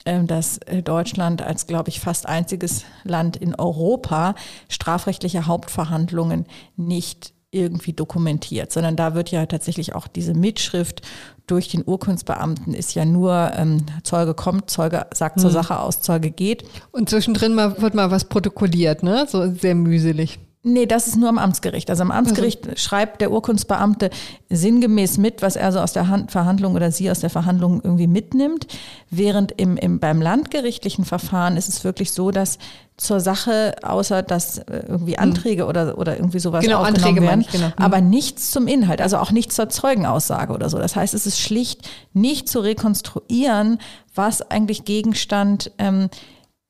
ähm, 0.07 0.26
dass 0.26 0.59
äh, 0.59 0.82
Deutschland 0.82 1.43
als, 1.43 1.66
glaube 1.66 1.91
ich, 1.91 2.01
fast 2.01 2.26
einziges 2.26 2.84
Land 3.05 3.36
in 3.36 3.55
Europa 3.55 4.34
strafrechtliche 4.68 5.47
Hauptverhandlungen 5.47 6.47
nicht 6.76 7.34
irgendwie 7.51 7.94
dokumentiert, 7.94 8.72
sondern 8.72 8.96
da 8.96 9.14
wird 9.14 9.30
ja 9.30 9.46
tatsächlich 9.46 9.94
auch 9.94 10.07
diese 10.07 10.34
Mitschrift 10.34 11.03
durch 11.46 11.68
den 11.68 11.82
Urkundsbeamten 11.86 12.74
ist 12.74 12.94
ja 12.94 13.07
nur 13.07 13.53
ähm, 13.57 13.86
Zeuge 14.03 14.34
kommt, 14.34 14.68
Zeuge 14.68 15.07
sagt 15.14 15.40
zur 15.40 15.49
hm. 15.49 15.55
Sache 15.55 15.80
aus, 15.80 16.03
Zeuge 16.03 16.30
geht. 16.30 16.64
Und 16.92 17.09
zwischendrin 17.09 17.55
mal, 17.55 17.80
wird 17.80 17.94
mal 17.94 18.11
was 18.11 18.26
protokolliert, 18.26 19.03
ne? 19.03 19.26
So 19.28 19.51
sehr 19.55 19.74
mühselig. 19.74 20.38
Nee, 20.64 20.86
das 20.86 21.07
ist 21.07 21.16
nur 21.16 21.28
am 21.28 21.38
Amtsgericht. 21.38 21.88
Also 21.88 22.03
am 22.03 22.11
Amtsgericht 22.11 22.66
also. 22.66 22.76
schreibt 22.76 23.20
der 23.20 23.30
Urkundsbeamte 23.30 24.11
sinngemäß 24.51 25.16
mit, 25.16 25.40
was 25.40 25.57
er 25.57 25.72
so 25.72 25.78
aus 25.78 25.92
der 25.92 26.09
Hand 26.09 26.32
Verhandlung 26.32 26.74
oder 26.74 26.90
sie 26.90 27.11
aus 27.11 27.20
der 27.20 27.30
Verhandlung 27.30 27.80
irgendwie 27.82 28.09
mitnimmt. 28.09 28.66
Während 29.09 29.53
im, 29.53 29.76
im, 29.76 30.01
beim 30.01 30.20
landgerichtlichen 30.20 31.05
Verfahren 31.05 31.57
ist 31.57 31.68
es 31.68 31.84
wirklich 31.84 32.11
so, 32.11 32.30
dass 32.30 32.59
zur 32.99 33.20
Sache, 33.20 33.76
außer 33.82 34.22
dass 34.22 34.59
äh, 34.59 34.82
irgendwie 34.88 35.14
hm. 35.14 35.22
Anträge 35.22 35.62
mhm. 35.62 35.68
oder, 35.68 35.99
oder 35.99 36.16
irgendwie 36.16 36.40
sowas 36.40 36.64
genau, 36.64 36.82
Anträge 36.82 37.22
werden, 37.22 37.46
genau. 37.51 37.68
Mhm. 37.68 37.72
aber 37.76 38.01
nichts 38.01 38.51
zum 38.51 38.66
Inhalt, 38.66 39.01
also 39.01 39.16
auch 39.18 39.30
nichts 39.30 39.55
zur 39.55 39.68
Zeugenaussage 39.70 40.53
oder 40.53 40.68
so. 40.68 40.78
Das 40.78 40.96
heißt, 40.96 41.14
es 41.14 41.24
ist 41.24 41.40
schlicht 41.40 41.88
nicht 42.12 42.49
zu 42.49 42.59
rekonstruieren, 42.59 43.78
was 44.14 44.42
eigentlich 44.51 44.84
Gegenstand 44.84 45.70
ähm, 45.78 46.11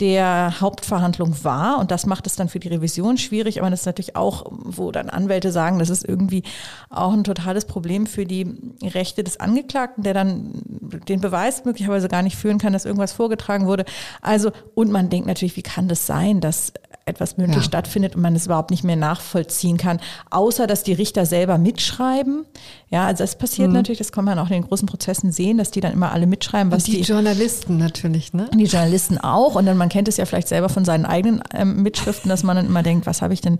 der 0.00 0.60
Hauptverhandlung 0.60 1.44
war. 1.44 1.78
Und 1.78 1.90
das 1.90 2.06
macht 2.06 2.26
es 2.26 2.36
dann 2.36 2.48
für 2.48 2.60
die 2.60 2.68
Revision 2.68 3.18
schwierig. 3.18 3.60
Aber 3.60 3.70
das 3.70 3.80
ist 3.80 3.86
natürlich 3.86 4.16
auch, 4.16 4.46
wo 4.50 4.92
dann 4.92 5.10
Anwälte 5.10 5.50
sagen, 5.50 5.78
das 5.78 5.90
ist 5.90 6.04
irgendwie 6.04 6.44
auch 6.88 7.12
ein 7.12 7.24
totales 7.24 7.64
Problem 7.64 8.06
für 8.06 8.24
die 8.24 8.54
Rechte 8.82 9.24
des 9.24 9.40
Angeklagten, 9.40 10.04
der 10.04 10.14
dann 10.14 10.62
den 11.08 11.20
Beweis 11.20 11.64
möglicherweise 11.64 12.08
gar 12.08 12.22
nicht 12.22 12.36
führen 12.36 12.58
kann, 12.58 12.72
dass 12.72 12.84
irgendwas 12.84 13.12
vorgetragen 13.12 13.66
wurde. 13.66 13.84
Also, 14.22 14.52
und 14.74 14.90
man 14.90 15.10
denkt 15.10 15.26
natürlich, 15.26 15.56
wie 15.56 15.62
kann 15.62 15.88
das 15.88 16.06
sein, 16.06 16.40
dass 16.40 16.72
etwas 17.08 17.36
mündlich 17.36 17.58
ja. 17.58 17.62
stattfindet 17.62 18.14
und 18.16 18.22
man 18.22 18.34
es 18.36 18.46
überhaupt 18.46 18.70
nicht 18.70 18.84
mehr 18.84 18.96
nachvollziehen 18.96 19.76
kann, 19.76 20.00
außer 20.30 20.66
dass 20.66 20.82
die 20.82 20.92
Richter 20.92 21.26
selber 21.26 21.58
mitschreiben. 21.58 22.44
Ja, 22.90 23.06
also 23.06 23.24
das 23.24 23.36
passiert 23.36 23.68
mhm. 23.68 23.74
natürlich, 23.74 23.98
das 23.98 24.12
kann 24.12 24.24
man 24.24 24.38
auch 24.38 24.46
in 24.46 24.54
den 24.54 24.68
großen 24.68 24.86
Prozessen 24.86 25.32
sehen, 25.32 25.58
dass 25.58 25.70
die 25.70 25.80
dann 25.80 25.92
immer 25.92 26.12
alle 26.12 26.26
mitschreiben, 26.26 26.70
was 26.70 26.84
und 26.84 26.92
die, 26.92 27.02
die 27.02 27.02
Journalisten 27.02 27.76
natürlich, 27.78 28.32
ne? 28.32 28.48
Die 28.54 28.64
Journalisten 28.64 29.18
auch 29.18 29.56
und 29.56 29.66
dann 29.66 29.76
man 29.76 29.88
kennt 29.88 30.08
es 30.08 30.16
ja 30.16 30.24
vielleicht 30.24 30.48
selber 30.48 30.68
von 30.68 30.84
seinen 30.84 31.04
eigenen 31.04 31.42
ähm, 31.52 31.82
Mitschriften, 31.82 32.28
dass 32.28 32.42
man 32.42 32.56
dann 32.56 32.66
immer 32.66 32.82
denkt, 32.82 33.06
was 33.06 33.22
habe 33.22 33.34
ich 33.34 33.40
denn 33.40 33.58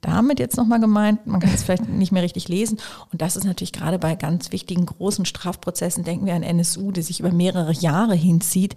damit 0.00 0.38
jetzt 0.38 0.56
nochmal 0.56 0.80
gemeint? 0.80 1.26
Man 1.26 1.40
kann 1.40 1.52
es 1.52 1.62
vielleicht 1.62 1.88
nicht 1.88 2.12
mehr 2.12 2.22
richtig 2.22 2.48
lesen. 2.48 2.78
Und 3.12 3.20
das 3.20 3.36
ist 3.36 3.44
natürlich 3.44 3.72
gerade 3.72 3.98
bei 3.98 4.14
ganz 4.14 4.52
wichtigen 4.52 4.86
großen 4.86 5.24
Strafprozessen, 5.24 6.04
denken 6.04 6.26
wir 6.26 6.34
an 6.34 6.42
NSU, 6.42 6.90
die 6.90 7.02
sich 7.02 7.20
über 7.20 7.32
mehrere 7.32 7.72
Jahre 7.72 8.14
hinzieht, 8.14 8.76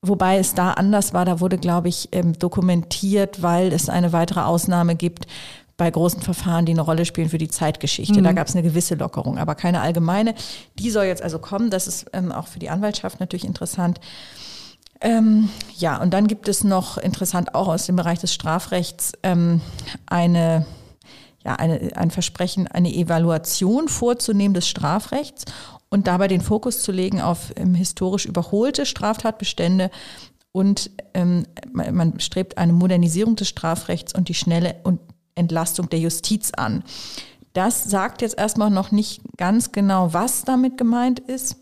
Wobei 0.00 0.38
es 0.38 0.54
da 0.54 0.72
anders 0.72 1.12
war, 1.12 1.24
da 1.24 1.40
wurde, 1.40 1.58
glaube 1.58 1.88
ich, 1.88 2.08
ähm, 2.12 2.38
dokumentiert, 2.38 3.42
weil 3.42 3.72
es 3.72 3.88
eine 3.88 4.12
weitere 4.12 4.40
Ausnahme 4.40 4.94
gibt 4.94 5.26
bei 5.76 5.90
großen 5.90 6.22
Verfahren, 6.22 6.66
die 6.66 6.72
eine 6.72 6.82
Rolle 6.82 7.04
spielen 7.04 7.28
für 7.28 7.38
die 7.38 7.48
Zeitgeschichte. 7.48 8.20
Mhm. 8.20 8.24
Da 8.24 8.32
gab 8.32 8.48
es 8.48 8.54
eine 8.54 8.62
gewisse 8.62 8.96
Lockerung, 8.96 9.38
aber 9.38 9.54
keine 9.54 9.80
allgemeine. 9.80 10.34
Die 10.78 10.90
soll 10.90 11.04
jetzt 11.04 11.22
also 11.22 11.38
kommen. 11.38 11.70
Das 11.70 11.86
ist 11.86 12.06
ähm, 12.12 12.32
auch 12.32 12.48
für 12.48 12.58
die 12.58 12.68
Anwaltschaft 12.68 13.20
natürlich 13.20 13.44
interessant. 13.44 14.00
Ähm, 15.00 15.48
ja, 15.76 16.00
und 16.00 16.12
dann 16.12 16.26
gibt 16.26 16.48
es 16.48 16.64
noch 16.64 16.98
interessant 16.98 17.54
auch 17.54 17.68
aus 17.68 17.86
dem 17.86 17.96
Bereich 17.96 18.18
des 18.18 18.34
Strafrechts 18.34 19.12
ähm, 19.22 19.60
eine, 20.06 20.66
ja, 21.44 21.54
eine, 21.54 21.96
ein 21.96 22.10
Versprechen, 22.10 22.66
eine 22.66 22.92
Evaluation 22.92 23.88
vorzunehmen 23.88 24.54
des 24.54 24.68
Strafrechts 24.68 25.44
und 25.90 26.06
dabei 26.06 26.28
den 26.28 26.40
Fokus 26.40 26.82
zu 26.82 26.92
legen 26.92 27.20
auf 27.20 27.52
ähm, 27.56 27.74
historisch 27.74 28.26
überholte 28.26 28.86
Straftatbestände 28.86 29.90
und 30.52 30.90
ähm, 31.14 31.46
man 31.72 32.18
strebt 32.20 32.58
eine 32.58 32.72
Modernisierung 32.72 33.36
des 33.36 33.48
Strafrechts 33.48 34.14
und 34.14 34.28
die 34.28 34.34
schnelle 34.34 34.76
und 34.82 35.00
Entlastung 35.34 35.88
der 35.88 36.00
Justiz 36.00 36.50
an. 36.56 36.82
Das 37.52 37.84
sagt 37.84 38.22
jetzt 38.22 38.38
erstmal 38.38 38.70
noch 38.70 38.90
nicht 38.90 39.20
ganz 39.36 39.72
genau, 39.72 40.12
was 40.12 40.42
damit 40.42 40.76
gemeint 40.76 41.20
ist. 41.20 41.56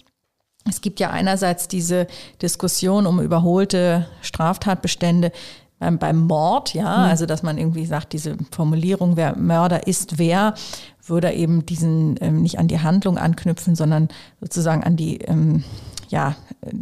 Es 0.68 0.80
gibt 0.80 0.98
ja 0.98 1.10
einerseits 1.10 1.68
diese 1.68 2.06
Diskussion 2.42 3.06
um 3.06 3.20
überholte 3.20 4.06
Straftatbestände 4.20 5.30
beim, 5.78 5.98
beim 5.98 6.26
Mord, 6.26 6.74
ja, 6.74 6.98
mhm. 6.98 7.04
also 7.10 7.26
dass 7.26 7.42
man 7.42 7.58
irgendwie 7.58 7.86
sagt, 7.86 8.12
diese 8.12 8.36
Formulierung, 8.50 9.16
wer 9.16 9.36
Mörder 9.36 9.86
ist 9.86 10.18
wer, 10.18 10.54
würde 11.08 11.32
eben 11.32 11.66
diesen 11.66 12.16
ähm, 12.20 12.42
nicht 12.42 12.58
an 12.58 12.68
die 12.68 12.80
Handlung 12.80 13.18
anknüpfen, 13.18 13.74
sondern 13.74 14.08
sozusagen 14.40 14.84
an 14.84 14.96
die 14.96 15.18
ähm, 15.18 15.64
ja, 16.08 16.36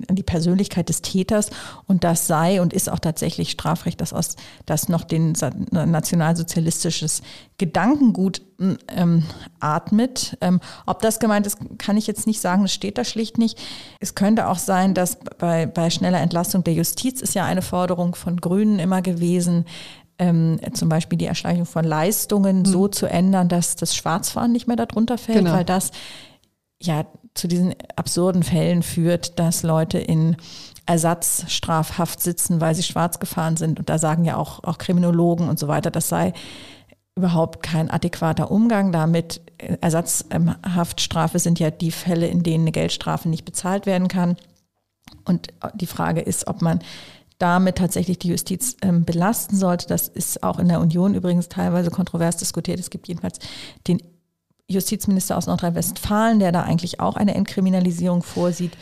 an 0.09 0.17
die 0.17 0.23
Persönlichkeit 0.23 0.89
des 0.89 1.03
Täters 1.03 1.51
und 1.87 2.05
das 2.05 2.27
sei 2.27 2.61
und 2.61 2.73
ist 2.73 2.91
auch 2.91 2.99
tatsächlich 2.99 3.51
Strafrecht, 3.51 4.01
das 4.01 4.13
aus 4.13 4.37
das 4.67 4.89
noch 4.89 5.05
den 5.05 5.35
nationalsozialistisches 5.71 7.23
Gedankengut 7.59 8.43
ähm, 8.89 9.25
atmet. 9.61 10.37
Ähm, 10.41 10.61
ob 10.87 11.03
das 11.03 11.19
gemeint 11.19 11.47
ist, 11.47 11.59
kann 11.79 11.97
ich 11.97 12.07
jetzt 12.07 12.27
nicht 12.27 12.41
sagen, 12.41 12.63
das 12.63 12.73
steht 12.73 12.99
da 12.99 13.05
schlicht 13.05 13.39
nicht. 13.39 13.59
Es 14.01 14.15
könnte 14.15 14.49
auch 14.49 14.59
sein, 14.59 14.95
dass 14.95 15.19
bei, 15.39 15.67
bei 15.67 15.91
schneller 15.91 16.21
Entlastung 16.21 16.65
der 16.65 16.75
Justiz 16.75 17.21
ist 17.21 17.35
ja 17.35 17.45
eine 17.45 17.63
Forderung 17.63 18.15
von 18.15 18.39
Grünen 18.39 18.79
immer 18.79 19.03
gewesen, 19.03 19.65
ähm, 20.19 20.59
zum 20.75 20.89
Beispiel 20.89 21.19
die 21.19 21.27
Erschleichung 21.27 21.67
von 21.67 21.85
Leistungen 21.85 22.61
mhm. 22.61 22.65
so 22.65 22.89
zu 22.89 23.07
ändern, 23.07 23.49
dass 23.49 23.77
das 23.77 23.97
Schwarzfahren 23.97 24.53
nicht 24.53 24.67
mehr 24.67 24.77
darunter 24.77 25.19
fällt, 25.19 25.39
genau. 25.39 25.53
weil 25.53 25.65
das 25.65 25.91
ja 26.81 27.07
zu 27.35 27.49
diesen 27.49 27.75
absurden 27.97 28.43
Fällen 28.43 28.83
führt, 28.83 29.39
dass 29.39 29.63
Leute 29.63 29.99
in 29.99 30.37
Ersatzstrafhaft 30.87 32.21
sitzen, 32.21 32.61
weil 32.61 32.75
sie 32.75 32.83
schwarz 32.83 33.19
gefahren 33.19 33.57
sind. 33.57 33.81
Und 33.81 33.89
da 33.89 33.99
sagen 33.99 34.25
ja 34.25 34.37
auch, 34.37 34.63
auch 34.65 34.79
Kriminologen 34.79 35.49
und 35.49 35.59
so 35.59 35.67
weiter, 35.67 35.91
das 35.91 36.09
sei 36.09 36.33
überhaupt 37.17 37.63
kein 37.63 37.91
adäquater 37.91 38.51
Umgang 38.51 38.93
damit. 38.93 39.41
Ersatzhaftstrafe 39.81 41.39
sind 41.39 41.59
ja 41.59 41.71
die 41.71 41.93
Fälle, 41.93 42.27
in 42.27 42.43
denen 42.43 42.65
eine 42.65 42.73
Geldstrafe 42.73 43.29
nicht 43.29 43.45
bezahlt 43.45 43.87
werden 43.87 44.09
kann. 44.09 44.37
Und 45.25 45.49
die 45.75 45.87
Frage 45.87 46.21
ist, 46.21 46.47
ob 46.47 46.61
man 46.61 46.81
damit 47.39 47.77
tatsächlich 47.77 48.19
die 48.19 48.29
Justiz 48.29 48.77
ähm, 48.83 49.05
belasten 49.05 49.57
sollte. 49.57 49.87
Das 49.87 50.09
ist 50.09 50.43
auch 50.43 50.59
in 50.59 50.69
der 50.69 50.81
Union 50.81 51.15
übrigens 51.15 51.49
teilweise 51.49 51.91
kontrovers 51.91 52.37
diskutiert. 52.37 52.79
Es 52.79 52.91
gibt 52.91 53.09
jedenfalls 53.09 53.39
den 53.87 54.01
Justizminister 54.69 55.37
aus 55.37 55.47
Nordrhein-Westfalen, 55.47 56.39
der 56.39 56.53
da 56.53 56.63
eigentlich 56.63 57.01
auch 57.01 57.17
eine 57.17 57.35
Entkriminalisierung 57.35 58.23
vorsieht. 58.23 58.73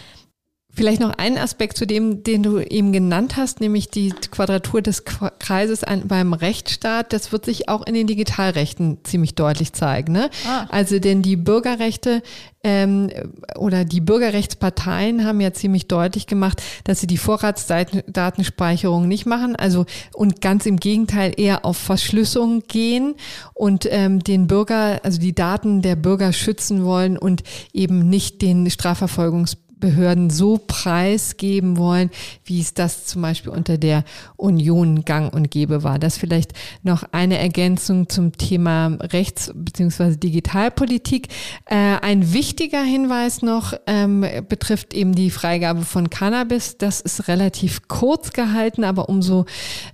Vielleicht 0.75 1.01
noch 1.01 1.13
ein 1.19 1.37
Aspekt 1.37 1.77
zu 1.77 1.87
dem, 1.87 2.25
den 2.25 2.43
du 2.43 2.59
eben 2.59 2.93
genannt 2.93 3.37
hast, 3.37 3.61
nämlich 3.61 3.91
die 3.91 4.09
Quadratur 4.09 4.81
des 4.81 5.05
Kreises 5.05 5.83
beim 6.05 6.33
Rechtsstaat. 6.33 7.13
Das 7.13 7.31
wird 7.31 7.45
sich 7.45 7.69
auch 7.69 7.87
in 7.87 7.93
den 7.93 8.07
Digitalrechten 8.07 8.97
ziemlich 9.05 9.35
deutlich 9.35 9.75
zeigen. 9.75 10.15
Ne? 10.15 10.31
Ah. 10.49 10.67
Also 10.71 10.99
denn 10.99 11.21
die 11.21 11.37
Bürgerrechte 11.37 12.23
ähm, 12.65 13.11
oder 13.57 13.85
die 13.85 14.01
Bürgerrechtsparteien 14.01 15.27
haben 15.27 15.43
ja 15.43 15.53
ziemlich 15.53 15.89
deutlich 15.89 16.27
gemacht, 16.27 16.63
dass 16.85 17.01
sie 17.01 17.07
die 17.07 17.19
Vorratsdatenspeicherung 17.19 19.07
nicht 19.07 19.27
machen. 19.27 19.57
Also 19.57 19.85
und 20.15 20.41
ganz 20.41 20.65
im 20.65 20.79
Gegenteil 20.79 21.35
eher 21.37 21.67
auf 21.67 21.77
Verschlüsselung 21.77 22.63
gehen 22.67 23.17
und 23.53 23.87
ähm, 23.91 24.21
den 24.21 24.47
Bürger, 24.47 25.01
also 25.03 25.21
die 25.21 25.35
Daten 25.35 25.83
der 25.83 25.97
Bürger 25.97 26.33
schützen 26.33 26.83
wollen 26.83 27.19
und 27.19 27.43
eben 27.75 28.09
nicht 28.09 28.41
den 28.41 28.71
Strafverfolgungs 28.71 29.59
Behörden 29.83 30.31
so 30.31 30.61
preisgeben 30.65 31.77
wollen, 31.77 32.11
wie 32.45 32.61
es 32.61 32.73
das 32.73 33.05
zum 33.05 33.21
Beispiel 33.21 33.51
unter 33.51 33.79
der 33.79 34.05
Union 34.37 35.05
gang 35.05 35.35
und 35.35 35.51
gäbe 35.51 35.83
war. 35.83 35.99
Das 35.99 36.17
vielleicht 36.17 36.53
noch 36.85 37.03
eine 37.11 37.39
Ergänzung 37.39 38.09
zum 38.09 38.31
Thema 38.39 38.97
Rechts- 39.01 39.51
bzw. 39.53 40.17
Digitalpolitik. 40.17 41.29
Äh, 41.67 41.97
ein 42.01 42.33
wichtiger 42.33 42.83
Hinweis 42.83 43.43
noch 43.43 43.75
ähm, 43.89 44.25
betrifft 44.49 44.95
eben 44.95 45.17
die 45.17 45.31
Freigabe 45.31 45.83
von 45.83 46.11
Cannabis. 46.11 46.79
Das 46.79 47.01
ist 47.01 47.27
relativ 47.27 47.89
kurz 47.89 48.33
gehalten, 48.33 48.85
aber 48.85 49.09
umso 49.09 49.47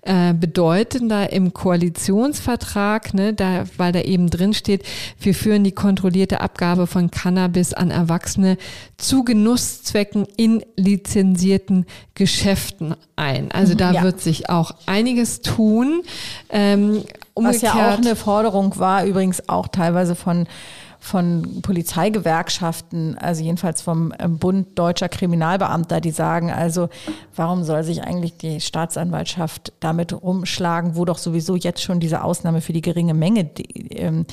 äh, 0.02 0.34
bedeutender 0.34 1.32
im 1.32 1.54
Koalitionsvertrag, 1.54 3.14
ne, 3.14 3.32
da, 3.32 3.64
weil 3.78 3.92
da 3.92 4.02
eben 4.02 4.28
drin 4.28 4.52
steht, 4.52 4.82
wir 5.18 5.34
führen 5.34 5.64
die 5.64 5.72
kontrollierte 5.72 6.42
Abgabe 6.42 6.86
von 6.86 7.10
Cannabis 7.10 7.72
an 7.72 7.90
Erwachsene 7.90 8.58
zu 8.98 9.24
Genuss 9.24 9.77
Geschäftszwecken 9.78 10.26
in 10.36 10.64
lizenzierten 10.76 11.86
Geschäften 12.14 12.94
ein. 13.16 13.50
Also 13.52 13.74
da 13.74 13.92
ja. 13.92 14.02
wird 14.02 14.20
sich 14.20 14.50
auch 14.50 14.72
einiges 14.86 15.40
tun. 15.40 16.02
Ähm, 16.50 17.04
Was 17.34 17.60
ja 17.60 17.72
auch 17.72 17.98
eine 17.98 18.16
Forderung 18.16 18.78
war, 18.78 19.04
übrigens 19.04 19.48
auch 19.48 19.68
teilweise 19.68 20.14
von 20.14 20.46
von 21.00 21.62
Polizeigewerkschaften, 21.62 23.16
also 23.18 23.40
jedenfalls 23.44 23.82
vom 23.82 24.12
ähm, 24.18 24.38
Bund 24.38 24.76
deutscher 24.76 25.08
Kriminalbeamter, 25.08 26.00
die 26.00 26.10
sagen 26.10 26.50
also, 26.50 26.88
warum 27.36 27.62
soll 27.62 27.84
sich 27.84 28.02
eigentlich 28.02 28.36
die 28.36 28.60
Staatsanwaltschaft 28.60 29.72
damit 29.78 30.12
rumschlagen, 30.12 30.96
wo 30.96 31.04
doch 31.04 31.18
sowieso 31.18 31.54
jetzt 31.54 31.82
schon 31.82 32.00
diese 32.00 32.24
Ausnahme 32.24 32.60
für 32.60 32.72
die 32.72 32.82
geringe 32.82 33.14
Menge 33.14 33.44
die, 33.44 33.92
ähm, 33.92 34.26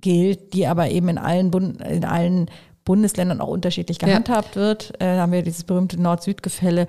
gilt, 0.00 0.54
die 0.54 0.68
aber 0.68 0.90
eben 0.90 1.08
in 1.08 1.18
allen, 1.18 1.50
Bund, 1.50 1.80
in 1.80 2.04
allen 2.04 2.50
Bundesländern 2.86 3.42
auch 3.42 3.48
unterschiedlich 3.48 3.98
gehandhabt 3.98 4.56
ja. 4.56 4.62
wird. 4.62 4.94
Äh, 4.94 5.16
da 5.16 5.22
haben 5.22 5.32
wir 5.32 5.42
dieses 5.42 5.64
berühmte 5.64 6.00
Nord-Süd-Gefälle. 6.00 6.86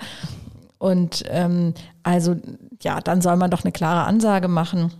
Und 0.78 1.26
ähm, 1.30 1.74
also 2.04 2.38
ja, 2.82 3.02
dann 3.02 3.22
soll 3.22 3.36
man 3.36 3.52
doch 3.52 3.66
eine 3.66 3.74
klare 3.74 4.06
Ansage 4.06 4.48
machen. 4.48 4.94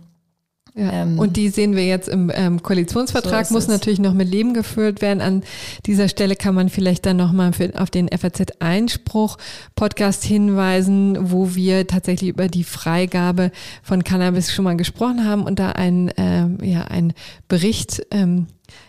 Ja. 0.74 0.92
Ähm, 0.92 1.18
und 1.18 1.36
die 1.36 1.48
sehen 1.48 1.74
wir 1.74 1.84
jetzt 1.84 2.08
im 2.08 2.30
ähm, 2.32 2.62
Koalitionsvertrag, 2.62 3.46
so 3.46 3.54
muss 3.54 3.64
es. 3.64 3.68
natürlich 3.68 3.98
noch 3.98 4.14
mit 4.14 4.28
Leben 4.28 4.54
geführt 4.54 5.02
werden. 5.02 5.20
An 5.20 5.42
dieser 5.86 6.08
Stelle 6.08 6.36
kann 6.36 6.54
man 6.54 6.68
vielleicht 6.68 7.04
dann 7.06 7.16
nochmal 7.16 7.50
auf 7.76 7.90
den 7.90 8.08
FAZ-Einspruch-Podcast 8.08 10.22
hinweisen, 10.22 11.32
wo 11.32 11.56
wir 11.56 11.88
tatsächlich 11.88 12.30
über 12.30 12.46
die 12.46 12.64
Freigabe 12.64 13.50
von 13.82 14.04
Cannabis 14.04 14.52
schon 14.52 14.64
mal 14.64 14.76
gesprochen 14.76 15.24
haben 15.24 15.42
und 15.42 15.58
da 15.58 15.72
ein, 15.72 16.10
äh, 16.16 16.46
ja, 16.64 16.84
ein 16.84 17.12
Bericht 17.48 18.06
ähm, 18.12 18.46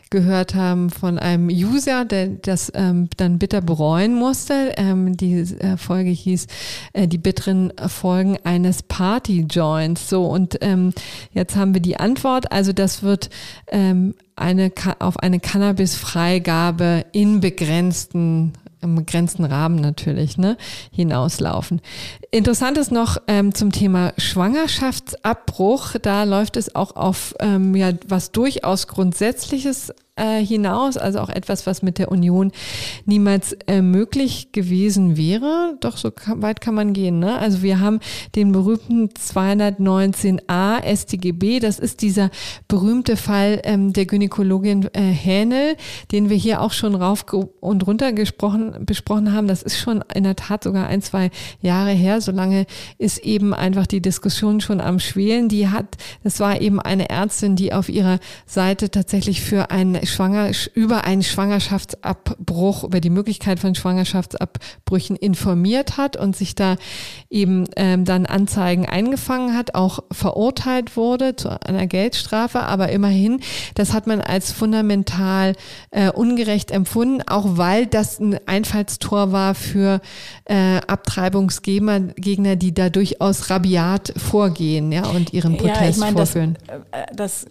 gehört 0.09 0.55
haben 0.55 0.89
von 0.89 1.19
einem 1.19 1.49
User, 1.49 2.05
der 2.05 2.27
das 2.27 2.71
ähm, 2.75 3.09
dann 3.17 3.39
bitter 3.39 3.61
bereuen 3.61 4.15
musste. 4.15 4.73
Ähm, 4.77 5.15
die 5.15 5.35
äh, 5.35 5.77
Folge 5.77 6.09
hieß 6.09 6.47
äh, 6.93 7.07
die 7.07 7.17
bitteren 7.17 7.71
Folgen 7.87 8.37
eines 8.43 8.83
Party-Joints. 8.83 10.09
So 10.09 10.25
und 10.25 10.57
ähm, 10.61 10.93
jetzt 11.33 11.55
haben 11.55 11.73
wir 11.73 11.81
die 11.81 11.99
Antwort. 11.99 12.51
Also 12.51 12.73
das 12.73 13.03
wird 13.03 13.29
ähm, 13.67 14.15
eine 14.35 14.71
auf 14.99 15.17
eine 15.17 15.39
Cannabis-Freigabe 15.39 17.05
in 17.11 17.39
begrenzten 17.39 18.53
im 18.81 18.95
begrenzten 18.95 19.45
Rahmen 19.45 19.75
natürlich 19.75 20.37
ne, 20.37 20.57
hinauslaufen. 20.91 21.81
Interessant 22.31 22.77
ist 22.77 22.91
noch 22.91 23.17
ähm, 23.27 23.53
zum 23.53 23.71
Thema 23.71 24.13
Schwangerschaftsabbruch. 24.17 25.95
Da 26.01 26.23
läuft 26.23 26.57
es 26.57 26.75
auch 26.75 26.95
auf 26.95 27.35
ähm, 27.39 27.75
ja 27.75 27.91
was 28.07 28.31
durchaus 28.31 28.87
Grundsätzliches 28.87 29.93
äh, 30.19 30.45
hinaus, 30.45 30.97
also 30.97 31.19
auch 31.19 31.29
etwas, 31.29 31.65
was 31.65 31.81
mit 31.81 31.97
der 31.97 32.11
Union 32.11 32.51
niemals 33.05 33.53
äh, 33.67 33.81
möglich 33.81 34.51
gewesen 34.51 35.17
wäre. 35.17 35.77
Doch 35.79 35.97
so 35.97 36.11
weit 36.35 36.61
kann 36.61 36.75
man 36.75 36.93
gehen. 36.93 37.19
Ne? 37.19 37.37
Also 37.37 37.61
wir 37.61 37.79
haben 37.79 37.99
den 38.35 38.51
berühmten 38.51 39.09
219a 39.09 40.83
StGB, 40.95 41.59
das 41.59 41.79
ist 41.79 42.01
dieser 42.01 42.29
berühmte 42.67 43.17
Fall 43.17 43.61
ähm, 43.63 43.93
der 43.93 44.05
Gynäkologin 44.05 44.89
äh, 44.93 45.01
Hähnel, 45.01 45.75
den 46.11 46.29
wir 46.29 46.37
hier 46.37 46.61
auch 46.61 46.73
schon 46.73 46.95
rauf 46.95 47.25
und 47.59 47.87
runter 47.87 48.13
gesprochen, 48.13 48.85
besprochen 48.85 49.33
haben. 49.33 49.47
Das 49.47 49.61
ist 49.61 49.77
schon 49.77 50.03
in 50.13 50.23
der 50.23 50.35
Tat 50.35 50.63
sogar 50.63 50.87
ein, 50.87 51.01
zwei 51.01 51.31
Jahre 51.61 51.91
her. 51.91 52.21
So 52.21 52.31
lange 52.31 52.65
ist 52.97 53.19
eben 53.19 53.53
einfach 53.53 53.87
die 53.87 54.01
Diskussion 54.01 54.61
schon 54.61 54.81
am 54.81 54.99
Schwelen. 54.99 55.49
Die 55.49 55.69
hat, 55.69 55.97
das 56.23 56.39
war 56.39 56.59
eben 56.61 56.79
eine 56.79 57.09
Ärztin, 57.09 57.55
die 57.55 57.73
auf 57.73 57.89
ihrer 57.89 58.19
Seite 58.45 58.89
tatsächlich 58.89 59.41
für 59.41 59.71
einen 59.71 60.05
Schwanger, 60.09 60.51
über 60.73 61.05
einen 61.05 61.23
Schwangerschaftsabbruch, 61.23 62.83
über 62.83 62.99
die 62.99 63.09
Möglichkeit 63.09 63.59
von 63.59 63.75
Schwangerschaftsabbrüchen 63.75 65.15
informiert 65.15 65.97
hat 65.97 66.17
und 66.17 66.35
sich 66.35 66.55
da 66.55 66.75
eben 67.29 67.65
ähm, 67.75 68.05
dann 68.05 68.25
Anzeigen 68.25 68.85
eingefangen 68.85 69.55
hat, 69.55 69.75
auch 69.75 69.99
verurteilt 70.11 70.97
wurde 70.97 71.35
zu 71.35 71.49
einer 71.61 71.87
Geldstrafe. 71.87 72.61
Aber 72.61 72.89
immerhin, 72.89 73.39
das 73.75 73.93
hat 73.93 74.07
man 74.07 74.21
als 74.21 74.51
fundamental 74.51 75.53
äh, 75.91 76.11
ungerecht 76.11 76.71
empfunden, 76.71 77.21
auch 77.27 77.57
weil 77.57 77.85
das 77.85 78.19
ein 78.19 78.39
Einfallstor 78.47 79.31
war 79.31 79.55
für 79.55 80.01
äh, 80.45 80.77
Abtreibungsgegner, 80.87 81.99
Gegner, 82.15 82.55
die 82.55 82.73
da 82.73 82.89
durchaus 82.89 83.49
rabiat 83.49 84.13
vorgehen 84.17 84.91
ja, 84.91 85.07
und 85.07 85.33
ihren 85.33 85.57
Protest 85.57 85.81
ja, 85.81 85.89
ich 85.89 85.97
mein, 85.97 86.13
vorführen. 86.13 86.57
Das, 86.67 86.79
äh, 86.91 87.15
das 87.15 87.45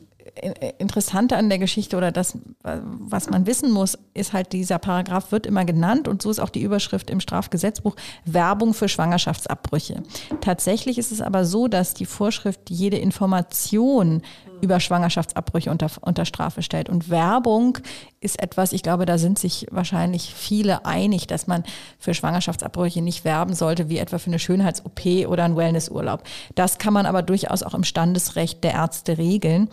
Interessante 0.79 1.37
an 1.37 1.49
der 1.49 1.59
Geschichte 1.59 1.97
oder 1.97 2.13
das, 2.13 2.39
was 2.63 3.31
man 3.31 3.47
wissen 3.47 3.71
muss, 3.71 3.99
ist 4.15 4.33
halt, 4.33 4.53
dieser 4.53 4.79
Paragraph 4.79 5.33
wird 5.33 5.47
immer 5.47 5.65
genannt 5.65 6.09
und 6.09 6.23
so 6.23 6.31
ist 6.31 6.39
auch 6.39 6.51
die 6.51 6.63
Überschrift 6.63 7.11
im 7.11 7.21
Strafgesetzbuch 7.21 7.97
Werbung 8.25 8.75
für 8.75 8.89
Schwangerschaftsabbrüche. 8.89 10.03
Tatsächlich 10.41 10.99
ist 10.99 11.13
es 11.13 11.21
aber 11.21 11.45
so, 11.45 11.69
dass 11.69 11.95
die 11.95 12.07
Vorschrift 12.07 12.71
jede 12.71 12.99
Information 12.99 14.23
über 14.61 14.81
Schwangerschaftsabbrüche 14.81 15.71
unter, 15.71 15.89
unter 16.01 16.25
Strafe 16.25 16.63
stellt. 16.63 16.89
Und 16.89 17.11
Werbung 17.11 17.79
ist 18.21 18.43
etwas, 18.43 18.73
ich 18.73 18.83
glaube, 18.83 19.07
da 19.07 19.19
sind 19.19 19.39
sich 19.39 19.67
wahrscheinlich 19.71 20.35
viele 20.35 20.85
einig, 20.85 21.27
dass 21.27 21.47
man 21.47 21.63
für 21.99 22.15
Schwangerschaftsabbrüche 22.15 23.03
nicht 23.03 23.25
werben 23.25 23.55
sollte, 23.55 23.89
wie 23.89 23.99
etwa 23.99 24.19
für 24.19 24.29
eine 24.29 24.39
Schönheits-OP 24.39 25.29
oder 25.29 25.45
einen 25.45 25.57
Wellnessurlaub. 25.57 26.23
Das 26.55 26.79
kann 26.79 26.93
man 26.93 27.07
aber 27.07 27.23
durchaus 27.23 27.63
auch 27.63 27.75
im 27.75 27.85
Standesrecht 27.85 28.65
der 28.65 28.75
Ärzte 28.75 29.19
regeln. 29.19 29.69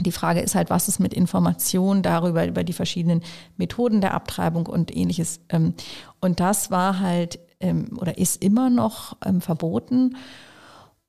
Die 0.00 0.12
Frage 0.12 0.40
ist 0.40 0.54
halt, 0.54 0.70
was 0.70 0.88
ist 0.88 0.98
mit 0.98 1.14
Informationen 1.14 2.02
darüber, 2.02 2.46
über 2.46 2.64
die 2.64 2.72
verschiedenen 2.72 3.22
Methoden 3.56 4.00
der 4.00 4.14
Abtreibung 4.14 4.66
und 4.66 4.94
ähnliches. 4.94 5.40
Ähm, 5.48 5.74
und 6.20 6.40
das 6.40 6.70
war 6.70 7.00
halt 7.00 7.38
ähm, 7.60 7.96
oder 7.98 8.18
ist 8.18 8.42
immer 8.42 8.70
noch 8.70 9.16
ähm, 9.24 9.40
verboten 9.40 10.16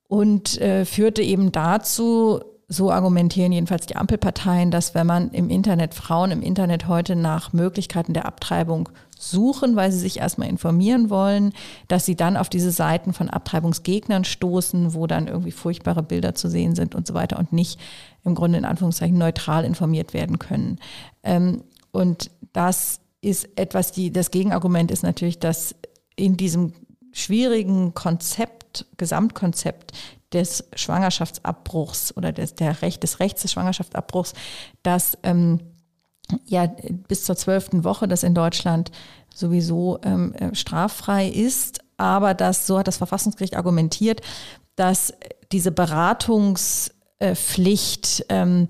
und 0.08 0.60
äh, 0.62 0.86
führte 0.86 1.22
eben 1.22 1.52
dazu, 1.52 2.42
so 2.68 2.92
argumentieren 2.92 3.52
jedenfalls 3.52 3.86
die 3.86 3.96
Ampelparteien, 3.96 4.72
dass 4.72 4.96
wenn 4.96 5.06
man 5.06 5.32
im 5.32 5.50
Internet 5.50 5.94
Frauen 5.94 6.32
im 6.32 6.42
Internet 6.42 6.88
heute 6.88 7.16
nach 7.16 7.54
Möglichkeiten 7.54 8.14
der 8.14 8.26
Abtreibung 8.26 8.90
suchen, 9.18 9.76
weil 9.76 9.92
sie 9.92 10.00
sich 10.00 10.20
erstmal 10.20 10.50
informieren 10.50 11.10
wollen, 11.10 11.54
dass 11.88 12.06
sie 12.06 12.16
dann 12.16 12.38
auf 12.38 12.50
diese 12.50 12.72
Seiten 12.72 13.14
von 13.14 13.30
Abtreibungsgegnern 13.30 14.24
stoßen, 14.24 14.94
wo 14.94 15.08
dann 15.08 15.28
irgendwie 15.28 15.52
furchtbare 15.52 16.04
Bilder 16.04 16.36
zu 16.36 16.50
sehen 16.50 16.76
sind 16.76 16.96
und 16.96 17.06
so 17.06 17.14
weiter 17.14 17.38
und 17.38 17.54
nicht 17.54 17.80
im 18.24 18.36
Grunde 18.36 18.58
in 18.58 18.66
Anführungszeichen 18.66 19.18
neutral 19.18 19.66
informiert 19.66 20.14
werden 20.14 20.40
können. 20.40 20.80
Ähm, 21.24 21.64
und 21.92 22.32
das 22.54 23.00
ist 23.22 23.50
etwas, 23.56 23.92
die, 23.92 24.12
das 24.12 24.32
Gegenargument 24.32 24.92
ist 24.92 25.04
natürlich, 25.04 25.40
dass 25.40 25.76
in 26.16 26.38
diesem 26.38 26.74
schwierigen 27.12 27.94
Konzept, 27.94 28.86
Gesamtkonzept 28.98 29.92
des 30.34 30.68
Schwangerschaftsabbruchs 30.76 32.18
oder 32.18 32.32
des, 32.32 32.56
der 32.56 32.82
Recht, 32.82 33.04
des 33.04 33.20
Rechts 33.20 33.44
des 33.44 33.52
Schwangerschaftsabbruchs, 33.52 34.34
dass 34.82 35.18
ähm, 35.24 35.60
ja 36.46 36.66
bis 37.08 37.24
zur 37.26 37.36
zwölften 37.36 37.84
Woche 37.84 38.08
das 38.08 38.24
in 38.24 38.34
Deutschland 38.34 38.92
sowieso 39.34 40.00
ähm, 40.04 40.34
äh, 40.34 40.56
straffrei 40.56 41.28
ist, 41.28 41.80
aber 41.98 42.34
das, 42.34 42.68
so 42.68 42.80
hat 42.80 42.88
das 42.88 42.98
Verfassungsgericht 42.98 43.56
argumentiert, 43.56 44.22
dass 44.76 45.14
diese 45.52 45.72
Beratungspflicht 47.24 48.26
ähm, 48.28 48.68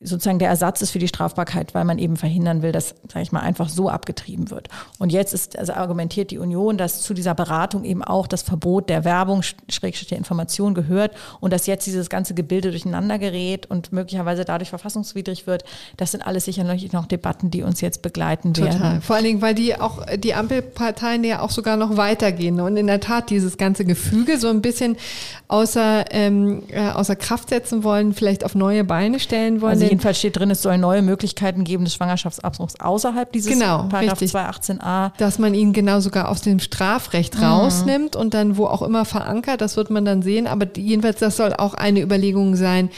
sozusagen 0.00 0.38
der 0.38 0.48
Ersatz 0.48 0.80
ist 0.80 0.92
für 0.92 1.00
die 1.00 1.08
Strafbarkeit, 1.08 1.74
weil 1.74 1.84
man 1.84 1.98
eben 1.98 2.16
verhindern 2.16 2.62
will, 2.62 2.70
dass, 2.70 2.94
sage 3.12 3.22
ich 3.22 3.32
mal, 3.32 3.40
einfach 3.40 3.68
so 3.68 3.88
abgetrieben 3.88 4.48
wird. 4.48 4.68
Und 4.98 5.10
jetzt 5.10 5.34
ist, 5.34 5.58
also 5.58 5.72
argumentiert 5.72 6.30
die 6.30 6.38
Union, 6.38 6.78
dass 6.78 7.02
zu 7.02 7.14
dieser 7.14 7.34
Beratung 7.34 7.82
eben 7.82 8.04
auch 8.04 8.28
das 8.28 8.42
Verbot 8.42 8.88
der 8.88 9.04
Werbung, 9.04 9.42
Schrägstrich 9.42 10.08
der 10.08 10.18
Information 10.18 10.74
gehört 10.74 11.16
und 11.40 11.52
dass 11.52 11.66
jetzt 11.66 11.84
dieses 11.86 12.08
ganze 12.10 12.34
Gebilde 12.34 12.70
durcheinander 12.70 13.18
gerät 13.18 13.66
und 13.66 13.92
möglicherweise 13.92 14.44
dadurch 14.44 14.70
verfassungswidrig 14.70 15.48
wird. 15.48 15.64
Das 15.96 16.12
sind 16.12 16.24
alles 16.24 16.44
sicherlich 16.44 16.92
noch 16.92 17.06
Debatten, 17.06 17.50
die 17.50 17.64
uns 17.64 17.80
jetzt 17.80 18.00
begleiten 18.00 18.54
Total. 18.54 18.80
werden. 18.80 19.02
Vor 19.02 19.16
allen 19.16 19.24
Dingen, 19.24 19.42
weil 19.42 19.56
die 19.56 19.80
auch, 19.80 20.06
die 20.16 20.32
Ampelparteien 20.32 21.24
ja 21.24 21.40
auch 21.40 21.50
sogar 21.50 21.76
noch 21.76 21.96
weitergehen 21.96 22.60
und 22.60 22.76
in 22.76 22.86
der 22.86 23.00
Tat 23.00 23.30
dieses 23.30 23.56
ganze 23.58 23.84
Gefüge 23.84 24.38
so 24.38 24.48
ein 24.48 24.62
bisschen 24.62 24.96
außer, 25.48 26.04
ähm, 26.10 26.62
äh, 26.68 26.88
außer 26.90 27.16
Kraft 27.16 27.48
setzen 27.48 27.82
wollen, 27.82 28.12
vielleicht 28.12 28.44
auf 28.44 28.54
neue 28.54 28.84
Beine 28.84 29.18
stellen 29.18 29.60
wollen. 29.60 29.72
Also 29.72 29.87
jedenfalls 29.88 30.18
steht 30.18 30.36
drin, 30.36 30.50
es 30.50 30.62
soll 30.62 30.78
neue 30.78 31.02
Möglichkeiten 31.02 31.64
geben 31.64 31.84
des 31.84 31.94
Schwangerschaftsabbruchs 31.94 32.80
außerhalb 32.80 33.32
dieses 33.32 33.52
genau, 33.52 33.84
Paragraph 33.88 34.20
218a. 34.20 35.12
Dass 35.18 35.38
man 35.38 35.54
ihn 35.54 35.72
genau 35.72 36.00
sogar 36.00 36.28
aus 36.28 36.42
dem 36.42 36.58
Strafrecht 36.58 37.36
mhm. 37.36 37.44
rausnimmt 37.44 38.16
und 38.16 38.34
dann 38.34 38.56
wo 38.56 38.66
auch 38.66 38.82
immer 38.82 39.04
verankert, 39.04 39.60
das 39.60 39.76
wird 39.76 39.90
man 39.90 40.04
dann 40.04 40.22
sehen. 40.22 40.46
Aber 40.46 40.66
jedenfalls, 40.76 41.18
das 41.18 41.36
soll 41.36 41.52
auch 41.54 41.74
eine 41.74 42.00
Überlegung 42.00 42.56
sein, 42.56 42.90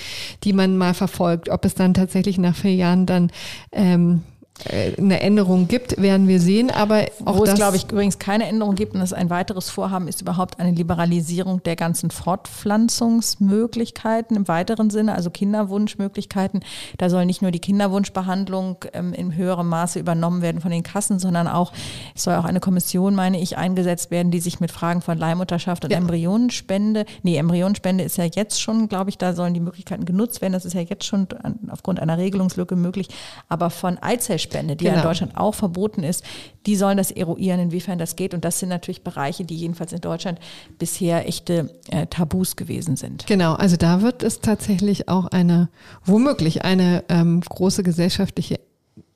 die 0.44 0.52
man 0.52 0.76
mal 0.76 0.94
verfolgt, 0.94 1.48
ob 1.48 1.64
es 1.64 1.74
dann 1.74 1.94
tatsächlich 1.94 2.38
nach 2.38 2.56
vier 2.56 2.74
Jahren 2.74 3.06
dann 3.06 3.30
ähm, 3.72 4.22
äh, 4.22 4.39
eine 4.68 5.20
Änderung 5.20 5.68
gibt, 5.68 6.00
werden 6.00 6.26
wir 6.28 6.40
sehen. 6.40 6.70
Aber 6.70 7.06
auch 7.24 7.38
wo 7.38 7.44
es, 7.44 7.54
glaube 7.54 7.76
ich, 7.76 7.90
übrigens 7.90 8.18
keine 8.18 8.46
Änderung 8.46 8.74
gibt 8.74 8.92
und 8.94 9.00
das 9.00 9.14
ein 9.14 9.30
weiteres 9.30 9.70
Vorhaben 9.70 10.08
ist 10.08 10.20
überhaupt 10.20 10.58
eine 10.60 10.72
Liberalisierung 10.72 11.62
der 11.62 11.76
ganzen 11.76 12.10
Fortpflanzungsmöglichkeiten 12.10 14.36
im 14.36 14.48
weiteren 14.48 14.90
Sinne, 14.90 15.14
also 15.14 15.30
Kinderwunschmöglichkeiten. 15.30 16.60
Da 16.98 17.08
soll 17.08 17.24
nicht 17.26 17.42
nur 17.42 17.52
die 17.52 17.60
Kinderwunschbehandlung 17.60 18.84
ähm, 18.92 19.14
in 19.14 19.34
höherem 19.34 19.68
Maße 19.68 19.98
übernommen 19.98 20.42
werden 20.42 20.60
von 20.60 20.70
den 20.70 20.82
Kassen, 20.82 21.18
sondern 21.18 21.48
auch 21.48 21.72
es 22.14 22.24
soll 22.24 22.34
auch 22.34 22.44
eine 22.44 22.60
Kommission, 22.60 23.14
meine 23.14 23.40
ich, 23.40 23.56
eingesetzt 23.56 24.10
werden, 24.10 24.30
die 24.30 24.40
sich 24.40 24.60
mit 24.60 24.70
Fragen 24.70 25.00
von 25.00 25.16
Leihmutterschaft 25.16 25.84
und 25.84 25.90
ja. 25.90 25.96
Embryonenspende, 25.98 27.06
nee, 27.22 27.36
Embryonenspende 27.36 28.04
ist 28.04 28.18
ja 28.18 28.24
jetzt 28.24 28.60
schon, 28.60 28.88
glaube 28.88 29.08
ich, 29.10 29.16
da 29.16 29.32
sollen 29.32 29.54
die 29.54 29.60
Möglichkeiten 29.60 30.04
genutzt 30.04 30.42
werden. 30.42 30.52
Das 30.52 30.64
ist 30.64 30.74
ja 30.74 30.82
jetzt 30.82 31.04
schon 31.04 31.28
aufgrund 31.70 32.00
einer 32.00 32.18
Regelungslücke 32.18 32.74
möglich. 32.76 33.08
Aber 33.48 33.70
von 33.70 33.96
Eizellspende 33.98 34.49
Blutspende, 34.50 34.76
die 34.76 34.84
genau. 34.84 34.90
ja 34.90 34.94
in 34.96 35.02
genau. 35.02 35.10
Deutschland 35.10 35.36
auch 35.36 35.54
verboten 35.54 36.02
ist, 36.02 36.24
die 36.66 36.76
sollen 36.76 36.96
das 36.96 37.10
eruieren, 37.10 37.60
inwiefern 37.60 37.98
das 37.98 38.16
geht. 38.16 38.34
Und 38.34 38.44
das 38.44 38.58
sind 38.58 38.68
natürlich 38.68 39.02
Bereiche, 39.02 39.44
die 39.44 39.56
jedenfalls 39.56 39.92
in 39.92 40.00
Deutschland 40.00 40.38
bisher 40.78 41.26
echte 41.26 41.70
äh, 41.90 42.06
Tabus 42.06 42.56
gewesen 42.56 42.96
sind. 42.96 43.26
Genau, 43.26 43.54
also 43.54 43.76
da 43.76 44.02
wird 44.02 44.22
es 44.22 44.40
tatsächlich 44.40 45.08
auch 45.08 45.26
eine, 45.26 45.68
womöglich 46.04 46.64
eine 46.64 47.04
ähm, 47.08 47.40
große 47.40 47.82
gesellschaftliche 47.82 48.60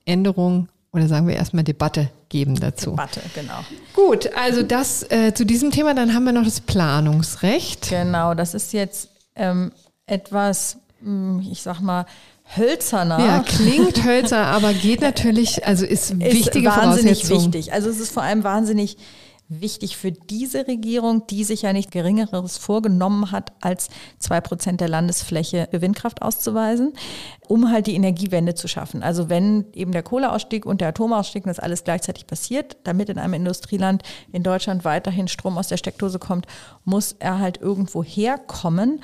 Änderung 0.05 0.68
oder 0.93 1.09
sagen 1.09 1.26
wir 1.26 1.35
erstmal 1.35 1.64
Debatte 1.64 2.11
geben 2.28 2.59
dazu. 2.59 2.91
Debatte, 2.91 3.20
genau. 3.35 3.64
Gut, 3.95 4.30
also 4.37 4.62
das 4.62 5.03
äh, 5.11 5.35
zu 5.35 5.45
diesem 5.45 5.72
Thema, 5.72 5.95
dann 5.95 6.14
haben 6.14 6.24
wir 6.24 6.32
noch 6.32 6.45
das 6.45 6.61
Planungsrecht. 6.61 7.91
Genau, 7.91 8.35
das 8.35 8.55
ist 8.55 8.72
jetzt 8.72 9.09
ähm, 9.35 9.72
etwas, 10.07 10.76
hm, 11.03 11.45
ich 11.51 11.62
sag 11.62 11.80
mal, 11.80 12.07
hölzerner. 12.45 13.18
Ja, 13.18 13.38
klingt 13.40 14.05
hölzer, 14.05 14.47
aber 14.47 14.72
geht 14.72 15.01
natürlich, 15.01 15.66
also 15.66 15.84
ist, 15.84 16.11
ist 16.11 16.20
wichtige 16.20 16.68
wahnsinnig 16.68 17.28
wichtig. 17.28 17.72
Also 17.72 17.88
es 17.88 17.99
ist 18.01 18.12
vor 18.12 18.22
allem 18.22 18.45
wahnsinnig 18.45 18.97
wichtig 19.49 19.97
für 19.97 20.11
diese 20.11 20.66
Regierung, 20.66 21.26
die 21.26 21.45
sich 21.45 21.62
ja 21.62 21.72
nicht 21.72 21.90
geringeres 21.90 22.57
vorgenommen 22.57 23.30
hat, 23.30 23.53
als 23.61 23.88
zwei 24.18 24.40
Prozent 24.40 24.80
der 24.80 24.88
Landesfläche 24.88 25.68
für 25.70 25.82
Windkraft 25.82 26.22
auszuweisen, 26.22 26.95
um 27.47 27.70
halt 27.70 27.86
die 27.86 27.95
Energiewende 27.95 28.55
zu 28.55 28.68
schaffen. 28.68 29.03
Also 29.03 29.28
wenn 29.28 29.66
eben 29.74 29.92
der 29.92 30.03
Kohleausstieg 30.03 30.64
und 30.64 30.80
der 30.80 30.88
Atomausstieg 30.88 31.45
das 31.45 31.59
alles 31.59 31.84
gleichzeitig 31.84 32.26
passiert, 32.26 32.78
damit 32.84 33.11
in 33.11 33.18
einem 33.18 33.34
Industrieland 33.34 34.03
in 34.32 34.42
Deutschland 34.42 34.84
weiterhin 34.84 35.28
Strom 35.28 35.59
aus 35.59 35.68
der 35.68 35.76
Steckdose 35.76 36.18
kommt, 36.18 36.47
muss 36.84 37.14
er 37.18 37.38
halt 37.38 37.61
irgendwo 37.61 38.03
herkommen. 38.03 39.03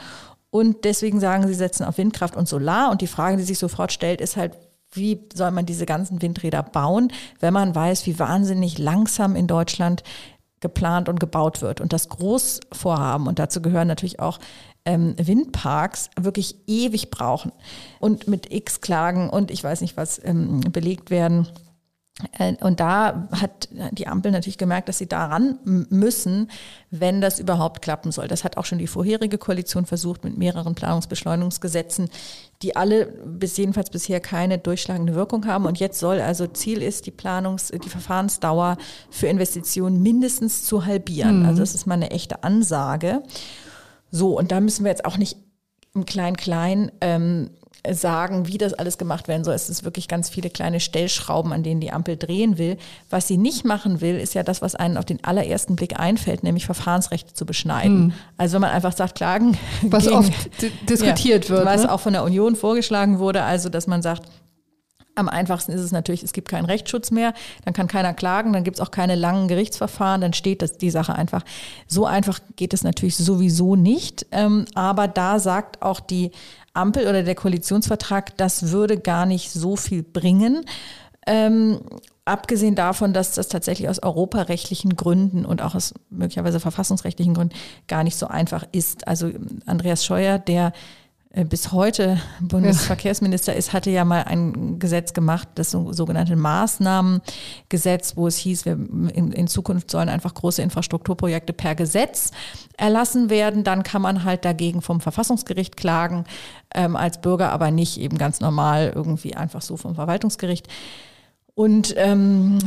Und 0.51 0.85
deswegen 0.85 1.21
sagen 1.21 1.47
sie, 1.47 1.55
setzen 1.55 1.85
auf 1.85 1.99
Windkraft 1.99 2.37
und 2.37 2.49
Solar. 2.49 2.91
Und 2.91 3.01
die 3.01 3.07
Frage, 3.07 3.37
die 3.37 3.45
sich 3.45 3.59
sofort 3.59 3.93
stellt, 3.93 4.21
ist 4.21 4.37
halt, 4.37 4.57
wie 4.93 5.21
soll 5.33 5.53
man 5.53 5.67
diese 5.67 5.87
ganzen 5.87 6.21
Windräder 6.21 6.63
bauen, 6.63 7.13
wenn 7.39 7.55
man 7.55 7.75
weiß, 7.75 8.07
wie 8.07 8.19
wahnsinnig 8.19 8.79
langsam 8.79 9.37
in 9.37 9.47
Deutschland 9.47 10.03
geplant 10.61 11.09
und 11.09 11.21
gebaut 11.21 11.63
wird. 11.63 11.81
Und 11.81 11.93
das 11.93 12.09
Großvorhaben, 12.09 13.27
und 13.27 13.39
dazu 13.39 13.63
gehören 13.63 13.89
natürlich 13.89 14.21
auch 14.21 14.39
ähm, 14.85 15.15
Windparks 15.19 16.11
wirklich 16.19 16.57
ewig 16.67 17.11
brauchen 17.11 17.53
und 17.99 18.29
mit 18.29 18.53
X 18.53 18.81
Klagen 18.81 19.31
und 19.31 19.51
ich 19.51 19.63
weiß 19.63 19.81
nicht 19.81 19.97
was 19.97 20.21
ähm, 20.25 20.61
belegt 20.61 21.11
werden. 21.11 21.49
Äh, 22.39 22.55
und 22.61 22.81
da 22.81 23.29
hat 23.33 23.69
die 23.93 24.07
Ampel 24.07 24.33
natürlich 24.33 24.59
gemerkt, 24.59 24.89
dass 24.89 24.99
sie 24.99 25.09
daran 25.09 25.59
müssen, 25.65 26.51
wenn 26.91 27.21
das 27.21 27.39
überhaupt 27.39 27.83
klappen 27.83 28.13
soll. 28.13 28.29
Das 28.29 28.45
hat 28.45 28.57
auch 28.57 28.65
schon 28.65 28.79
die 28.79 28.87
vorherige 28.87 29.39
Koalition 29.39 29.87
versucht 29.87 30.25
mit 30.25 30.37
mehreren 30.37 30.75
Planungsbeschleunigungsgesetzen, 30.75 32.09
die 32.63 32.77
alle 32.77 33.07
bis 33.07 33.57
jedenfalls 33.57 33.91
bisher 33.91 34.21
keine 34.21 34.59
durchschlagende 34.59 35.15
Wirkung 35.15 35.47
haben. 35.47 35.67
Und 35.67 35.79
jetzt 35.81 35.99
soll 35.99 36.21
also 36.21 36.47
Ziel 36.47 36.83
ist, 36.83 37.07
die 37.07 37.13
Planungs-, 37.13 37.77
die 37.77 37.89
Verfahrensdauer 37.89 38.77
für 39.11 39.29
Investitionen 39.29 40.03
mindestens 40.03 40.65
zu 40.65 40.85
halbieren. 40.85 41.41
Mhm. 41.41 41.47
Also 41.47 41.61
das 41.61 41.75
ist 41.75 41.87
mal 41.87 41.95
eine 41.95 42.11
echte 42.11 42.43
Ansage. 42.45 43.23
So, 44.11 44.37
und 44.37 44.53
da 44.53 44.61
müssen 44.61 44.85
wir 44.85 44.91
jetzt 44.91 45.05
auch 45.05 45.17
nicht 45.17 45.37
im 45.95 46.05
Klein-Klein 46.07 46.93
ähm, 47.01 47.51
sagen, 47.91 48.47
wie 48.47 48.59
das 48.59 48.75
alles 48.75 48.99
gemacht 48.99 49.29
werden 49.29 49.45
soll. 49.45 49.55
Es 49.55 49.69
ist 49.69 49.85
wirklich 49.85 50.09
ganz 50.09 50.29
viele 50.29 50.51
kleine 50.51 50.81
Stellschrauben, 50.81 51.53
an 51.53 51.63
denen 51.63 51.81
die 51.81 51.93
Ampel 51.93 52.17
drehen 52.17 52.59
will. 52.59 52.77
Was 53.09 53.29
sie 53.29 53.39
nicht 53.39 53.65
machen 53.65 54.01
will, 54.01 54.19
ist 54.19 54.35
ja 54.35 54.43
das, 54.43 54.61
was 54.63 54.75
einen 54.75 54.97
auf 54.97 55.05
den 55.05 55.23
allerersten 55.25 55.77
Blick 55.77 55.99
einfällt, 55.99 56.43
nämlich 56.43 56.67
Verfahrensrechte 56.67 57.33
zu 57.33 57.47
beschneiden. 57.47 58.07
Mhm. 58.07 58.13
Also 58.37 58.55
wenn 58.55 58.63
man 58.63 58.71
einfach 58.71 58.93
sagt, 58.93 59.15
Klagen. 59.15 59.57
Was 59.83 60.05
gegen, 60.05 60.17
oft 60.17 60.33
diskutiert 60.89 61.45
ja, 61.49 61.57
wird. 61.57 61.65
Was 61.67 61.83
ne? 61.83 61.93
auch 61.93 62.01
von 62.01 62.13
der 62.13 62.25
Union 62.25 62.57
vorgeschlagen 62.57 63.19
wurde, 63.19 63.43
also 63.43 63.69
dass 63.69 63.87
man 63.87 64.03
sagt, 64.03 64.25
am 65.21 65.29
einfachsten 65.29 65.73
ist 65.73 65.81
es 65.81 65.93
natürlich, 65.93 66.23
es 66.23 66.33
gibt 66.33 66.49
keinen 66.49 66.65
Rechtsschutz 66.65 67.11
mehr, 67.11 67.35
dann 67.65 67.75
kann 67.75 67.87
keiner 67.87 68.15
klagen, 68.15 68.53
dann 68.53 68.65
gibt 68.65 68.79
es 68.79 68.81
auch 68.81 68.91
keine 68.91 69.15
langen 69.15 69.49
Gerichtsverfahren, 69.49 70.21
dann 70.21 70.33
steht 70.33 70.63
das, 70.63 70.79
die 70.79 70.91
Sache 70.91 71.15
einfach. 71.15 71.45
So 71.87 72.07
einfach 72.07 72.41
geht 72.57 72.75
es 72.75 72.83
natürlich 72.83 73.17
sowieso 73.17 73.77
nicht. 73.77 74.27
Ähm, 74.33 74.65
aber 74.75 75.09
da 75.09 75.39
sagt 75.39 75.83
auch 75.83 76.01
die 76.01 76.31
Ampel 76.73 77.07
oder 77.07 77.23
der 77.23 77.35
Koalitionsvertrag, 77.35 78.37
das 78.37 78.71
würde 78.71 78.99
gar 78.99 79.27
nicht 79.27 79.51
so 79.51 79.77
viel 79.77 80.03
bringen. 80.03 80.65
Ähm, 81.27 81.81
abgesehen 82.25 82.75
davon, 82.75 83.13
dass 83.13 83.35
das 83.35 83.49
tatsächlich 83.49 83.89
aus 83.89 84.03
europarechtlichen 84.03 84.97
Gründen 84.97 85.45
und 85.45 85.63
auch 85.63 85.75
aus 85.75 85.95
möglicherweise 86.09 86.61
verfassungsrechtlichen 86.61 87.35
Gründen 87.35 87.55
gar 87.89 88.05
nicht 88.05 88.17
so 88.17 88.27
einfach 88.27 88.65
ist. 88.73 89.07
Also 89.09 89.31
Andreas 89.67 90.05
Scheuer, 90.05 90.39
der 90.39 90.73
bis 91.33 91.71
heute 91.71 92.21
Bundesverkehrsminister 92.41 93.55
ist, 93.55 93.73
hatte 93.73 93.91
ja 93.91 94.05
mal 94.05 94.25
ein 94.25 94.81
Gesetz 94.81 95.13
gemacht, 95.13 95.47
das 95.55 95.71
sogenannte 95.71 96.35
Maßnahmengesetz, 96.35 98.17
wo 98.17 98.27
es 98.27 98.37
hieß, 98.37 98.65
wir 98.65 98.73
in, 98.73 99.31
in, 99.31 99.47
Zukunft 99.47 99.93
sollen 99.93 100.09
einfach 100.09 100.35
große 100.35 100.61
Infrastrukturprojekte 100.61 101.53
per 101.53 101.77
Gesetz 101.77 102.33
erlassen 102.77 103.31
werden. 103.31 103.63
Dann 103.63 103.85
kann 103.85 104.03
man 104.03 104.25
halt 104.25 104.45
dagegen 104.45 104.83
vom 104.83 105.01
Verfassungsgericht 105.01 105.77
klagen, 105.77 106.25
ähm, 106.75 106.97
als 106.97 107.21
Bürger 107.21 107.53
aber 107.53 107.71
nicht 107.71 108.01
eben 108.01 108.19
ganz 108.19 108.41
normal 108.41 108.93
irgendwie 108.93 109.37
einfach 109.37 109.63
so 109.63 109.77
vom 109.77 109.95
Verwaltungsgericht. 109.95 110.67
Und 111.55 111.95
ähm, 111.97 112.59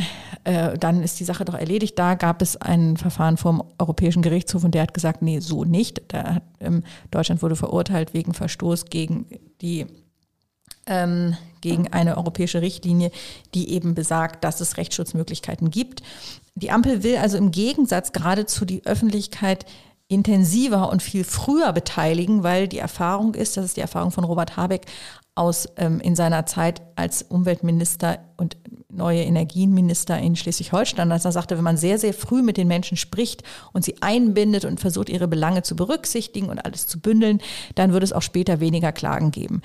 äh, 0.44 0.78
dann 0.78 1.02
ist 1.04 1.20
die 1.20 1.24
Sache 1.24 1.46
doch 1.46 1.56
erledigt. 1.56 1.98
Da 1.98 2.16
gab 2.16 2.42
es 2.42 2.58
ein 2.58 2.98
Verfahren 2.98 3.38
vom 3.38 3.64
Europäischen 3.80 4.22
Gerichtshof 4.22 4.64
und 4.64 4.76
der 4.76 4.84
hat 4.84 4.94
gesagt, 4.94 5.22
nee, 5.22 5.40
so 5.40 5.64
nicht. 5.64 6.02
Da 6.10 6.36
hat, 6.36 6.44
ähm, 6.60 6.84
Deutschland 7.12 7.42
wurde 7.42 7.56
verurteilt 7.56 8.14
wegen 8.14 8.34
Verstoß 8.34 8.86
gegen 8.86 9.26
die 9.62 9.88
ähm, 10.86 11.38
gegen 11.62 11.94
eine 11.94 12.18
europäische 12.18 12.62
Richtlinie, 12.62 13.10
die 13.54 13.70
eben 13.72 13.96
besagt, 13.96 14.44
dass 14.44 14.60
es 14.60 14.76
Rechtsschutzmöglichkeiten 14.76 15.72
gibt. 15.72 16.04
Die 16.56 16.72
Ampel 16.72 17.04
will 17.04 17.18
also 17.18 17.38
im 17.38 17.52
Gegensatz 17.52 18.12
geradezu 18.12 18.66
die 18.66 18.86
Öffentlichkeit 18.86 19.66
intensiver 20.10 20.92
und 20.92 21.02
viel 21.02 21.24
früher 21.24 21.72
beteiligen, 21.72 22.44
weil 22.44 22.68
die 22.68 22.80
Erfahrung 22.80 23.34
ist, 23.34 23.56
das 23.56 23.66
ist 23.66 23.78
die 23.78 23.82
Erfahrung 23.82 24.12
von 24.12 24.26
Robert 24.26 24.58
Habeck 24.58 24.86
aus 25.36 25.68
ähm, 25.78 26.00
in 26.00 26.16
seiner 26.16 26.46
Zeit 26.46 26.82
als 26.96 27.24
Umweltminister 27.24 28.20
und 28.38 28.58
neue 28.90 29.24
Energienminister 29.24 30.20
in 30.20 30.36
Schleswig-Holstein, 30.36 31.12
als 31.12 31.26
er 31.26 31.32
sagte, 31.32 31.58
wenn 31.58 31.64
man 31.64 31.78
sehr, 31.78 31.98
sehr 31.98 32.14
früh 32.14 32.44
mit 32.44 32.58
den 32.58 32.68
Menschen 32.68 32.98
spricht 32.98 33.44
und 33.74 33.84
sie 33.84 33.96
einbindet 34.02 34.66
und 34.66 34.80
versucht, 34.80 35.10
ihre 35.10 35.28
Belange 35.28 35.64
zu 35.64 35.76
berücksichtigen 35.76 36.50
und 36.50 36.64
alles 36.64 36.86
zu 36.86 37.00
bündeln, 37.00 37.42
dann 37.74 37.92
würde 37.92 38.04
es 38.04 38.14
auch 38.14 38.22
später 38.22 38.60
weniger 38.60 38.92
Klagen 38.92 39.32
geben. 39.32 39.62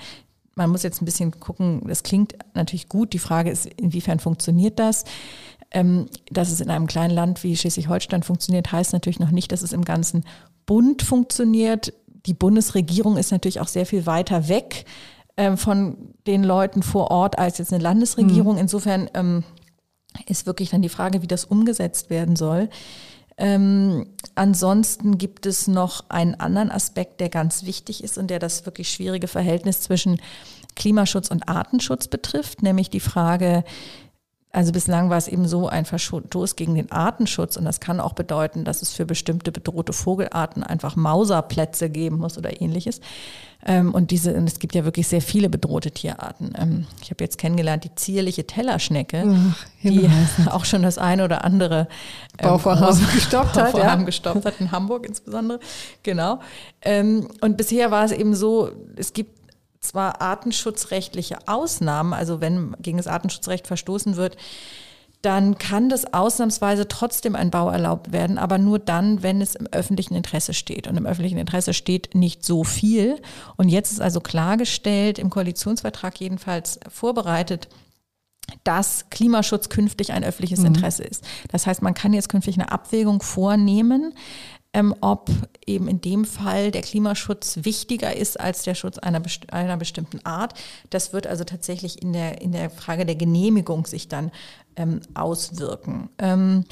Man 0.55 0.71
muss 0.71 0.83
jetzt 0.83 1.01
ein 1.01 1.05
bisschen 1.05 1.39
gucken, 1.39 1.83
das 1.87 2.03
klingt 2.03 2.35
natürlich 2.55 2.89
gut. 2.89 3.13
Die 3.13 3.19
Frage 3.19 3.51
ist, 3.51 3.65
inwiefern 3.65 4.19
funktioniert 4.19 4.79
das? 4.79 5.05
Ähm, 5.71 6.07
dass 6.31 6.51
es 6.51 6.61
in 6.61 6.71
einem 6.71 6.87
kleinen 6.87 7.13
Land 7.13 7.43
wie 7.43 7.55
Schleswig-Holstein 7.55 8.23
funktioniert, 8.23 8.71
heißt 8.71 8.91
natürlich 8.91 9.19
noch 9.19 9.31
nicht, 9.31 9.51
dass 9.51 9.61
es 9.61 9.71
im 9.71 9.85
ganzen 9.85 10.25
Bund 10.65 11.03
funktioniert. 11.03 11.93
Die 12.25 12.33
Bundesregierung 12.33 13.17
ist 13.17 13.31
natürlich 13.31 13.59
auch 13.59 13.67
sehr 13.67 13.85
viel 13.85 14.07
weiter 14.07 14.49
weg 14.49 14.85
ähm, 15.39 15.57
von 15.57 15.95
den 16.27 16.43
Leuten 16.43 16.83
vor 16.83 17.11
Ort 17.11 17.39
als 17.39 17.59
jetzt 17.59 17.71
eine 17.71 17.81
Landesregierung. 17.81 18.55
Mhm. 18.55 18.59
Insofern 18.59 19.09
ähm, 19.13 19.45
ist 20.27 20.45
wirklich 20.45 20.69
dann 20.69 20.81
die 20.81 20.89
Frage, 20.89 21.21
wie 21.21 21.27
das 21.27 21.45
umgesetzt 21.45 22.09
werden 22.09 22.35
soll. 22.35 22.69
Ähm, 23.37 24.07
ansonsten 24.35 25.17
gibt 25.17 25.45
es 25.45 25.69
noch 25.69 26.09
einen 26.09 26.35
anderen 26.35 26.69
Aspekt, 26.69 27.21
der 27.21 27.29
ganz 27.29 27.63
wichtig 27.63 28.03
ist 28.03 28.17
und 28.17 28.27
der 28.27 28.39
das 28.39 28.65
wirklich 28.65 28.89
schwierige 28.89 29.29
Verhältnis 29.29 29.79
zwischen 29.79 30.21
Klimaschutz 30.75 31.31
und 31.31 31.47
Artenschutz 31.47 32.09
betrifft, 32.09 32.61
nämlich 32.61 32.89
die 32.89 32.99
Frage, 32.99 33.63
also 34.51 34.71
bislang 34.71 35.11
war 35.11 35.17
es 35.17 35.27
eben 35.27 35.47
so 35.47 35.67
ein 35.67 35.85
Verstoß 35.85 36.55
gegen 36.55 36.73
den 36.73 36.91
Artenschutz 36.91 37.55
und 37.55 37.65
das 37.65 37.79
kann 37.79 37.99
auch 37.99 38.13
bedeuten, 38.13 38.65
dass 38.65 38.81
es 38.81 38.93
für 38.93 39.05
bestimmte 39.05 39.51
bedrohte 39.51 39.93
Vogelarten 39.93 40.63
einfach 40.63 40.95
Mauserplätze 40.95 41.91
geben 41.91 42.17
muss 42.17 42.35
oder 42.35 42.59
ähnliches. 42.59 42.99
Ähm, 43.63 43.93
und 43.93 44.09
diese, 44.09 44.33
und 44.33 44.47
es 44.47 44.57
gibt 44.57 44.73
ja 44.73 44.85
wirklich 44.85 45.07
sehr 45.07 45.21
viele 45.21 45.49
bedrohte 45.49 45.91
Tierarten. 45.91 46.53
Ähm, 46.57 46.87
ich 47.03 47.11
habe 47.11 47.23
jetzt 47.23 47.37
kennengelernt 47.37 47.83
die 47.83 47.93
zierliche 47.93 48.47
Tellerschnecke, 48.47 49.23
Ach, 49.27 49.65
die 49.83 50.09
auch 50.49 50.65
schon 50.65 50.81
das 50.81 50.97
eine 50.97 51.25
oder 51.25 51.43
andere 51.43 51.87
ähm, 52.39 52.49
Bauvorhaben 52.49 53.05
gestoppt 53.13 53.55
hat. 53.55 53.73
Bauvorhaben 53.73 54.01
ja. 54.01 54.05
gestoppt 54.05 54.45
hat, 54.45 54.59
in 54.59 54.71
Hamburg 54.71 55.05
insbesondere. 55.05 55.59
Genau. 56.01 56.39
und 57.41 57.57
bisher 57.57 57.91
war 57.91 58.05
es 58.05 58.13
eben 58.13 58.33
so, 58.33 58.71
es 58.95 59.13
gibt 59.13 59.38
zwar 59.79 60.21
artenschutzrechtliche 60.21 61.37
Ausnahmen, 61.47 62.13
also 62.13 62.41
wenn 62.41 62.75
gegen 62.81 62.97
das 62.97 63.07
Artenschutzrecht 63.07 63.67
verstoßen 63.67 64.15
wird, 64.15 64.37
dann 65.21 65.57
kann 65.57 65.89
das 65.89 66.13
ausnahmsweise 66.13 66.87
trotzdem 66.87 67.35
ein 67.35 67.51
Bau 67.51 67.69
erlaubt 67.69 68.13
werden, 68.13 68.37
aber 68.37 68.57
nur 68.57 68.79
dann, 68.79 69.21
wenn 69.21 69.41
es 69.41 69.55
im 69.55 69.67
öffentlichen 69.67 70.15
Interesse 70.15 70.53
steht. 70.53 70.87
Und 70.87 70.95
im 70.95 71.05
öffentlichen 71.05 71.37
Interesse 71.37 71.73
steht 71.73 72.15
nicht 72.15 72.45
so 72.45 72.63
viel. 72.63 73.21
Und 73.57 73.67
jetzt 73.67 73.91
ist 73.91 73.99
also 73.99 74.21
klargestellt, 74.21 75.19
im 75.19 75.29
Koalitionsvertrag 75.29 76.19
jedenfalls 76.21 76.79
vorbereitet, 76.87 77.67
dass 78.63 79.09
Klimaschutz 79.09 79.67
künftig 79.67 80.13
ein 80.13 80.23
öffentliches 80.23 80.61
mhm. 80.61 80.67
Interesse 80.67 81.03
ist. 81.03 81.23
Das 81.51 81.67
heißt, 81.67 81.81
man 81.81 81.93
kann 81.93 82.13
jetzt 82.13 82.29
künftig 82.29 82.55
eine 82.55 82.71
Abwägung 82.71 83.21
vornehmen, 83.21 84.13
ähm, 84.73 84.93
ob 85.01 85.29
eben 85.65 85.87
in 85.87 86.01
dem 86.01 86.25
Fall 86.25 86.71
der 86.71 86.81
Klimaschutz 86.81 87.59
wichtiger 87.63 88.15
ist 88.15 88.39
als 88.39 88.63
der 88.63 88.75
Schutz 88.75 88.97
einer, 88.99 89.19
best 89.19 89.51
einer 89.51 89.77
bestimmten 89.77 90.23
Art. 90.25 90.53
Das 90.89 91.11
wird 91.11 91.25
also 91.25 91.43
tatsächlich 91.43 92.01
in 92.01 92.13
der, 92.13 92.41
in 92.41 92.51
der 92.51 92.69
Frage 92.69 93.05
der 93.05 93.15
Genehmigung 93.15 93.85
sich 93.85 94.07
dann 94.07 94.31
ähm, 94.75 95.01
auswirken. 95.15 96.09
Ähm, 96.19 96.65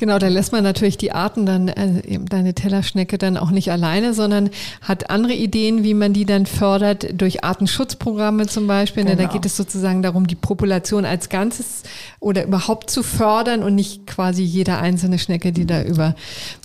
Genau, 0.00 0.20
da 0.20 0.28
lässt 0.28 0.52
man 0.52 0.62
natürlich 0.62 0.96
die 0.96 1.10
Arten 1.10 1.44
dann, 1.44 1.66
äh, 1.66 2.06
eben 2.06 2.26
deine 2.26 2.54
Tellerschnecke 2.54 3.18
dann 3.18 3.36
auch 3.36 3.50
nicht 3.50 3.72
alleine, 3.72 4.14
sondern 4.14 4.50
hat 4.80 5.10
andere 5.10 5.32
Ideen, 5.32 5.82
wie 5.82 5.92
man 5.92 6.12
die 6.12 6.24
dann 6.24 6.46
fördert, 6.46 7.20
durch 7.20 7.42
Artenschutzprogramme 7.42 8.46
zum 8.46 8.68
Beispiel. 8.68 9.04
Genau. 9.04 9.16
Da 9.16 9.24
geht 9.24 9.44
es 9.44 9.56
sozusagen 9.56 10.02
darum, 10.02 10.28
die 10.28 10.36
Population 10.36 11.04
als 11.04 11.28
Ganzes 11.30 11.82
oder 12.20 12.44
überhaupt 12.44 12.90
zu 12.90 13.02
fördern 13.02 13.64
und 13.64 13.74
nicht 13.74 14.06
quasi 14.06 14.44
jede 14.44 14.78
einzelne 14.78 15.18
Schnecke, 15.18 15.50
die 15.50 15.66
da 15.66 15.82
über 15.82 16.14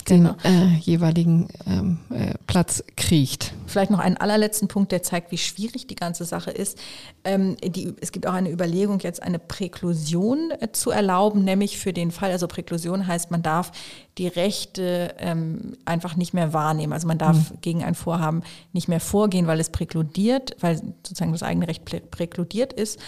genau. 0.05 0.35
den 0.43 0.75
äh, 0.75 0.77
jeweiligen 0.77 1.47
ähm, 1.65 1.97
äh, 2.11 2.35
Platz 2.45 2.83
kriecht. 2.95 3.53
Vielleicht 3.65 3.89
noch 3.89 3.99
einen 3.99 4.17
allerletzten 4.17 4.67
Punkt, 4.67 4.91
der 4.91 5.01
zeigt, 5.01 5.31
wie 5.31 5.39
schwierig 5.39 5.87
die 5.87 5.95
ganze 5.95 6.25
Sache 6.25 6.51
ist. 6.51 6.77
Ähm, 7.23 7.57
die, 7.63 7.93
es 7.99 8.11
gibt 8.11 8.27
auch 8.27 8.33
eine 8.33 8.51
Überlegung, 8.51 8.99
jetzt 8.99 9.23
eine 9.23 9.39
Präklusion 9.39 10.51
äh, 10.59 10.71
zu 10.71 10.91
erlauben, 10.91 11.43
nämlich 11.43 11.79
für 11.79 11.93
den 11.93 12.11
Fall, 12.11 12.31
also 12.31 12.47
Präklusion 12.47 13.07
heißt, 13.07 13.22
man 13.31 13.41
darf 13.41 13.71
die 14.17 14.27
Rechte 14.27 15.15
ähm, 15.17 15.77
einfach 15.85 16.15
nicht 16.15 16.33
mehr 16.33 16.53
wahrnehmen. 16.53 16.93
Also 16.93 17.07
man 17.07 17.17
darf 17.17 17.51
mhm. 17.51 17.61
gegen 17.61 17.83
ein 17.83 17.95
Vorhaben 17.95 18.43
nicht 18.71 18.87
mehr 18.87 18.99
vorgehen, 18.99 19.47
weil 19.47 19.59
es 19.59 19.69
präkludiert, 19.69 20.55
weil 20.59 20.77
sozusagen 20.77 21.31
das 21.31 21.43
eigene 21.43 21.67
Recht 21.67 21.83
präkludiert 22.11 22.73
ist. 22.73 22.99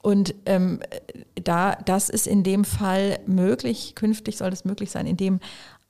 Und 0.00 0.34
ähm, 0.46 0.80
da, 1.34 1.74
das 1.84 2.08
ist 2.08 2.26
in 2.26 2.42
dem 2.42 2.64
Fall 2.64 3.18
möglich, 3.26 3.94
künftig 3.94 4.36
soll 4.38 4.50
das 4.50 4.64
möglich 4.64 4.90
sein, 4.90 5.06
indem 5.06 5.40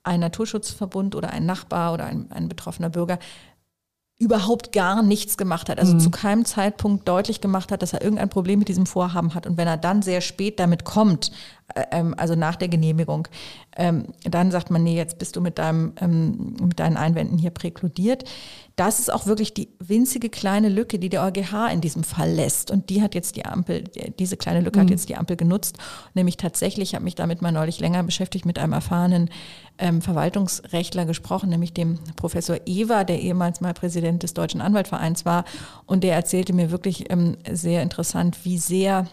ein 0.03 0.19
Naturschutzverbund 0.19 1.15
oder 1.15 1.29
ein 1.29 1.45
Nachbar 1.45 1.93
oder 1.93 2.05
ein, 2.05 2.31
ein 2.31 2.49
betroffener 2.49 2.89
Bürger 2.89 3.19
überhaupt 4.19 4.73
gar 4.73 5.01
nichts 5.01 5.37
gemacht 5.37 5.69
hat, 5.69 5.79
also 5.79 5.93
mhm. 5.93 5.99
zu 6.01 6.11
keinem 6.11 6.43
Zeitpunkt 6.43 7.07
deutlich 7.07 7.39
gemacht 7.39 7.71
hat, 7.71 7.81
dass 7.81 7.93
er 7.93 8.01
irgendein 8.01 8.29
Problem 8.29 8.59
mit 8.59 8.67
diesem 8.67 8.85
Vorhaben 8.85 9.33
hat. 9.33 9.47
Und 9.47 9.55
wenn 9.55 9.67
er 9.67 9.77
dann 9.77 10.01
sehr 10.01 10.19
spät 10.19 10.59
damit 10.59 10.83
kommt, 10.83 11.31
also 12.17 12.35
nach 12.35 12.55
der 12.55 12.67
Genehmigung, 12.67 13.27
ähm, 13.77 14.07
dann 14.23 14.51
sagt 14.51 14.71
man, 14.71 14.83
nee, 14.83 14.95
jetzt 14.95 15.19
bist 15.19 15.35
du 15.35 15.41
mit, 15.41 15.57
deinem, 15.57 15.93
ähm, 16.01 16.55
mit 16.61 16.79
deinen 16.79 16.97
Einwänden 16.97 17.37
hier 17.37 17.51
präkludiert. 17.51 18.23
Das 18.75 18.99
ist 18.99 19.11
auch 19.11 19.25
wirklich 19.25 19.53
die 19.53 19.69
winzige 19.79 20.29
kleine 20.29 20.69
Lücke, 20.69 20.99
die 20.99 21.09
der 21.09 21.23
EuGH 21.23 21.71
in 21.71 21.81
diesem 21.81 22.03
Fall 22.03 22.31
lässt. 22.31 22.71
Und 22.71 22.89
die 22.89 23.01
hat 23.01 23.13
jetzt 23.13 23.35
die 23.35 23.45
Ampel, 23.45 23.83
diese 24.19 24.37
kleine 24.37 24.61
Lücke 24.61 24.79
mhm. 24.79 24.83
hat 24.83 24.89
jetzt 24.89 25.09
die 25.09 25.15
Ampel 25.15 25.35
genutzt. 25.35 25.77
Nämlich 26.13 26.37
tatsächlich, 26.37 26.89
ich 26.89 26.95
habe 26.95 27.03
mich 27.03 27.15
damit 27.15 27.41
mal 27.41 27.51
neulich 27.51 27.79
länger 27.79 28.03
beschäftigt, 28.03 28.45
mit 28.45 28.57
einem 28.57 28.73
erfahrenen 28.73 29.29
ähm, 29.77 30.01
Verwaltungsrechtler 30.01 31.05
gesprochen, 31.05 31.49
nämlich 31.49 31.73
dem 31.73 31.99
Professor 32.15 32.57
Ewer, 32.65 33.03
der 33.03 33.19
ehemals 33.19 33.61
mal 33.61 33.73
Präsident 33.73 34.23
des 34.23 34.33
Deutschen 34.33 34.61
Anwaltvereins 34.61 35.25
war. 35.25 35.45
Und 35.85 36.03
der 36.03 36.15
erzählte 36.15 36.53
mir 36.53 36.71
wirklich 36.71 37.11
ähm, 37.11 37.37
sehr 37.51 37.83
interessant, 37.83 38.45
wie 38.45 38.57
sehr 38.57 39.07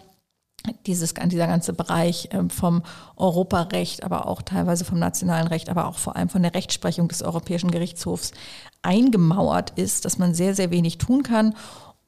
dieses, 0.86 1.14
dieser 1.14 1.46
ganze 1.46 1.72
Bereich 1.72 2.28
ähm, 2.32 2.50
vom 2.50 2.82
Europarecht, 3.16 4.04
aber 4.04 4.26
auch 4.26 4.42
teilweise 4.42 4.84
vom 4.84 4.98
nationalen 4.98 5.46
Recht, 5.46 5.68
aber 5.68 5.86
auch 5.86 5.98
vor 5.98 6.16
allem 6.16 6.28
von 6.28 6.42
der 6.42 6.54
Rechtsprechung 6.54 7.08
des 7.08 7.22
Europäischen 7.22 7.70
Gerichtshofs 7.70 8.32
eingemauert 8.82 9.72
ist, 9.76 10.04
dass 10.04 10.18
man 10.18 10.34
sehr, 10.34 10.54
sehr 10.54 10.70
wenig 10.70 10.98
tun 10.98 11.22
kann. 11.22 11.54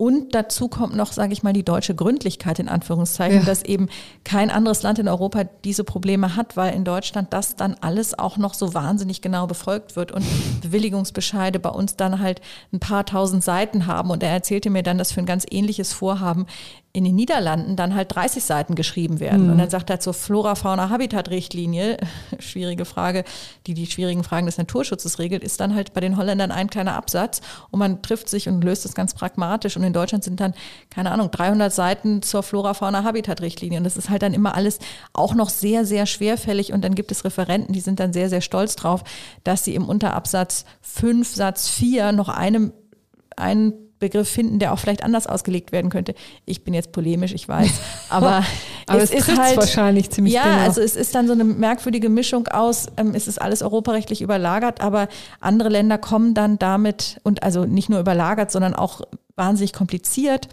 Und 0.00 0.32
dazu 0.36 0.68
kommt 0.68 0.94
noch, 0.94 1.10
sage 1.10 1.32
ich 1.32 1.42
mal, 1.42 1.52
die 1.52 1.64
deutsche 1.64 1.92
Gründlichkeit 1.92 2.60
in 2.60 2.68
Anführungszeichen, 2.68 3.40
ja. 3.40 3.44
dass 3.44 3.64
eben 3.64 3.88
kein 4.22 4.48
anderes 4.48 4.84
Land 4.84 5.00
in 5.00 5.08
Europa 5.08 5.42
diese 5.64 5.82
Probleme 5.82 6.36
hat, 6.36 6.56
weil 6.56 6.72
in 6.72 6.84
Deutschland 6.84 7.32
das 7.32 7.56
dann 7.56 7.74
alles 7.80 8.16
auch 8.16 8.36
noch 8.36 8.54
so 8.54 8.74
wahnsinnig 8.74 9.22
genau 9.22 9.48
befolgt 9.48 9.96
wird 9.96 10.12
und 10.12 10.24
Bewilligungsbescheide 10.62 11.58
bei 11.58 11.70
uns 11.70 11.96
dann 11.96 12.20
halt 12.20 12.40
ein 12.72 12.78
paar 12.78 13.06
tausend 13.06 13.42
Seiten 13.42 13.88
haben. 13.88 14.10
Und 14.10 14.22
er 14.22 14.30
erzählte 14.30 14.70
mir 14.70 14.84
dann, 14.84 14.98
dass 14.98 15.10
für 15.10 15.18
ein 15.18 15.26
ganz 15.26 15.44
ähnliches 15.50 15.92
Vorhaben 15.92 16.46
in 16.94 17.04
den 17.04 17.14
Niederlanden 17.14 17.76
dann 17.76 17.94
halt 17.94 18.14
30 18.14 18.42
Seiten 18.42 18.74
geschrieben 18.74 19.20
werden. 19.20 19.44
Mhm. 19.44 19.52
Und 19.52 19.58
dann 19.58 19.70
sagt 19.70 19.90
er 19.90 20.00
zur 20.00 20.14
Flora-Fauna-Habitat-Richtlinie, 20.14 21.98
schwierige 22.38 22.86
Frage, 22.86 23.24
die 23.66 23.74
die 23.74 23.86
schwierigen 23.86 24.24
Fragen 24.24 24.46
des 24.46 24.56
Naturschutzes 24.56 25.18
regelt, 25.18 25.44
ist 25.44 25.60
dann 25.60 25.74
halt 25.74 25.92
bei 25.92 26.00
den 26.00 26.16
Holländern 26.16 26.50
ein 26.50 26.70
kleiner 26.70 26.94
Absatz 26.94 27.42
und 27.70 27.78
man 27.78 28.00
trifft 28.00 28.28
sich 28.28 28.48
und 28.48 28.64
löst 28.64 28.86
es 28.86 28.94
ganz 28.94 29.14
pragmatisch. 29.14 29.76
Und 29.76 29.82
in 29.84 29.92
Deutschland 29.92 30.24
sind 30.24 30.40
dann, 30.40 30.54
keine 30.88 31.10
Ahnung, 31.10 31.30
300 31.30 31.72
Seiten 31.72 32.22
zur 32.22 32.42
Flora-Fauna-Habitat-Richtlinie. 32.42 33.78
Und 33.78 33.84
das 33.84 33.98
ist 33.98 34.08
halt 34.08 34.22
dann 34.22 34.32
immer 34.32 34.54
alles 34.54 34.78
auch 35.12 35.34
noch 35.34 35.50
sehr, 35.50 35.84
sehr 35.84 36.06
schwerfällig. 36.06 36.72
Und 36.72 36.82
dann 36.82 36.94
gibt 36.94 37.12
es 37.12 37.24
Referenten, 37.24 37.74
die 37.74 37.80
sind 37.80 38.00
dann 38.00 38.14
sehr, 38.14 38.30
sehr 38.30 38.40
stolz 38.40 38.76
drauf, 38.76 39.04
dass 39.44 39.64
sie 39.64 39.74
im 39.74 39.88
Unterabsatz 39.88 40.64
5, 40.80 41.34
Satz 41.34 41.68
4 41.68 42.12
noch 42.12 42.30
einem 42.30 42.72
einen 43.36 43.87
Begriff 43.98 44.28
finden, 44.28 44.58
der 44.58 44.72
auch 44.72 44.78
vielleicht 44.78 45.02
anders 45.02 45.26
ausgelegt 45.26 45.72
werden 45.72 45.90
könnte. 45.90 46.14
Ich 46.44 46.64
bin 46.64 46.74
jetzt 46.74 46.92
polemisch, 46.92 47.32
ich 47.32 47.48
weiß, 47.48 47.70
aber, 48.08 48.44
aber 48.86 49.02
es, 49.02 49.10
es 49.10 49.28
ist 49.28 49.38
halt 49.38 49.56
wahrscheinlich 49.56 50.10
ziemlich 50.10 50.34
ja, 50.34 50.44
genau. 50.44 50.64
also 50.64 50.80
es 50.80 50.96
ist 50.96 51.14
dann 51.14 51.26
so 51.26 51.32
eine 51.32 51.44
merkwürdige 51.44 52.08
Mischung 52.08 52.48
aus. 52.48 52.86
Ähm, 52.96 53.14
es 53.14 53.28
ist 53.28 53.40
alles 53.40 53.62
europarechtlich 53.62 54.22
überlagert, 54.22 54.80
aber 54.80 55.08
andere 55.40 55.68
Länder 55.68 55.98
kommen 55.98 56.34
dann 56.34 56.58
damit 56.58 57.20
und 57.24 57.42
also 57.42 57.64
nicht 57.64 57.88
nur 57.88 58.00
überlagert, 58.00 58.50
sondern 58.50 58.74
auch 58.74 59.02
wahnsinnig 59.36 59.72
kompliziert 59.72 60.48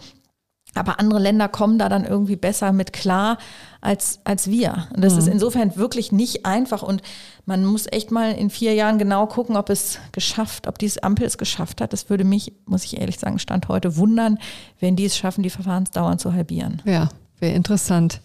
aber 0.76 1.00
andere 1.00 1.20
Länder 1.20 1.48
kommen 1.48 1.78
da 1.78 1.88
dann 1.88 2.04
irgendwie 2.04 2.36
besser 2.36 2.72
mit 2.72 2.92
klar 2.92 3.38
als, 3.80 4.20
als 4.24 4.50
wir. 4.50 4.88
Und 4.94 5.04
das 5.04 5.14
mhm. 5.14 5.18
ist 5.20 5.28
insofern 5.28 5.76
wirklich 5.76 6.12
nicht 6.12 6.46
einfach. 6.46 6.82
Und 6.82 7.02
man 7.44 7.64
muss 7.64 7.86
echt 7.90 8.10
mal 8.10 8.32
in 8.32 8.50
vier 8.50 8.74
Jahren 8.74 8.98
genau 8.98 9.26
gucken, 9.26 9.56
ob 9.56 9.70
es 9.70 9.98
geschafft, 10.12 10.66
ob 10.66 10.78
diese 10.78 11.02
Ampel 11.02 11.26
es 11.26 11.38
geschafft 11.38 11.80
hat. 11.80 11.92
Das 11.92 12.10
würde 12.10 12.24
mich, 12.24 12.52
muss 12.66 12.84
ich 12.84 13.00
ehrlich 13.00 13.18
sagen, 13.18 13.38
Stand 13.38 13.68
heute 13.68 13.96
wundern, 13.96 14.38
wenn 14.80 14.96
die 14.96 15.04
es 15.04 15.16
schaffen, 15.16 15.42
die 15.42 15.50
Verfahrensdauern 15.50 16.18
zu 16.18 16.32
halbieren. 16.32 16.82
Ja, 16.84 17.08
Wäre 17.38 17.54
interessant. 17.54 18.20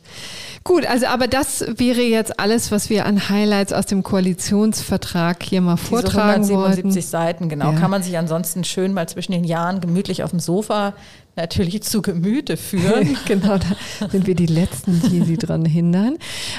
Gut, 0.64 0.86
also 0.86 1.08
aber 1.08 1.28
das 1.28 1.66
wäre 1.76 2.02
jetzt 2.02 2.40
alles, 2.40 2.72
was 2.72 2.90
wir 2.90 3.06
an 3.06 3.30
Highlights 3.30 3.74
aus 3.74 3.86
dem 3.86 4.04
Koalitionsvertrag 4.04 5.44
hier 5.44 5.60
mal 5.60 5.76
vortragen 5.76 6.44
Diese 6.44 6.54
177 6.54 6.84
wollten. 6.84 7.02
Seiten, 7.02 7.50
genau. 7.50 7.72
Ja. 7.72 7.80
Kann 7.80 7.92
man 7.92 8.04
sich 8.04 8.18
ansonsten 8.18 8.64
schön 8.64 8.94
mal 8.94 9.10
zwischen 9.10 9.34
den 9.34 9.44
Jahren 9.44 9.82
gemütlich 9.82 10.24
auf 10.24 10.30
dem 10.30 10.40
Sofa 10.40 10.94
natürlich 11.36 11.84
zu 11.84 12.02
Gemüte 12.02 12.58
führen. 12.58 13.18
genau, 13.26 13.58
da 13.58 14.10
sind 14.10 14.28
wir 14.28 14.36
die 14.36 14.46
Letzten, 14.46 15.02
die 15.10 15.22
sie 15.24 15.38
dran 15.38 15.66
hindern. 15.66 16.18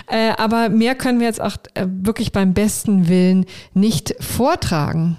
Äh, 0.09 0.33
aber 0.37 0.69
mehr 0.69 0.95
können 0.95 1.21
wir 1.21 1.27
jetzt 1.27 1.41
auch 1.41 1.57
äh, 1.75 1.87
wirklich 1.87 2.33
beim 2.33 2.55
besten 2.55 3.09
Willen 3.09 3.47
nicht 3.73 4.15
vortragen. 4.21 5.17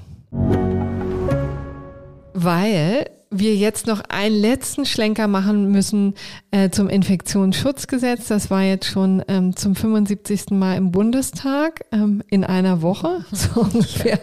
Weil 2.34 3.06
wir 3.40 3.56
jetzt 3.56 3.88
noch 3.88 4.02
einen 4.10 4.36
letzten 4.36 4.86
Schlenker 4.86 5.28
machen 5.28 5.72
müssen 5.72 6.14
äh, 6.52 6.70
zum 6.70 6.90
Infektionsschutzgesetz. 6.90 8.28
Das 8.28 8.50
war 8.52 8.62
jetzt 8.62 8.86
schon 8.86 9.24
ähm, 9.28 9.56
zum 9.56 9.76
75. 9.76 10.52
Mal 10.52 10.78
im 10.78 10.92
Bundestag 10.92 11.86
ähm, 11.92 12.22
in 12.30 12.44
einer 12.44 12.82
Woche. 12.82 13.26
So 13.44 13.62
ungefähr. 13.62 14.20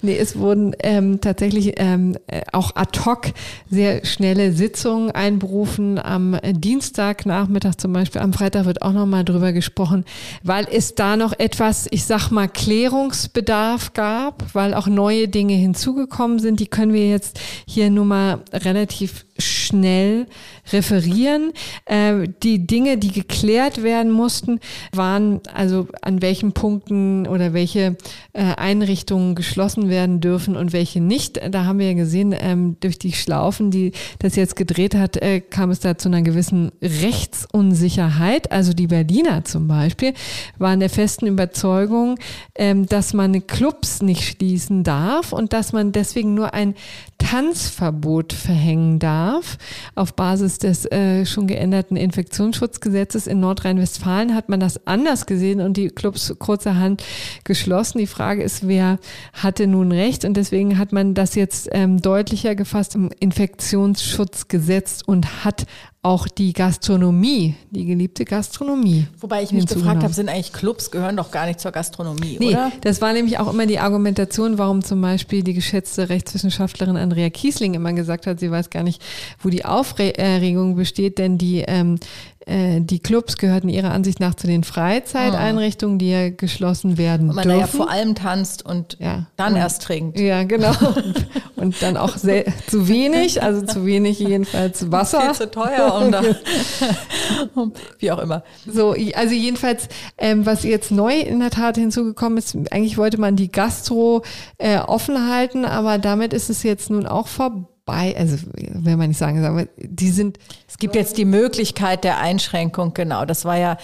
Nee, 0.00 0.16
es 0.16 0.38
wurden 0.38 0.74
ähm, 0.78 1.20
tatsächlich 1.20 1.74
ähm, 1.76 2.16
äh, 2.26 2.40
auch 2.52 2.74
ad 2.74 2.98
hoc 3.04 3.32
sehr 3.68 4.04
schnelle 4.06 4.52
Sitzungen 4.52 5.10
einberufen. 5.10 5.98
Am 5.98 6.34
äh, 6.34 6.54
Dienstagnachmittag 6.54 7.74
zum 7.76 7.92
Beispiel, 7.92 8.22
am 8.22 8.32
Freitag 8.32 8.64
wird 8.64 8.80
auch 8.82 8.92
nochmal 8.92 9.24
drüber 9.24 9.52
gesprochen, 9.52 10.04
weil 10.42 10.66
es 10.70 10.94
da 10.94 11.16
noch 11.16 11.38
etwas, 11.38 11.86
ich 11.90 12.04
sag 12.04 12.30
mal, 12.30 12.48
Klärungsbedarf 12.48 13.92
gab, 13.92 14.54
weil 14.54 14.72
auch 14.72 14.86
neue 14.86 15.28
Dinge 15.28 15.54
hinzugekommen 15.54 16.38
sind. 16.38 16.60
Die 16.60 16.66
können 16.66 16.92
wir 16.92 17.08
jetzt 17.08 17.38
hier 17.66 17.90
nur 17.90 18.04
mal 18.04 18.35
relativ 18.52 19.24
schnell 19.38 20.26
referieren. 20.72 21.52
Äh, 21.84 22.28
die 22.42 22.66
Dinge, 22.66 22.98
die 22.98 23.12
geklärt 23.12 23.82
werden 23.82 24.10
mussten, 24.10 24.60
waren 24.92 25.40
also 25.52 25.88
an 26.02 26.22
welchen 26.22 26.52
Punkten 26.52 27.26
oder 27.26 27.52
welche 27.52 27.96
äh, 28.32 28.54
Einrichtungen 28.56 29.34
geschlossen 29.34 29.88
werden 29.88 30.20
dürfen 30.20 30.56
und 30.56 30.72
welche 30.72 31.00
nicht. 31.00 31.40
Da 31.50 31.64
haben 31.64 31.78
wir 31.78 31.88
ja 31.88 31.94
gesehen, 31.94 32.34
ähm, 32.38 32.76
durch 32.80 32.98
die 32.98 33.12
Schlaufen, 33.12 33.70
die 33.70 33.92
das 34.18 34.36
jetzt 34.36 34.56
gedreht 34.56 34.94
hat, 34.94 35.16
äh, 35.16 35.40
kam 35.40 35.70
es 35.70 35.80
da 35.80 35.98
zu 35.98 36.08
einer 36.08 36.22
gewissen 36.22 36.72
Rechtsunsicherheit. 36.82 38.52
Also 38.52 38.72
die 38.72 38.86
Berliner 38.86 39.44
zum 39.44 39.68
Beispiel 39.68 40.14
waren 40.58 40.80
der 40.80 40.90
festen 40.90 41.26
Überzeugung, 41.26 42.18
ähm, 42.54 42.86
dass 42.86 43.12
man 43.12 43.46
Clubs 43.46 44.02
nicht 44.02 44.24
schließen 44.24 44.84
darf 44.84 45.32
und 45.32 45.52
dass 45.52 45.72
man 45.72 45.92
deswegen 45.92 46.34
nur 46.34 46.54
ein 46.54 46.74
Tanzverbot 47.18 48.32
verhängen 48.32 48.98
darf. 48.98 49.58
Auf 49.94 50.14
Basis 50.14 50.55
des 50.58 50.84
äh, 50.86 51.24
schon 51.26 51.46
geänderten 51.46 51.96
Infektionsschutzgesetzes 51.96 53.26
in 53.26 53.40
Nordrhein-Westfalen 53.40 54.34
hat 54.34 54.48
man 54.48 54.60
das 54.60 54.86
anders 54.86 55.26
gesehen 55.26 55.60
und 55.60 55.76
die 55.76 55.88
Clubs 55.88 56.34
kurzerhand 56.38 57.02
geschlossen. 57.44 57.98
Die 57.98 58.06
Frage 58.06 58.42
ist, 58.42 58.66
wer 58.66 58.98
hatte 59.32 59.66
nun 59.66 59.92
recht? 59.92 60.24
Und 60.24 60.36
deswegen 60.36 60.78
hat 60.78 60.92
man 60.92 61.14
das 61.14 61.34
jetzt 61.34 61.68
ähm, 61.72 62.00
deutlicher 62.00 62.54
gefasst 62.54 62.94
im 62.94 63.10
Infektionsschutzgesetz 63.18 65.02
und 65.04 65.44
hat 65.44 65.66
auch 66.06 66.28
die 66.28 66.52
Gastronomie, 66.52 67.56
die 67.72 67.84
geliebte 67.84 68.24
Gastronomie. 68.24 69.08
Wobei 69.18 69.42
ich 69.42 69.50
mich 69.50 69.66
gefragt 69.66 70.04
habe, 70.04 70.12
sind 70.12 70.28
eigentlich 70.28 70.52
Clubs, 70.52 70.92
gehören 70.92 71.16
doch 71.16 71.32
gar 71.32 71.46
nicht 71.46 71.58
zur 71.58 71.72
Gastronomie, 71.72 72.36
nee, 72.38 72.50
oder? 72.50 72.70
Das 72.82 73.00
war 73.00 73.12
nämlich 73.12 73.40
auch 73.40 73.52
immer 73.52 73.66
die 73.66 73.80
Argumentation, 73.80 74.56
warum 74.56 74.84
zum 74.84 75.00
Beispiel 75.00 75.42
die 75.42 75.52
geschätzte 75.52 76.08
Rechtswissenschaftlerin 76.08 76.96
Andrea 76.96 77.28
Kiesling 77.28 77.74
immer 77.74 77.92
gesagt 77.92 78.28
hat, 78.28 78.38
sie 78.38 78.52
weiß 78.52 78.70
gar 78.70 78.84
nicht, 78.84 79.02
wo 79.40 79.48
die 79.48 79.64
Aufregung 79.64 80.76
besteht, 80.76 81.18
denn 81.18 81.38
die 81.38 81.64
ähm, 81.66 81.96
äh, 81.96 82.35
die 82.48 83.00
Clubs 83.00 83.38
gehörten 83.38 83.68
ihrer 83.68 83.90
Ansicht 83.90 84.20
nach 84.20 84.36
zu 84.36 84.46
den 84.46 84.62
Freizeiteinrichtungen, 84.62 85.98
die 85.98 86.10
ja 86.10 86.30
geschlossen 86.30 86.96
werden 86.96 87.28
und 87.28 87.34
man 87.34 87.48
dürfen. 87.48 87.60
ja 87.60 87.66
vor 87.66 87.90
allem 87.90 88.14
tanzt 88.14 88.64
und 88.64 88.96
ja. 89.00 89.26
dann 89.36 89.54
und, 89.54 89.58
erst 89.58 89.82
trinkt. 89.82 90.20
Ja, 90.20 90.44
genau. 90.44 90.72
und 91.56 91.82
dann 91.82 91.96
auch 91.96 92.16
sehr, 92.16 92.44
zu 92.68 92.86
wenig, 92.86 93.42
also 93.42 93.66
zu 93.66 93.84
wenig 93.84 94.20
jedenfalls 94.20 94.92
Wasser. 94.92 95.22
Viel 95.22 95.32
zu 95.32 95.50
teuer 95.50 95.94
und 95.94 96.12
da, 96.12 96.22
wie 97.98 98.12
auch 98.12 98.20
immer. 98.20 98.44
So, 98.64 98.94
also 99.14 99.34
jedenfalls, 99.34 99.88
ähm, 100.16 100.46
was 100.46 100.62
jetzt 100.62 100.92
neu 100.92 101.18
in 101.18 101.40
der 101.40 101.50
Tat 101.50 101.76
hinzugekommen 101.76 102.38
ist, 102.38 102.54
eigentlich 102.70 102.96
wollte 102.96 103.20
man 103.20 103.34
die 103.34 103.50
Gastro 103.50 104.22
äh, 104.58 104.78
offen 104.78 105.28
halten, 105.28 105.64
aber 105.64 105.98
damit 105.98 106.32
ist 106.32 106.48
es 106.48 106.62
jetzt 106.62 106.90
nun 106.90 107.06
auch 107.06 107.26
vorbei 107.26 107.66
bei, 107.86 108.16
also 108.18 108.36
will 108.52 108.96
man 108.96 109.08
nicht 109.08 109.18
sagen, 109.18 109.42
aber 109.44 109.66
die 109.78 110.10
sind. 110.10 110.38
Es 110.68 110.76
gibt 110.76 110.96
jetzt 110.96 111.16
die 111.16 111.24
Möglichkeit 111.24 112.02
der 112.04 112.18
Einschränkung, 112.18 112.92
genau. 112.92 113.24
Das 113.24 113.44
war 113.44 113.56
ja, 113.56 113.78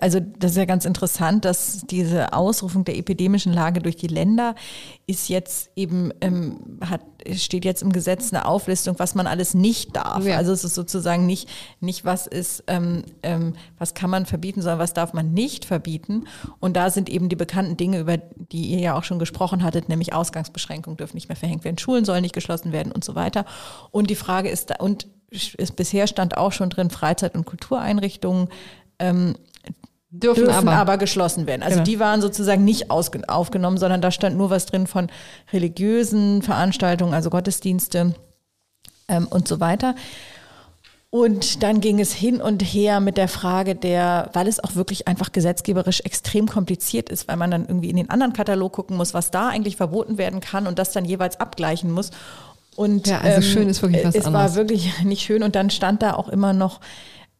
also 0.00 0.20
das 0.20 0.52
ist 0.52 0.56
ja 0.56 0.64
ganz 0.64 0.84
interessant, 0.84 1.44
dass 1.44 1.82
diese 1.90 2.32
Ausrufung 2.32 2.84
der 2.84 2.96
epidemischen 2.96 3.52
Lage 3.52 3.80
durch 3.80 3.96
die 3.96 4.06
Länder 4.06 4.54
ist 5.08 5.30
jetzt 5.30 5.70
eben, 5.74 6.12
ähm, 6.20 6.78
hat, 6.84 7.00
steht 7.32 7.64
jetzt 7.64 7.82
im 7.82 7.92
Gesetz 7.92 8.30
eine 8.30 8.44
Auflistung, 8.44 8.98
was 8.98 9.14
man 9.14 9.26
alles 9.26 9.54
nicht 9.54 9.96
darf. 9.96 10.24
Ja. 10.26 10.36
Also 10.36 10.52
es 10.52 10.64
ist 10.64 10.74
sozusagen 10.74 11.24
nicht, 11.24 11.48
nicht 11.80 12.04
was 12.04 12.26
ist, 12.26 12.62
ähm, 12.66 13.04
ähm, 13.22 13.54
was 13.78 13.94
kann 13.94 14.10
man 14.10 14.26
verbieten, 14.26 14.60
sondern 14.60 14.78
was 14.78 14.92
darf 14.92 15.14
man 15.14 15.32
nicht 15.32 15.64
verbieten. 15.64 16.26
Und 16.60 16.76
da 16.76 16.90
sind 16.90 17.08
eben 17.08 17.30
die 17.30 17.36
bekannten 17.36 17.78
Dinge, 17.78 18.00
über 18.00 18.18
die 18.18 18.66
ihr 18.66 18.80
ja 18.80 18.98
auch 18.98 19.04
schon 19.04 19.18
gesprochen 19.18 19.62
hattet, 19.62 19.88
nämlich 19.88 20.12
Ausgangsbeschränkungen 20.12 20.98
dürfen 20.98 21.16
nicht 21.16 21.28
mehr 21.28 21.36
verhängt 21.36 21.64
werden, 21.64 21.78
Schulen 21.78 22.04
sollen 22.04 22.22
nicht 22.22 22.34
geschlossen 22.34 22.72
werden 22.72 22.92
und 22.92 23.02
so 23.02 23.14
weiter. 23.14 23.46
Und 23.90 24.10
die 24.10 24.14
Frage 24.14 24.50
ist, 24.50 24.68
da, 24.68 24.74
und 24.76 25.06
ist, 25.30 25.74
bisher 25.74 26.06
stand 26.06 26.36
auch 26.36 26.52
schon 26.52 26.68
drin, 26.68 26.90
Freizeit- 26.90 27.34
und 27.34 27.46
Kultureinrichtungen 27.46 28.48
ähm, 28.98 29.36
dürfen, 30.18 30.44
dürfen 30.44 30.68
aber. 30.68 30.76
aber. 30.76 30.98
geschlossen 30.98 31.46
werden. 31.46 31.62
Also 31.62 31.76
genau. 31.76 31.84
die 31.84 32.00
waren 32.00 32.20
sozusagen 32.20 32.64
nicht 32.64 32.90
aufgenommen, 32.90 33.78
sondern 33.78 34.00
da 34.00 34.10
stand 34.10 34.36
nur 34.36 34.50
was 34.50 34.66
drin 34.66 34.86
von 34.86 35.08
religiösen 35.52 36.42
Veranstaltungen, 36.42 37.14
also 37.14 37.30
Gottesdienste 37.30 38.14
ähm, 39.08 39.26
und 39.28 39.48
so 39.48 39.60
weiter. 39.60 39.94
Und 41.10 41.62
dann 41.62 41.80
ging 41.80 42.00
es 42.00 42.12
hin 42.12 42.42
und 42.42 42.60
her 42.60 43.00
mit 43.00 43.16
der 43.16 43.28
Frage 43.28 43.74
der, 43.74 44.28
weil 44.34 44.46
es 44.46 44.62
auch 44.62 44.74
wirklich 44.74 45.08
einfach 45.08 45.32
gesetzgeberisch 45.32 46.00
extrem 46.00 46.46
kompliziert 46.46 47.08
ist, 47.08 47.28
weil 47.28 47.36
man 47.36 47.50
dann 47.50 47.64
irgendwie 47.66 47.88
in 47.88 47.96
den 47.96 48.10
anderen 48.10 48.34
Katalog 48.34 48.74
gucken 48.74 48.98
muss, 48.98 49.14
was 49.14 49.30
da 49.30 49.48
eigentlich 49.48 49.76
verboten 49.76 50.18
werden 50.18 50.40
kann 50.40 50.66
und 50.66 50.78
das 50.78 50.92
dann 50.92 51.06
jeweils 51.06 51.40
abgleichen 51.40 51.90
muss. 51.90 52.10
Und 52.76 53.06
ja, 53.06 53.20
also 53.20 53.38
ähm, 53.38 53.42
schön 53.42 53.68
ist 53.70 53.80
wirklich 53.80 54.04
was 54.04 54.14
es 54.14 54.26
anderes. 54.26 54.50
war 54.50 54.54
wirklich 54.56 54.92
nicht 55.02 55.22
schön 55.22 55.42
und 55.42 55.56
dann 55.56 55.70
stand 55.70 56.02
da 56.02 56.12
auch 56.12 56.28
immer 56.28 56.52
noch, 56.52 56.78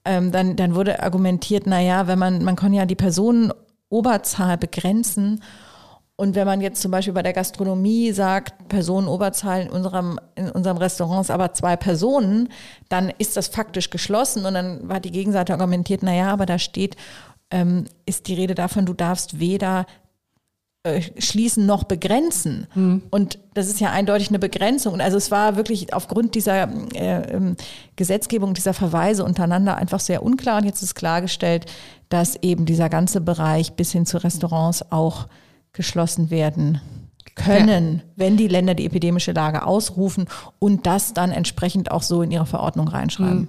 ähm, 0.05 0.33
dann, 0.33 0.57
dann 0.57 0.75
wurde 0.75 1.03
argumentiert, 1.03 1.67
na 1.67 1.81
ja, 1.81 2.07
wenn 2.07 2.19
man, 2.19 2.45
man 2.45 2.57
kann 2.57 2.73
ja 2.73 2.87
die 2.87 2.95
Personenoberzahl 2.95 4.57
begrenzen 4.59 5.41
und 6.21 6.35
wenn 6.35 6.49
man 6.49 6.61
jetzt 6.61 6.83
zum 6.83 6.91
Beispiel 6.91 7.15
bei 7.15 7.23
der 7.23 7.33
Gastronomie 7.33 8.11
sagt, 8.11 8.69
Personenoberzahl 8.69 9.63
in 9.63 9.71
unserem, 9.71 10.19
in 10.35 10.51
unserem 10.51 10.77
Restaurant 10.77 11.21
ist 11.21 11.31
aber 11.31 11.53
zwei 11.53 11.77
Personen, 11.77 12.49
dann 12.89 13.13
ist 13.19 13.37
das 13.37 13.47
faktisch 13.47 13.91
geschlossen. 13.91 14.45
Und 14.45 14.55
dann 14.55 14.89
war 14.89 14.99
die 14.99 15.13
Gegenseite 15.13 15.53
argumentiert, 15.53 16.03
na 16.03 16.13
ja, 16.13 16.33
aber 16.33 16.45
da 16.45 16.59
steht, 16.59 16.97
ähm, 17.53 17.85
ist 18.05 18.27
die 18.27 18.35
Rede 18.35 18.57
davon, 18.57 18.85
du 18.85 18.95
darfst 18.95 19.39
weder 19.39 19.87
schließen 21.19 21.67
noch 21.67 21.85
begrenzen. 21.85 22.67
Mhm. 22.75 23.03
Und 23.11 23.39
das 23.55 23.69
ist 23.69 23.81
ja 23.81 23.91
eindeutig 23.91 24.29
eine 24.29 24.39
Begrenzung. 24.39 24.95
Und 24.95 25.01
also 25.01 25.17
es 25.17 25.31
war 25.31 25.57
wirklich 25.57 25.93
aufgrund 25.93 26.35
dieser 26.35 26.69
äh, 26.95 27.35
ähm, 27.35 27.57
Gesetzgebung, 27.97 28.55
dieser 28.55 28.75
Verweise 28.75 29.25
untereinander 29.25 29.77
einfach 29.77 30.01
sehr 30.01 30.23
unklar. 30.23 30.59
Und 30.59 30.65
jetzt 30.65 30.83
ist 30.83 30.95
klargestellt, 30.95 31.67
dass 32.09 32.37
eben 32.37 32.65
dieser 32.65 32.89
ganze 32.89 33.21
Bereich 33.21 33.75
bis 33.75 33.93
hin 33.93 34.07
zu 34.07 34.23
Restaurants 34.23 34.91
auch 34.91 35.29
geschlossen 35.73 36.31
werden 36.31 36.81
können, 37.39 37.97
ja. 37.97 38.03
wenn 38.17 38.37
die 38.37 38.49
Länder 38.49 38.75
die 38.75 38.87
epidemische 38.87 39.33
Lage 39.33 39.65
ausrufen 39.65 40.27
und 40.59 40.87
das 40.87 41.15
dann 41.15 41.31
entsprechend 41.31 41.91
auch 41.91 42.03
so 42.03 42.23
in 42.23 42.31
ihre 42.31 42.47
Verordnung 42.47 42.89
reinschreiben. 42.89 43.43
Mhm. 43.43 43.49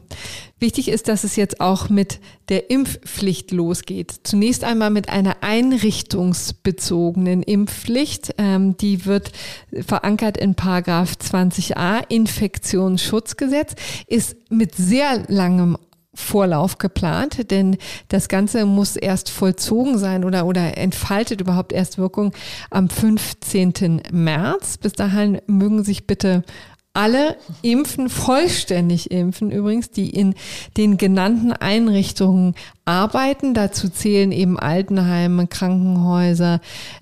Wichtig 0.60 0.90
ist, 0.90 1.08
dass 1.08 1.24
es 1.24 1.36
jetzt 1.36 1.62
auch 1.62 1.90
mit 1.90 2.20
der 2.50 2.70
Impfpflicht 2.70 3.52
losgeht. 3.52 4.14
Zunächst 4.24 4.64
einmal 4.64 4.90
mit 4.90 5.10
einer 5.10 5.38
einrichtungsbezogenen 5.42 7.44
Impfpflicht. 7.44 8.36
Ähm, 8.38 8.76
die 8.78 9.06
wird 9.06 9.32
verankert 9.72 10.38
in 10.38 10.56
Paragraph 10.56 11.14
20a 11.14 12.04
Infektionsschutzgesetz, 12.10 13.76
ist 14.08 14.36
mit 14.50 14.76
sehr 14.76 15.24
langem 15.28 15.78
Vorlauf 16.20 16.78
geplant, 16.78 17.50
denn 17.52 17.78
das 18.10 18.28
Ganze 18.28 18.66
muss 18.66 18.96
erst 18.96 19.30
vollzogen 19.30 19.98
sein 19.98 20.24
oder, 20.24 20.46
oder 20.46 20.78
entfaltet 20.78 21.42
überhaupt 21.42 21.74
erst 21.74 21.98
Wirkung 21.98 22.34
am 22.70 22.90
15. 22.90 24.02
März. 24.12 24.78
Bis 24.78 24.94
dahin 24.94 25.42
mögen 25.48 25.84
sich 25.84 26.06
bitte 26.08 26.44
alle 26.94 27.38
impfen, 27.62 28.10
vollständig 28.10 29.12
impfen 29.12 29.52
übrigens, 29.52 29.92
die 29.92 30.10
in 30.10 30.34
den 30.76 30.98
genannten 30.98 31.54
Einrichtungen 31.54 32.56
arbeiten. 32.84 33.54
Dazu 33.54 33.90
zählen 33.90 34.32
eben 34.32 34.60
Altenheime, 34.60 35.48
Krankenhäuser, 35.48 36.60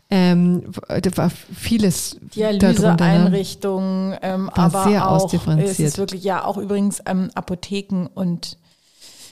ähm, 0.09 0.63
da 0.87 1.17
war 1.17 1.29
vieles 1.29 2.17
Dialyseeinrichtungen, 2.35 4.09
ne? 4.09 4.19
ähm, 4.21 4.49
aber 4.49 4.83
sehr 4.83 5.07
auch, 5.07 5.23
ausdifferenziert. 5.23 5.71
Es 5.71 5.79
ist 5.79 5.97
wirklich 5.97 6.23
ja 6.23 6.43
auch 6.43 6.57
übrigens 6.57 7.01
ähm, 7.05 7.29
Apotheken 7.33 8.07
und 8.13 8.57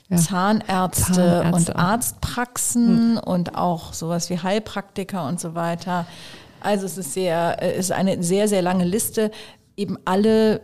ja. 0.09 0.17
Zahnärzte, 0.17 1.13
Zahnärzte, 1.13 1.71
und 1.71 1.75
Arztpraxen 1.75 3.11
mhm. 3.13 3.17
und 3.17 3.55
auch 3.55 3.93
sowas 3.93 4.29
wie 4.29 4.39
Heilpraktiker 4.39 5.27
und 5.27 5.39
so 5.39 5.55
weiter. 5.55 6.05
Also 6.61 6.85
es 6.85 6.97
ist 6.97 7.13
sehr, 7.13 7.57
es 7.61 7.85
ist 7.85 7.91
eine 7.91 8.21
sehr, 8.23 8.47
sehr 8.47 8.61
lange 8.61 8.85
Liste. 8.85 9.31
Eben 9.77 9.97
alle 10.05 10.61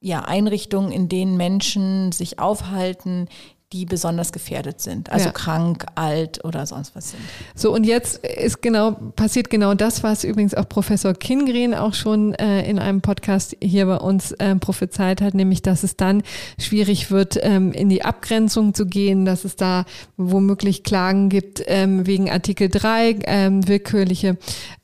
ja, 0.00 0.20
Einrichtungen, 0.20 0.92
in 0.92 1.08
denen 1.08 1.36
Menschen 1.36 2.12
sich 2.12 2.38
aufhalten, 2.38 3.28
die 3.72 3.84
besonders 3.84 4.32
gefährdet 4.32 4.80
sind, 4.80 5.12
also 5.12 5.26
ja. 5.26 5.32
krank, 5.32 5.86
alt 5.94 6.44
oder 6.44 6.66
sonst 6.66 6.96
was 6.96 7.10
sind. 7.10 7.22
So 7.54 7.72
und 7.72 7.84
jetzt 7.84 8.24
ist 8.24 8.62
genau 8.62 8.92
passiert 9.14 9.48
genau 9.48 9.74
das, 9.74 10.02
was 10.02 10.24
übrigens 10.24 10.54
auch 10.54 10.68
Professor 10.68 11.14
Kingren 11.14 11.74
auch 11.74 11.94
schon 11.94 12.34
äh, 12.34 12.68
in 12.68 12.80
einem 12.80 13.00
Podcast 13.00 13.56
hier 13.62 13.86
bei 13.86 13.96
uns 13.96 14.32
äh, 14.32 14.56
prophezeit 14.56 15.20
hat, 15.20 15.34
nämlich 15.34 15.62
dass 15.62 15.84
es 15.84 15.96
dann 15.96 16.22
schwierig 16.58 17.12
wird, 17.12 17.38
ähm, 17.42 17.72
in 17.72 17.88
die 17.88 18.02
Abgrenzung 18.02 18.74
zu 18.74 18.86
gehen, 18.86 19.24
dass 19.24 19.44
es 19.44 19.54
da 19.54 19.84
womöglich 20.16 20.82
Klagen 20.82 21.28
gibt 21.28 21.62
ähm, 21.66 22.06
wegen 22.06 22.30
Artikel 22.30 22.68
3, 22.68 23.20
ähm, 23.24 23.68
willkürliche 23.68 24.36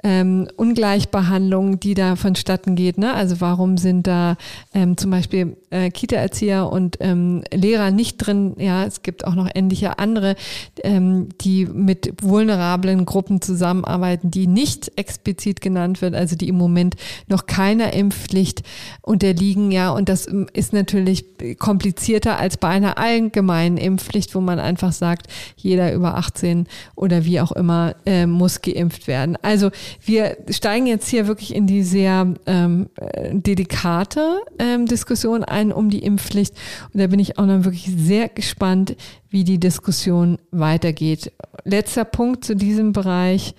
ähm, 0.04 0.48
Ungleichbehandlung, 0.56 1.80
die 1.80 1.94
da 1.94 2.14
vonstatten 2.14 2.76
geht. 2.76 2.98
Ne? 2.98 3.12
Also 3.12 3.40
warum 3.40 3.78
sind 3.78 4.06
da 4.06 4.36
ähm, 4.74 4.96
zum 4.96 5.10
Beispiel 5.10 5.56
äh, 5.70 5.90
Kita-Erzieher 5.90 6.70
und 6.70 6.98
ähm, 7.00 7.42
Lehrer 7.52 7.90
nicht 7.90 8.18
drin? 8.18 8.54
Ja, 8.58 8.75
es 8.84 9.02
gibt 9.02 9.24
auch 9.24 9.34
noch 9.34 9.48
ähnliche 9.54 9.98
andere, 9.98 10.36
ähm, 10.82 11.28
die 11.40 11.66
mit 11.66 12.12
vulnerablen 12.22 13.06
Gruppen 13.06 13.40
zusammenarbeiten, 13.40 14.30
die 14.30 14.46
nicht 14.46 14.92
explizit 14.96 15.60
genannt 15.60 16.02
wird, 16.02 16.14
also 16.14 16.36
die 16.36 16.48
im 16.48 16.56
Moment 16.56 16.96
noch 17.28 17.46
keiner 17.46 17.92
Impfpflicht 17.92 18.62
unterliegen. 19.02 19.70
Ja, 19.70 19.90
und 19.90 20.08
das 20.08 20.28
ähm, 20.28 20.46
ist 20.52 20.72
natürlich 20.72 21.24
komplizierter 21.58 22.38
als 22.38 22.56
bei 22.56 22.68
einer 22.68 22.98
allgemeinen 22.98 23.76
Impfpflicht, 23.76 24.34
wo 24.34 24.40
man 24.40 24.58
einfach 24.58 24.92
sagt, 24.92 25.28
jeder 25.56 25.92
über 25.92 26.16
18 26.16 26.66
oder 26.94 27.24
wie 27.24 27.40
auch 27.40 27.52
immer 27.52 27.94
äh, 28.04 28.26
muss 28.26 28.62
geimpft 28.62 29.06
werden. 29.06 29.36
Also 29.42 29.70
wir 30.04 30.36
steigen 30.50 30.86
jetzt 30.86 31.08
hier 31.08 31.26
wirklich 31.26 31.54
in 31.54 31.66
die 31.66 31.82
sehr 31.82 32.34
ähm, 32.46 32.88
äh, 32.96 33.34
delikate 33.34 34.40
ähm, 34.58 34.86
Diskussion 34.86 35.44
ein 35.44 35.72
um 35.72 35.90
die 35.90 36.00
Impfpflicht. 36.00 36.54
Und 36.92 37.00
da 37.00 37.06
bin 37.06 37.20
ich 37.20 37.38
auch 37.38 37.46
noch 37.46 37.64
wirklich 37.64 37.90
sehr 37.96 38.28
gespannt 38.28 38.65
gespannt, 38.66 38.96
wie 39.30 39.44
die 39.44 39.58
Diskussion 39.58 40.38
weitergeht. 40.50 41.32
Letzter 41.64 42.04
Punkt 42.04 42.44
zu 42.44 42.56
diesem 42.56 42.92
Bereich, 42.92 43.54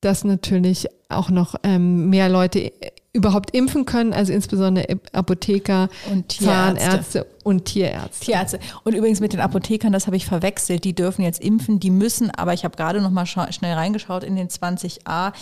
dass 0.00 0.24
natürlich 0.24 0.88
auch 1.08 1.30
noch 1.30 1.54
ähm, 1.62 2.10
mehr 2.10 2.28
Leute 2.28 2.72
überhaupt 3.12 3.52
impfen 3.52 3.84
können, 3.86 4.12
also 4.12 4.32
insbesondere 4.32 4.98
Apotheker, 5.12 5.88
und 6.10 6.32
Zahnärzte 6.32 7.26
und 7.44 7.64
Tierärzte. 7.64 8.24
Tierärzte. 8.24 8.58
Und 8.82 8.94
übrigens 8.94 9.20
mit 9.20 9.32
den 9.32 9.40
Apothekern, 9.40 9.92
das 9.92 10.06
habe 10.06 10.16
ich 10.16 10.26
verwechselt, 10.26 10.82
die 10.82 10.94
dürfen 10.94 11.22
jetzt 11.22 11.40
impfen, 11.40 11.78
die 11.78 11.90
müssen, 11.90 12.30
aber 12.32 12.54
ich 12.54 12.64
habe 12.64 12.76
gerade 12.76 13.00
noch 13.00 13.10
mal 13.10 13.24
schnell 13.24 13.74
reingeschaut 13.74 14.24
in 14.24 14.34
den 14.34 14.48
20a, 14.48 15.32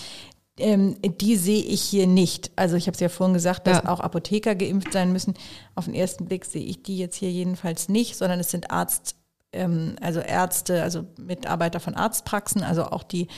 ähm, 0.58 0.96
die 1.02 1.36
sehe 1.36 1.62
ich 1.62 1.82
hier 1.82 2.06
nicht. 2.06 2.50
Also 2.56 2.76
ich 2.76 2.86
habe 2.86 2.94
es 2.94 3.00
ja 3.00 3.08
vorhin 3.08 3.34
gesagt, 3.34 3.66
dass 3.66 3.84
ja. 3.84 3.88
auch 3.88 4.00
Apotheker 4.00 4.54
geimpft 4.54 4.92
sein 4.92 5.12
müssen. 5.12 5.34
Auf 5.74 5.86
den 5.86 5.94
ersten 5.94 6.26
Blick 6.26 6.44
sehe 6.44 6.64
ich 6.64 6.82
die 6.82 6.98
jetzt 6.98 7.16
hier 7.16 7.30
jedenfalls 7.30 7.88
nicht, 7.88 8.16
sondern 8.16 8.40
es 8.40 8.50
sind 8.50 8.70
Arzt, 8.70 9.16
ähm, 9.52 9.96
also 10.00 10.20
Ärzte, 10.20 10.82
also 10.82 11.06
Mitarbeiter 11.18 11.80
von 11.80 11.94
Arztpraxen, 11.94 12.62
also 12.62 12.84
auch 12.84 13.02
die 13.02 13.28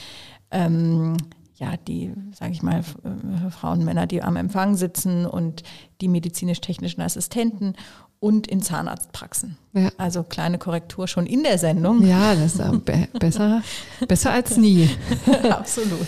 ähm, 0.51 1.17
ja, 1.57 1.77
die, 1.77 2.13
sage 2.33 2.51
ich 2.51 2.61
mal, 2.61 2.79
äh, 2.79 3.49
Frauen, 3.49 3.85
Männer, 3.85 4.07
die 4.07 4.21
am 4.21 4.35
Empfang 4.35 4.75
sitzen 4.75 5.25
und 5.25 5.63
die 6.01 6.09
medizinisch-technischen 6.09 7.01
Assistenten 7.01 7.75
und 8.19 8.47
in 8.47 8.61
Zahnarztpraxen. 8.61 9.57
Ja. 9.73 9.89
Also 9.97 10.23
kleine 10.23 10.57
Korrektur 10.57 11.07
schon 11.07 11.25
in 11.25 11.43
der 11.43 11.57
Sendung. 11.57 12.05
Ja, 12.07 12.33
das 12.33 12.55
ist 12.55 12.85
be 12.85 13.07
besser, 13.19 13.61
besser 14.07 14.31
als 14.31 14.57
nie. 14.57 14.89
Absolut. 15.49 16.07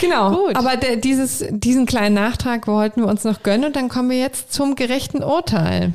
Genau. 0.00 0.46
Gut. 0.46 0.56
Aber 0.56 0.76
der, 0.76 0.96
dieses, 0.96 1.44
diesen 1.50 1.86
kleinen 1.86 2.14
Nachtrag 2.14 2.66
wollten 2.66 3.02
wir 3.02 3.08
uns 3.08 3.24
noch 3.24 3.42
gönnen 3.42 3.66
und 3.66 3.76
dann 3.76 3.88
kommen 3.88 4.10
wir 4.10 4.18
jetzt 4.18 4.52
zum 4.52 4.74
gerechten 4.74 5.22
Urteil. 5.22 5.92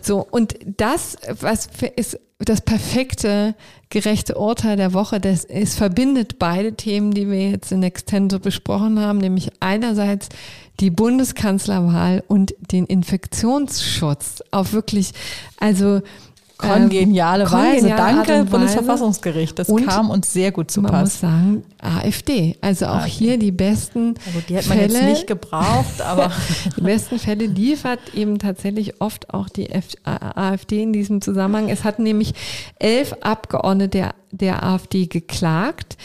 So, 0.00 0.26
und 0.30 0.56
das, 0.76 1.16
was 1.40 1.68
ist 1.96 2.18
das 2.38 2.60
perfekte, 2.60 3.54
gerechte 3.88 4.36
Urteil 4.36 4.76
der 4.76 4.92
Woche, 4.92 5.20
das, 5.20 5.44
es 5.44 5.74
verbindet 5.74 6.38
beide 6.38 6.74
Themen, 6.74 7.12
die 7.12 7.28
wir 7.28 7.50
jetzt 7.50 7.72
in 7.72 7.82
Extenso 7.82 8.38
besprochen 8.38 9.00
haben, 9.00 9.18
nämlich 9.18 9.50
einerseits 9.60 10.28
die 10.80 10.90
Bundeskanzlerwahl 10.90 12.22
und 12.28 12.54
den 12.72 12.86
Infektionsschutz 12.86 14.42
auf 14.50 14.72
wirklich, 14.72 15.12
also 15.58 16.02
Kongeniale 16.58 17.44
ähm, 17.44 17.52
Weise. 17.52 17.88
Danke, 17.88 18.44
Bundesverfassungsgericht. 18.44 19.58
Das 19.58 19.68
und 19.68 19.86
kam 19.86 20.08
uns 20.08 20.32
sehr 20.32 20.52
gut 20.52 20.70
zu 20.70 20.80
man 20.80 20.90
Pass. 20.90 21.02
muss 21.02 21.20
sagen, 21.20 21.64
AfD. 21.78 22.56
Also 22.62 22.86
auch 22.86 23.02
okay. 23.02 23.10
hier 23.10 23.38
die 23.38 23.50
besten 23.50 24.14
also 24.26 24.40
die 24.48 24.56
hat 24.56 24.66
man 24.66 24.78
Fälle, 24.78 24.94
jetzt 24.94 25.04
nicht 25.04 25.26
gebraucht, 25.26 26.00
aber 26.00 26.32
die 26.76 26.80
besten 26.80 27.18
Fälle 27.18 27.46
liefert 27.46 28.00
eben 28.14 28.38
tatsächlich 28.38 29.00
oft 29.02 29.34
auch 29.34 29.50
die 29.50 29.68
AfD 30.04 30.82
in 30.82 30.92
diesem 30.94 31.20
Zusammenhang. 31.20 31.68
Es 31.68 31.84
hatten 31.84 32.04
nämlich 32.04 32.32
elf 32.78 33.14
Abgeordnete 33.20 33.90
der, 33.90 34.14
der 34.30 34.62
AfD 34.64 35.06
geklagt, 35.06 35.98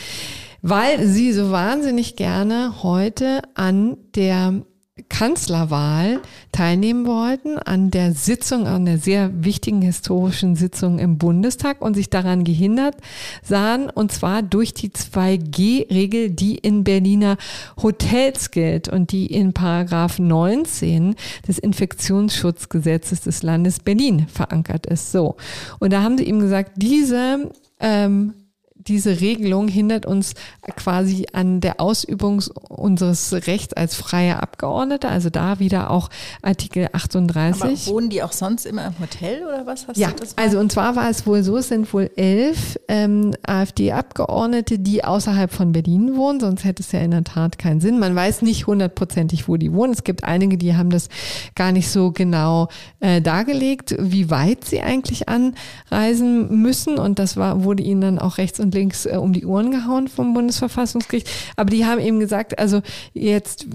weil 0.62 1.06
sie 1.08 1.34
so 1.34 1.52
wahnsinnig 1.52 2.16
gerne 2.16 2.84
heute 2.84 3.42
an 3.56 3.98
der 4.16 4.64
Kanzlerwahl 5.10 6.20
teilnehmen 6.52 7.06
wollten, 7.06 7.58
an 7.58 7.92
der 7.92 8.14
Sitzung, 8.14 8.68
an 8.68 8.86
der 8.86 8.98
sehr 8.98 9.44
wichtigen 9.44 9.82
historischen 9.82 10.56
Sitzung 10.56 11.00
im 11.00 11.18
Bundestag 11.18 11.82
und 11.82 11.96
sich 11.96 12.10
daran 12.10 12.44
gehindert 12.44 12.96
sahen, 13.42 13.90
und 13.90 14.12
zwar 14.12 14.44
durch 14.44 14.74
die 14.74 14.90
2G-Regel, 14.90 16.32
die 16.32 16.56
in 16.56 16.84
Berliner 16.84 17.38
Hotels 17.82 18.52
gilt 18.52 18.90
und 18.90 19.12
die 19.12 19.28
in 19.28 19.54
Paragraph 19.54 20.20
19 20.20 21.16
des 21.48 21.58
Infektionsschutzgesetzes 21.58 23.22
des 23.22 23.44
Landes 23.44 23.80
Berlin 23.80 24.28
verankert 24.28 24.86
ist. 24.86 25.12
So. 25.12 25.38
Und 25.80 25.94
da 25.94 26.04
haben 26.04 26.18
sie 26.18 26.26
ihm 26.26 26.40
gesagt, 26.40 26.74
diese 26.76 27.50
ähm, 27.80 28.34
diese 28.88 29.22
Regelung 29.22 29.68
hindert 29.68 30.06
uns 30.06 30.34
quasi 30.76 31.28
an 31.34 31.62
der 31.62 31.80
Ausübung 31.80 32.44
unseres 32.70 33.34
Rechts 33.48 33.74
als 33.74 33.96
freie 33.96 34.42
Abgeordnete, 34.42 35.10
also 35.10 35.30
da 35.30 35.60
wieder 35.60 35.92
auch 35.92 36.10
Artikel 36.42 36.88
38. 36.92 37.62
Aber 37.62 37.96
wohnen 37.96 38.10
die 38.10 38.24
auch 38.24 38.32
sonst 38.32 38.66
immer 38.66 38.88
im 38.88 39.00
Hotel 39.00 39.44
oder 39.44 39.66
was 39.66 39.88
hast 39.88 39.98
ja, 39.98 40.10
du 40.10 40.16
das? 40.18 40.38
Also 40.38 40.60
und 40.60 40.72
zwar 40.72 40.96
war 40.96 41.10
es 41.10 41.26
wohl 41.26 41.44
so, 41.44 41.58
es 41.58 41.68
sind 41.68 41.92
wohl 41.94 42.10
elf 42.16 42.78
ähm, 42.88 43.34
AfD-Abgeordnete, 43.44 44.80
die 44.80 45.04
außerhalb 45.04 45.52
von 45.52 45.72
Berlin 45.72 46.16
wohnen, 46.16 46.40
sonst 46.40 46.64
hätte 46.64 46.82
es 46.82 46.92
ja 46.92 47.00
in 47.00 47.12
der 47.12 47.24
Tat 47.24 47.58
keinen 47.58 47.82
Sinn. 47.82 48.00
Man 48.00 48.16
weiß 48.16 48.42
nicht 48.42 48.68
hundertprozentig, 48.68 49.48
wo 49.48 49.58
die 49.58 49.74
wohnen. 49.74 49.94
Es 49.94 50.04
gibt 50.04 50.24
einige, 50.24 50.58
die 50.58 50.76
haben 50.76 50.90
das 50.90 51.10
gar 51.56 51.72
nicht 51.72 51.90
so 51.90 52.12
genau 52.12 52.70
äh, 53.00 53.22
dargelegt, 53.22 53.96
wie 54.00 54.30
weit 54.30 54.66
sie 54.66 54.82
eigentlich 54.82 55.26
anreisen 55.30 56.62
müssen 56.62 56.98
und 56.98 57.20
das 57.20 57.38
war, 57.38 57.64
wurde 57.64 57.84
ihnen 57.84 58.02
dann 58.02 58.20
auch 58.20 58.38
rechts 58.38 58.60
und 58.60 58.71
und 58.72 58.76
links 58.76 59.06
äh, 59.06 59.18
um 59.18 59.34
die 59.34 59.46
Ohren 59.46 59.72
gehauen 59.72 60.08
vom 60.08 60.34
Bundesverfassungsgericht. 60.34 61.30
Aber 61.56 61.70
die 61.70 61.86
haben 61.86 62.00
eben 62.00 62.20
gesagt, 62.20 62.58
also 62.60 62.82
jetzt, 63.14 63.68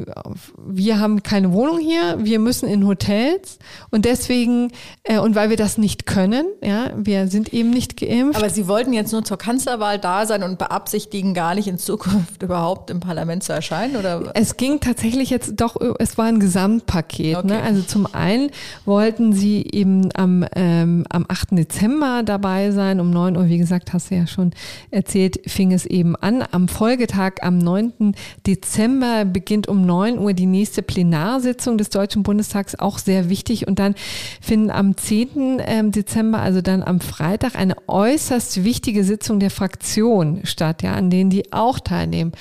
wir 0.66 0.98
haben 0.98 1.22
keine 1.22 1.52
Wohnung 1.52 1.78
hier, 1.78 2.16
wir 2.18 2.38
müssen 2.38 2.68
in 2.68 2.86
Hotels 2.86 3.58
und 3.90 4.04
deswegen, 4.04 4.72
äh, 5.04 5.18
und 5.18 5.34
weil 5.34 5.50
wir 5.50 5.56
das 5.56 5.78
nicht 5.78 6.06
können, 6.06 6.46
ja, 6.62 6.90
wir 6.96 7.28
sind 7.28 7.52
eben 7.52 7.70
nicht 7.70 7.98
geimpft. 7.98 8.38
Aber 8.38 8.50
Sie 8.50 8.68
wollten 8.68 8.92
jetzt 8.92 9.12
nur 9.12 9.24
zur 9.24 9.36
Kanzlerwahl 9.36 9.98
da 9.98 10.26
sein 10.26 10.42
und 10.42 10.58
beabsichtigen 10.58 11.34
gar 11.34 11.54
nicht 11.54 11.68
in 11.68 11.78
Zukunft 11.78 12.42
überhaupt 12.42 12.90
im 12.90 13.00
Parlament 13.00 13.42
zu 13.42 13.52
erscheinen, 13.52 13.96
oder? 13.96 14.30
Es 14.34 14.56
ging 14.56 14.80
tatsächlich 14.80 15.30
jetzt 15.30 15.54
doch, 15.56 15.76
es 15.98 16.16
war 16.16 16.26
ein 16.26 16.40
Gesamtpaket. 16.40 17.32
Ne? 17.32 17.38
Okay. 17.38 17.46
Ne? 17.48 17.62
Also 17.62 17.82
zum 17.82 18.06
einen 18.12 18.50
wollten 18.84 19.32
sie 19.32 19.66
eben 19.70 20.08
am, 20.14 20.44
ähm, 20.54 21.04
am 21.10 21.26
8. 21.28 21.48
Dezember 21.52 22.22
dabei 22.24 22.70
sein, 22.70 23.00
um 23.00 23.10
9 23.10 23.36
Uhr, 23.36 23.48
wie 23.48 23.58
gesagt, 23.58 23.92
hast 23.92 24.10
du 24.10 24.14
ja 24.14 24.26
schon 24.26 24.52
erzählt, 24.90 25.40
fing 25.46 25.72
es 25.72 25.86
eben 25.86 26.16
an. 26.16 26.44
Am 26.50 26.68
Folgetag, 26.68 27.42
am 27.42 27.58
9. 27.58 28.14
Dezember, 28.46 29.24
beginnt 29.24 29.68
um 29.68 29.84
9 29.84 30.18
Uhr 30.18 30.32
die 30.32 30.46
nächste 30.46 30.82
Plenarsitzung 30.82 31.78
des 31.78 31.90
Deutschen 31.90 32.22
Bundestags, 32.22 32.78
auch 32.78 32.98
sehr 32.98 33.28
wichtig. 33.28 33.66
Und 33.66 33.78
dann 33.78 33.94
finden 34.40 34.70
am 34.70 34.96
10. 34.96 35.62
Ähm, 35.64 35.92
Dezember, 35.92 36.40
also 36.40 36.60
dann 36.60 36.82
am 36.82 37.00
Freitag, 37.00 37.56
eine 37.56 37.76
äußerst 37.86 38.64
wichtige 38.64 39.04
Sitzung 39.04 39.40
der 39.40 39.50
Fraktion 39.50 40.40
statt, 40.44 40.82
ja, 40.82 40.94
an 40.94 41.10
denen 41.10 41.30
die 41.30 41.52
auch 41.52 41.80
teilnehmen 41.80 42.32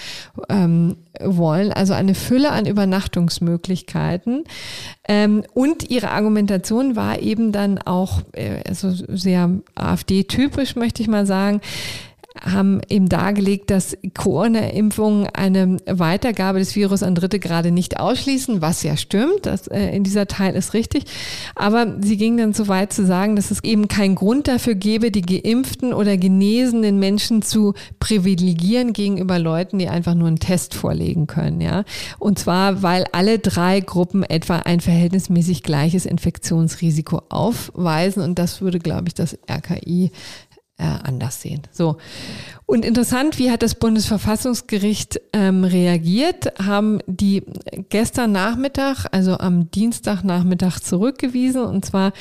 ähm, 0.50 0.98
wollen. 1.22 1.72
Also 1.72 1.93
eine 1.93 2.16
Fülle 2.16 2.52
an 2.52 2.66
Übernachtungsmöglichkeiten. 2.66 4.43
Ähm, 5.08 5.43
und 5.54 5.89
ihre 5.89 6.12
Argumentation 6.12 6.96
war 6.96 7.20
eben 7.20 7.52
dann 7.52 7.78
auch 7.80 8.22
äh, 8.34 8.62
also 8.68 8.91
sehr 8.91 9.50
AfD-typisch, 9.76 10.76
möchte 10.76 11.02
ich 11.02 11.08
mal 11.08 11.26
sagen 11.26 11.62
haben 12.42 12.82
eben 12.90 13.08
dargelegt, 13.08 13.72
dass 13.72 13.98
Corona-Impfungen 14.14 15.28
eine 15.34 15.78
Weitergabe 15.86 16.60
des 16.60 16.76
Virus 16.76 17.02
an 17.02 17.16
Dritte 17.16 17.40
gerade 17.40 17.72
nicht 17.72 18.00
ausschließen, 18.00 18.62
was 18.62 18.84
ja 18.84 18.98
stimmt. 18.98 19.46
Das, 19.46 19.68
äh, 19.68 19.96
in 19.96 20.04
dieser 20.04 20.28
Teil 20.28 20.56
ist 20.56 20.74
richtig. 20.74 21.06
Aber 21.56 21.98
sie 22.02 22.18
ging 22.18 22.38
dann 22.38 22.54
so 22.54 22.68
weit 22.68 22.92
zu 22.92 23.06
sagen, 23.06 23.36
dass 23.36 23.52
es 23.52 23.64
eben 23.64 23.88
keinen 23.88 24.16
Grund 24.16 24.48
dafür 24.48 24.76
gäbe, 24.76 25.12
die 25.12 25.22
geimpften 25.22 25.94
oder 25.94 26.18
genesenen 26.18 27.00
Menschen 27.00 27.42
zu 27.42 27.74
privilegieren 28.00 28.94
gegenüber 28.94 29.40
Leuten, 29.40 29.80
die 29.80 29.88
einfach 29.88 30.14
nur 30.14 30.28
einen 30.28 30.40
Test 30.40 30.74
vorlegen 30.74 31.28
können. 31.28 31.62
Ja? 31.62 31.86
Und 32.20 32.38
zwar, 32.40 32.84
weil 32.84 33.06
alle 33.14 33.40
drei 33.40 33.80
Gruppen 33.80 34.24
etwa 34.24 34.58
ein 34.58 34.82
verhältnismäßig 34.82 35.64
gleiches 35.64 36.06
Infektionsrisiko 36.06 37.22
aufweisen. 37.30 38.22
Und 38.22 38.40
das 38.40 38.62
würde, 38.62 38.80
glaube 38.80 39.08
ich, 39.08 39.14
das 39.14 39.38
RKI 39.50 40.12
äh, 40.78 40.84
anders 40.84 41.42
sehen. 41.42 41.62
So. 41.72 41.98
Und 42.66 42.84
interessant, 42.84 43.40
wie 43.40 43.50
hat 43.50 43.62
das 43.64 43.76
Bundesverfassungsgericht 43.76 45.22
ähm, 45.32 45.64
reagiert? 45.64 46.60
Haben 46.62 47.00
die 47.08 47.44
gestern 47.90 48.34
Nachmittag, 48.34 49.06
also 49.12 49.38
am 49.38 49.72
Dienstagnachmittag 49.72 50.80
zurückgewiesen 50.80 51.62
und 51.62 51.86
zwar 51.86 52.12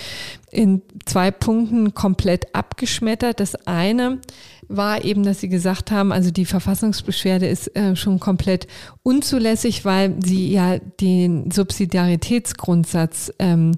in 0.50 0.82
zwei 1.04 1.32
Punkten 1.32 1.94
komplett 1.94 2.54
abgeschmettert. 2.54 3.40
Das 3.40 3.56
eine 3.66 4.20
war 4.68 5.04
eben, 5.04 5.24
dass 5.24 5.40
sie 5.40 5.48
gesagt 5.48 5.90
haben, 5.90 6.12
also 6.12 6.30
die 6.30 6.46
Verfassungsbeschwerde 6.46 7.46
ist 7.46 7.74
äh, 7.76 7.96
schon 7.96 8.20
komplett 8.20 8.66
unzulässig, 9.02 9.84
weil 9.84 10.14
sie 10.24 10.52
ja 10.52 10.78
den 10.78 11.50
Subsidiaritätsgrundsatz 11.50 13.32
ähm, 13.38 13.72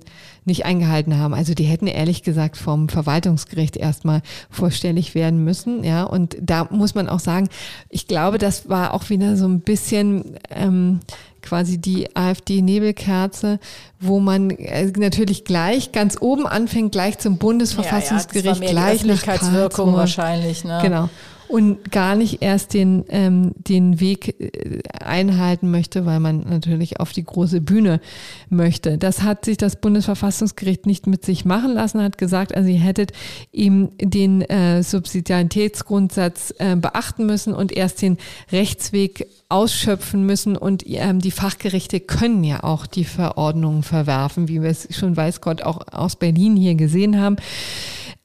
nicht 0.46 0.64
eingehalten 0.64 1.18
haben. 1.18 1.34
Also 1.34 1.54
die 1.54 1.64
hätten 1.64 1.86
ehrlich 1.86 2.22
gesagt 2.22 2.56
vom 2.56 2.88
Verwaltungsgericht 2.88 3.76
erstmal 3.76 4.22
vorstellig 4.50 5.14
werden 5.14 5.44
müssen. 5.44 5.84
Ja, 5.84 6.04
und 6.04 6.36
da 6.40 6.68
muss 6.70 6.94
man 6.94 7.08
auch 7.08 7.20
sagen, 7.20 7.48
ich 7.88 8.06
glaube, 8.06 8.38
das 8.38 8.68
war 8.68 8.94
auch 8.94 9.10
wieder 9.10 9.36
so 9.36 9.46
ein 9.46 9.60
bisschen 9.60 10.36
ähm, 10.50 11.00
quasi 11.42 11.78
die 11.78 12.14
AfD-Nebelkerze, 12.16 13.58
wo 14.00 14.20
man 14.20 14.50
äh, 14.50 14.86
natürlich 14.96 15.44
gleich 15.44 15.92
ganz 15.92 16.16
oben 16.20 16.46
anfängt, 16.46 16.92
gleich 16.92 17.18
zum 17.18 17.38
Bundesverfassungsgericht, 17.38 18.60
ja, 18.60 18.66
ja, 18.66 18.70
gleich 18.70 19.04
nach 19.04 19.22
Karlsruhe. 19.22 19.92
wahrscheinlich. 19.94 20.64
Ne? 20.64 20.78
Genau 20.82 21.08
und 21.48 21.92
gar 21.92 22.16
nicht 22.16 22.42
erst 22.42 22.74
den, 22.74 23.04
ähm, 23.08 23.52
den 23.56 24.00
Weg 24.00 24.40
äh, 24.40 24.80
einhalten 25.00 25.70
möchte, 25.70 26.06
weil 26.06 26.20
man 26.20 26.40
natürlich 26.48 27.00
auf 27.00 27.12
die 27.12 27.24
große 27.24 27.60
Bühne 27.60 28.00
möchte. 28.48 28.98
Das 28.98 29.22
hat 29.22 29.44
sich 29.44 29.56
das 29.56 29.76
Bundesverfassungsgericht 29.76 30.86
nicht 30.86 31.06
mit 31.06 31.24
sich 31.24 31.44
machen 31.44 31.74
lassen, 31.74 32.02
hat 32.02 32.18
gesagt, 32.18 32.54
also 32.54 32.68
ihr 32.68 32.80
hättet 32.80 33.12
ihm 33.52 33.90
den 34.00 34.42
äh, 34.42 34.82
Subsidiaritätsgrundsatz 34.82 36.54
äh, 36.58 36.76
beachten 36.76 37.26
müssen 37.26 37.54
und 37.54 37.72
erst 37.72 38.02
den 38.02 38.18
Rechtsweg 38.50 39.26
ausschöpfen 39.48 40.26
müssen 40.26 40.56
und 40.56 40.82
ähm, 40.86 41.20
die 41.20 41.30
Fachgerichte 41.30 42.00
können 42.00 42.42
ja 42.42 42.64
auch 42.64 42.86
die 42.86 43.04
Verordnungen 43.04 43.84
verwerfen, 43.84 44.48
wie 44.48 44.62
wir 44.62 44.70
es 44.70 44.88
schon 44.96 45.16
weiß 45.16 45.40
Gott 45.40 45.62
auch 45.62 45.80
aus 45.92 46.16
Berlin 46.16 46.56
hier 46.56 46.74
gesehen 46.74 47.20
haben. 47.20 47.36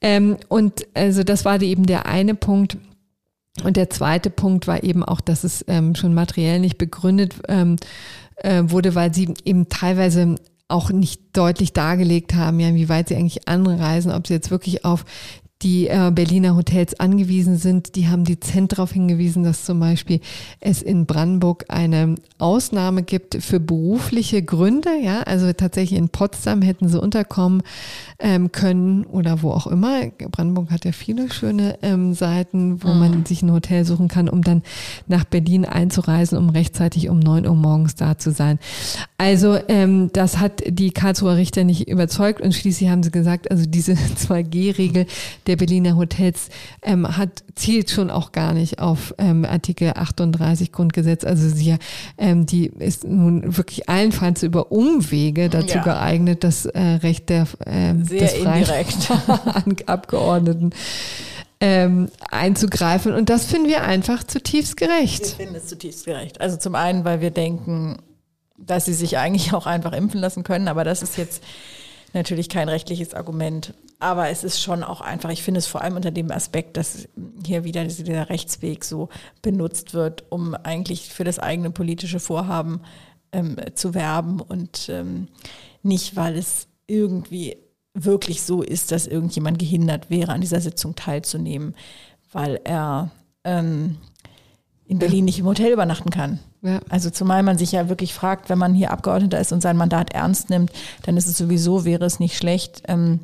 Ähm, 0.00 0.36
und 0.48 0.86
also 0.94 1.22
das 1.22 1.44
war 1.44 1.62
eben 1.62 1.86
der 1.86 2.06
eine 2.06 2.34
Punkt. 2.34 2.76
Und 3.64 3.76
der 3.76 3.90
zweite 3.90 4.30
Punkt 4.30 4.66
war 4.66 4.82
eben 4.82 5.04
auch, 5.04 5.20
dass 5.20 5.44
es 5.44 5.64
ähm, 5.68 5.94
schon 5.94 6.14
materiell 6.14 6.58
nicht 6.58 6.78
begründet 6.78 7.34
ähm, 7.48 7.76
äh, 8.36 8.62
wurde, 8.66 8.94
weil 8.94 9.12
sie 9.12 9.34
eben 9.44 9.68
teilweise 9.68 10.36
auch 10.68 10.90
nicht 10.90 11.36
deutlich 11.36 11.74
dargelegt 11.74 12.34
haben, 12.34 12.58
ja, 12.58 12.74
weit 12.88 13.08
sie 13.08 13.16
eigentlich 13.16 13.46
anreisen, 13.46 14.10
ob 14.10 14.26
sie 14.26 14.32
jetzt 14.32 14.50
wirklich 14.50 14.86
auf 14.86 15.04
die 15.62 15.88
äh, 15.88 16.10
Berliner 16.12 16.56
Hotels 16.56 16.98
angewiesen 16.98 17.56
sind, 17.56 17.94
die 17.94 18.08
haben 18.08 18.24
dezent 18.24 18.72
darauf 18.72 18.92
hingewiesen, 18.92 19.44
dass 19.44 19.64
zum 19.64 19.80
Beispiel 19.80 20.20
es 20.60 20.82
in 20.82 21.06
Brandenburg 21.06 21.66
eine 21.68 22.16
Ausnahme 22.38 23.02
gibt 23.02 23.42
für 23.42 23.60
berufliche 23.60 24.42
Gründe. 24.42 24.90
Ja, 25.02 25.20
also 25.22 25.52
tatsächlich 25.52 25.98
in 25.98 26.08
Potsdam 26.08 26.62
hätten 26.62 26.88
sie 26.88 27.00
unterkommen 27.00 27.62
ähm, 28.18 28.50
können 28.52 29.04
oder 29.04 29.42
wo 29.42 29.50
auch 29.50 29.66
immer. 29.66 30.06
Brandenburg 30.30 30.70
hat 30.70 30.84
ja 30.84 30.92
viele 30.92 31.30
schöne 31.32 31.78
ähm, 31.82 32.14
Seiten, 32.14 32.82
wo 32.82 32.88
mhm. 32.88 32.98
man 32.98 33.24
sich 33.26 33.42
ein 33.42 33.52
Hotel 33.52 33.84
suchen 33.84 34.08
kann, 34.08 34.28
um 34.28 34.42
dann 34.42 34.62
nach 35.06 35.24
Berlin 35.24 35.64
einzureisen, 35.64 36.38
um 36.38 36.48
rechtzeitig 36.48 37.08
um 37.08 37.18
neun 37.18 37.46
Uhr 37.46 37.54
morgens 37.54 37.94
da 37.94 38.18
zu 38.18 38.32
sein. 38.32 38.58
Also 39.18 39.58
ähm, 39.68 40.10
das 40.12 40.38
hat 40.38 40.62
die 40.66 40.90
Karlsruher 40.90 41.36
Richter 41.36 41.64
nicht 41.64 41.88
überzeugt 41.88 42.40
und 42.40 42.54
schließlich 42.54 42.90
haben 42.90 43.02
sie 43.02 43.10
gesagt, 43.10 43.50
also 43.50 43.66
diese 43.66 43.92
2G-Regel 44.18 45.06
der 45.46 45.51
der 45.52 45.56
Berliner 45.58 45.96
Hotels 45.96 46.48
ähm, 46.80 47.18
hat, 47.18 47.44
zielt 47.54 47.90
schon 47.90 48.10
auch 48.10 48.32
gar 48.32 48.54
nicht 48.54 48.78
auf 48.78 49.14
ähm, 49.18 49.44
Artikel 49.44 49.92
38 49.94 50.72
Grundgesetz. 50.72 51.24
Also 51.24 51.46
sie, 51.50 51.76
ähm, 52.16 52.46
die 52.46 52.68
ist 52.68 53.04
nun 53.04 53.58
wirklich 53.58 53.86
allenfalls 53.86 54.42
über 54.42 54.72
Umwege 54.72 55.50
dazu 55.50 55.76
ja. 55.76 55.82
geeignet, 55.82 56.42
das 56.42 56.64
äh, 56.64 56.80
Recht 56.80 57.28
der 57.28 57.46
ähm, 57.66 58.06
Sehr 58.06 58.20
des 58.20 58.34
indirekt. 58.34 59.12
Abgeordneten 59.86 60.70
ähm, 61.60 62.08
einzugreifen. 62.30 63.12
Und 63.12 63.28
das 63.28 63.44
finden 63.44 63.68
wir 63.68 63.82
einfach 63.82 64.24
zutiefst 64.24 64.78
gerecht. 64.78 65.38
Wir 65.38 65.44
finden 65.44 65.54
es 65.56 65.66
zutiefst 65.66 66.06
gerecht. 66.06 66.40
Also 66.40 66.56
zum 66.56 66.74
einen, 66.74 67.04
weil 67.04 67.20
wir 67.20 67.30
denken, 67.30 67.98
dass 68.56 68.86
sie 68.86 68.94
sich 68.94 69.18
eigentlich 69.18 69.52
auch 69.52 69.66
einfach 69.66 69.92
impfen 69.92 70.20
lassen 70.20 70.44
können, 70.44 70.68
aber 70.68 70.84
das 70.84 71.02
ist 71.02 71.18
jetzt 71.18 71.42
natürlich 72.14 72.48
kein 72.48 72.68
rechtliches 72.68 73.14
Argument. 73.14 73.74
Aber 73.98 74.28
es 74.28 74.44
ist 74.44 74.60
schon 74.60 74.82
auch 74.82 75.00
einfach, 75.00 75.30
ich 75.30 75.42
finde 75.42 75.58
es 75.58 75.66
vor 75.66 75.82
allem 75.82 75.96
unter 75.96 76.10
dem 76.10 76.30
Aspekt, 76.30 76.76
dass 76.76 77.08
hier 77.46 77.64
wieder 77.64 77.84
dieser 77.84 78.28
Rechtsweg 78.28 78.84
so 78.84 79.08
benutzt 79.42 79.94
wird, 79.94 80.24
um 80.30 80.54
eigentlich 80.54 81.12
für 81.12 81.24
das 81.24 81.38
eigene 81.38 81.70
politische 81.70 82.20
Vorhaben 82.20 82.80
ähm, 83.32 83.56
zu 83.74 83.94
werben 83.94 84.40
und 84.40 84.88
ähm, 84.88 85.28
nicht, 85.82 86.16
weil 86.16 86.36
es 86.36 86.68
irgendwie 86.86 87.56
wirklich 87.94 88.42
so 88.42 88.62
ist, 88.62 88.92
dass 88.92 89.06
irgendjemand 89.06 89.58
gehindert 89.58 90.10
wäre, 90.10 90.32
an 90.32 90.40
dieser 90.40 90.60
Sitzung 90.60 90.94
teilzunehmen, 90.94 91.74
weil 92.32 92.60
er 92.64 93.10
ähm, 93.44 93.98
in 94.86 94.98
Berlin 94.98 95.24
nicht 95.24 95.38
im 95.38 95.46
Hotel 95.46 95.72
übernachten 95.72 96.10
kann. 96.10 96.40
Ja. 96.62 96.80
Also 96.88 97.10
zumal 97.10 97.42
man 97.42 97.58
sich 97.58 97.72
ja 97.72 97.88
wirklich 97.88 98.14
fragt, 98.14 98.48
wenn 98.48 98.58
man 98.58 98.72
hier 98.72 98.92
Abgeordneter 98.92 99.40
ist 99.40 99.52
und 99.52 99.60
sein 99.60 99.76
Mandat 99.76 100.12
ernst 100.12 100.48
nimmt, 100.48 100.70
dann 101.02 101.16
ist 101.16 101.26
es 101.26 101.36
sowieso, 101.36 101.84
wäre 101.84 102.04
es 102.04 102.20
nicht 102.20 102.36
schlecht, 102.36 102.82
ähm, 102.86 103.20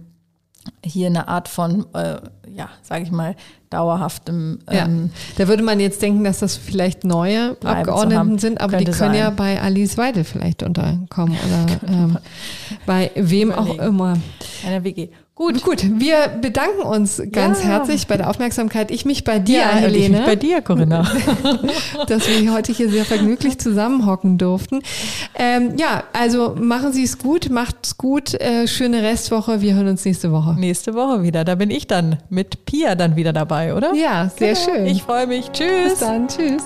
hier 0.84 1.06
eine 1.06 1.28
Art 1.28 1.48
von, 1.48 1.86
äh, 1.94 2.16
ja, 2.52 2.68
sage 2.82 3.04
ich 3.04 3.10
mal, 3.10 3.36
dauerhaftem. 3.70 4.58
Ähm, 4.68 5.10
ja. 5.12 5.20
Da 5.36 5.48
würde 5.48 5.62
man 5.62 5.80
jetzt 5.80 6.02
denken, 6.02 6.24
dass 6.24 6.40
das 6.40 6.56
vielleicht 6.56 7.04
neue 7.04 7.56
Abgeordneten 7.62 8.38
sind, 8.38 8.60
aber 8.60 8.78
die 8.78 8.84
können 8.84 8.96
sein. 8.96 9.14
ja 9.14 9.30
bei 9.30 9.60
Alice 9.60 9.96
Weidel 9.96 10.24
vielleicht 10.24 10.62
unterkommen 10.62 11.36
oder 11.46 11.88
ähm, 11.92 12.18
bei 12.86 13.10
wem 13.14 13.52
auch 13.52 13.78
immer. 13.78 14.16
Einer 14.66 14.84
WG. 14.84 15.10
Gut, 15.38 15.62
gut. 15.62 15.84
Wir 16.00 16.26
bedanken 16.40 16.82
uns 16.82 17.22
ganz 17.30 17.60
ja. 17.60 17.68
herzlich 17.68 18.08
bei 18.08 18.16
der 18.16 18.28
Aufmerksamkeit. 18.28 18.90
Ich 18.90 19.04
mich 19.04 19.22
bei 19.22 19.38
dir, 19.38 19.60
ja, 19.60 19.68
Helene. 19.68 20.04
Ich 20.04 20.10
mich 20.10 20.24
bei 20.26 20.34
dir, 20.34 20.62
Corinna. 20.62 21.08
dass 22.08 22.28
wir 22.28 22.52
heute 22.52 22.72
hier 22.72 22.90
sehr 22.90 23.04
vergnüglich 23.04 23.56
zusammenhocken 23.60 24.36
durften. 24.36 24.82
Ähm, 25.36 25.76
ja, 25.78 26.02
also 26.12 26.56
machen 26.58 26.92
Sie 26.92 27.04
es 27.04 27.18
gut, 27.18 27.50
macht's 27.50 27.96
gut. 27.96 28.34
Äh, 28.34 28.66
schöne 28.66 29.04
Restwoche. 29.04 29.60
Wir 29.60 29.74
hören 29.74 29.86
uns 29.86 30.04
nächste 30.04 30.32
Woche. 30.32 30.56
Nächste 30.58 30.94
Woche 30.94 31.22
wieder. 31.22 31.44
Da 31.44 31.54
bin 31.54 31.70
ich 31.70 31.86
dann 31.86 32.18
mit 32.30 32.64
Pia 32.64 32.96
dann 32.96 33.14
wieder 33.14 33.32
dabei, 33.32 33.76
oder? 33.76 33.94
Ja, 33.94 34.32
sehr 34.36 34.54
genau. 34.54 34.64
schön. 34.64 34.86
Ich 34.86 35.04
freue 35.04 35.28
mich. 35.28 35.52
Tschüss. 35.52 35.90
Bis 35.90 35.98
dann. 36.00 36.26
Tschüss. 36.26 36.64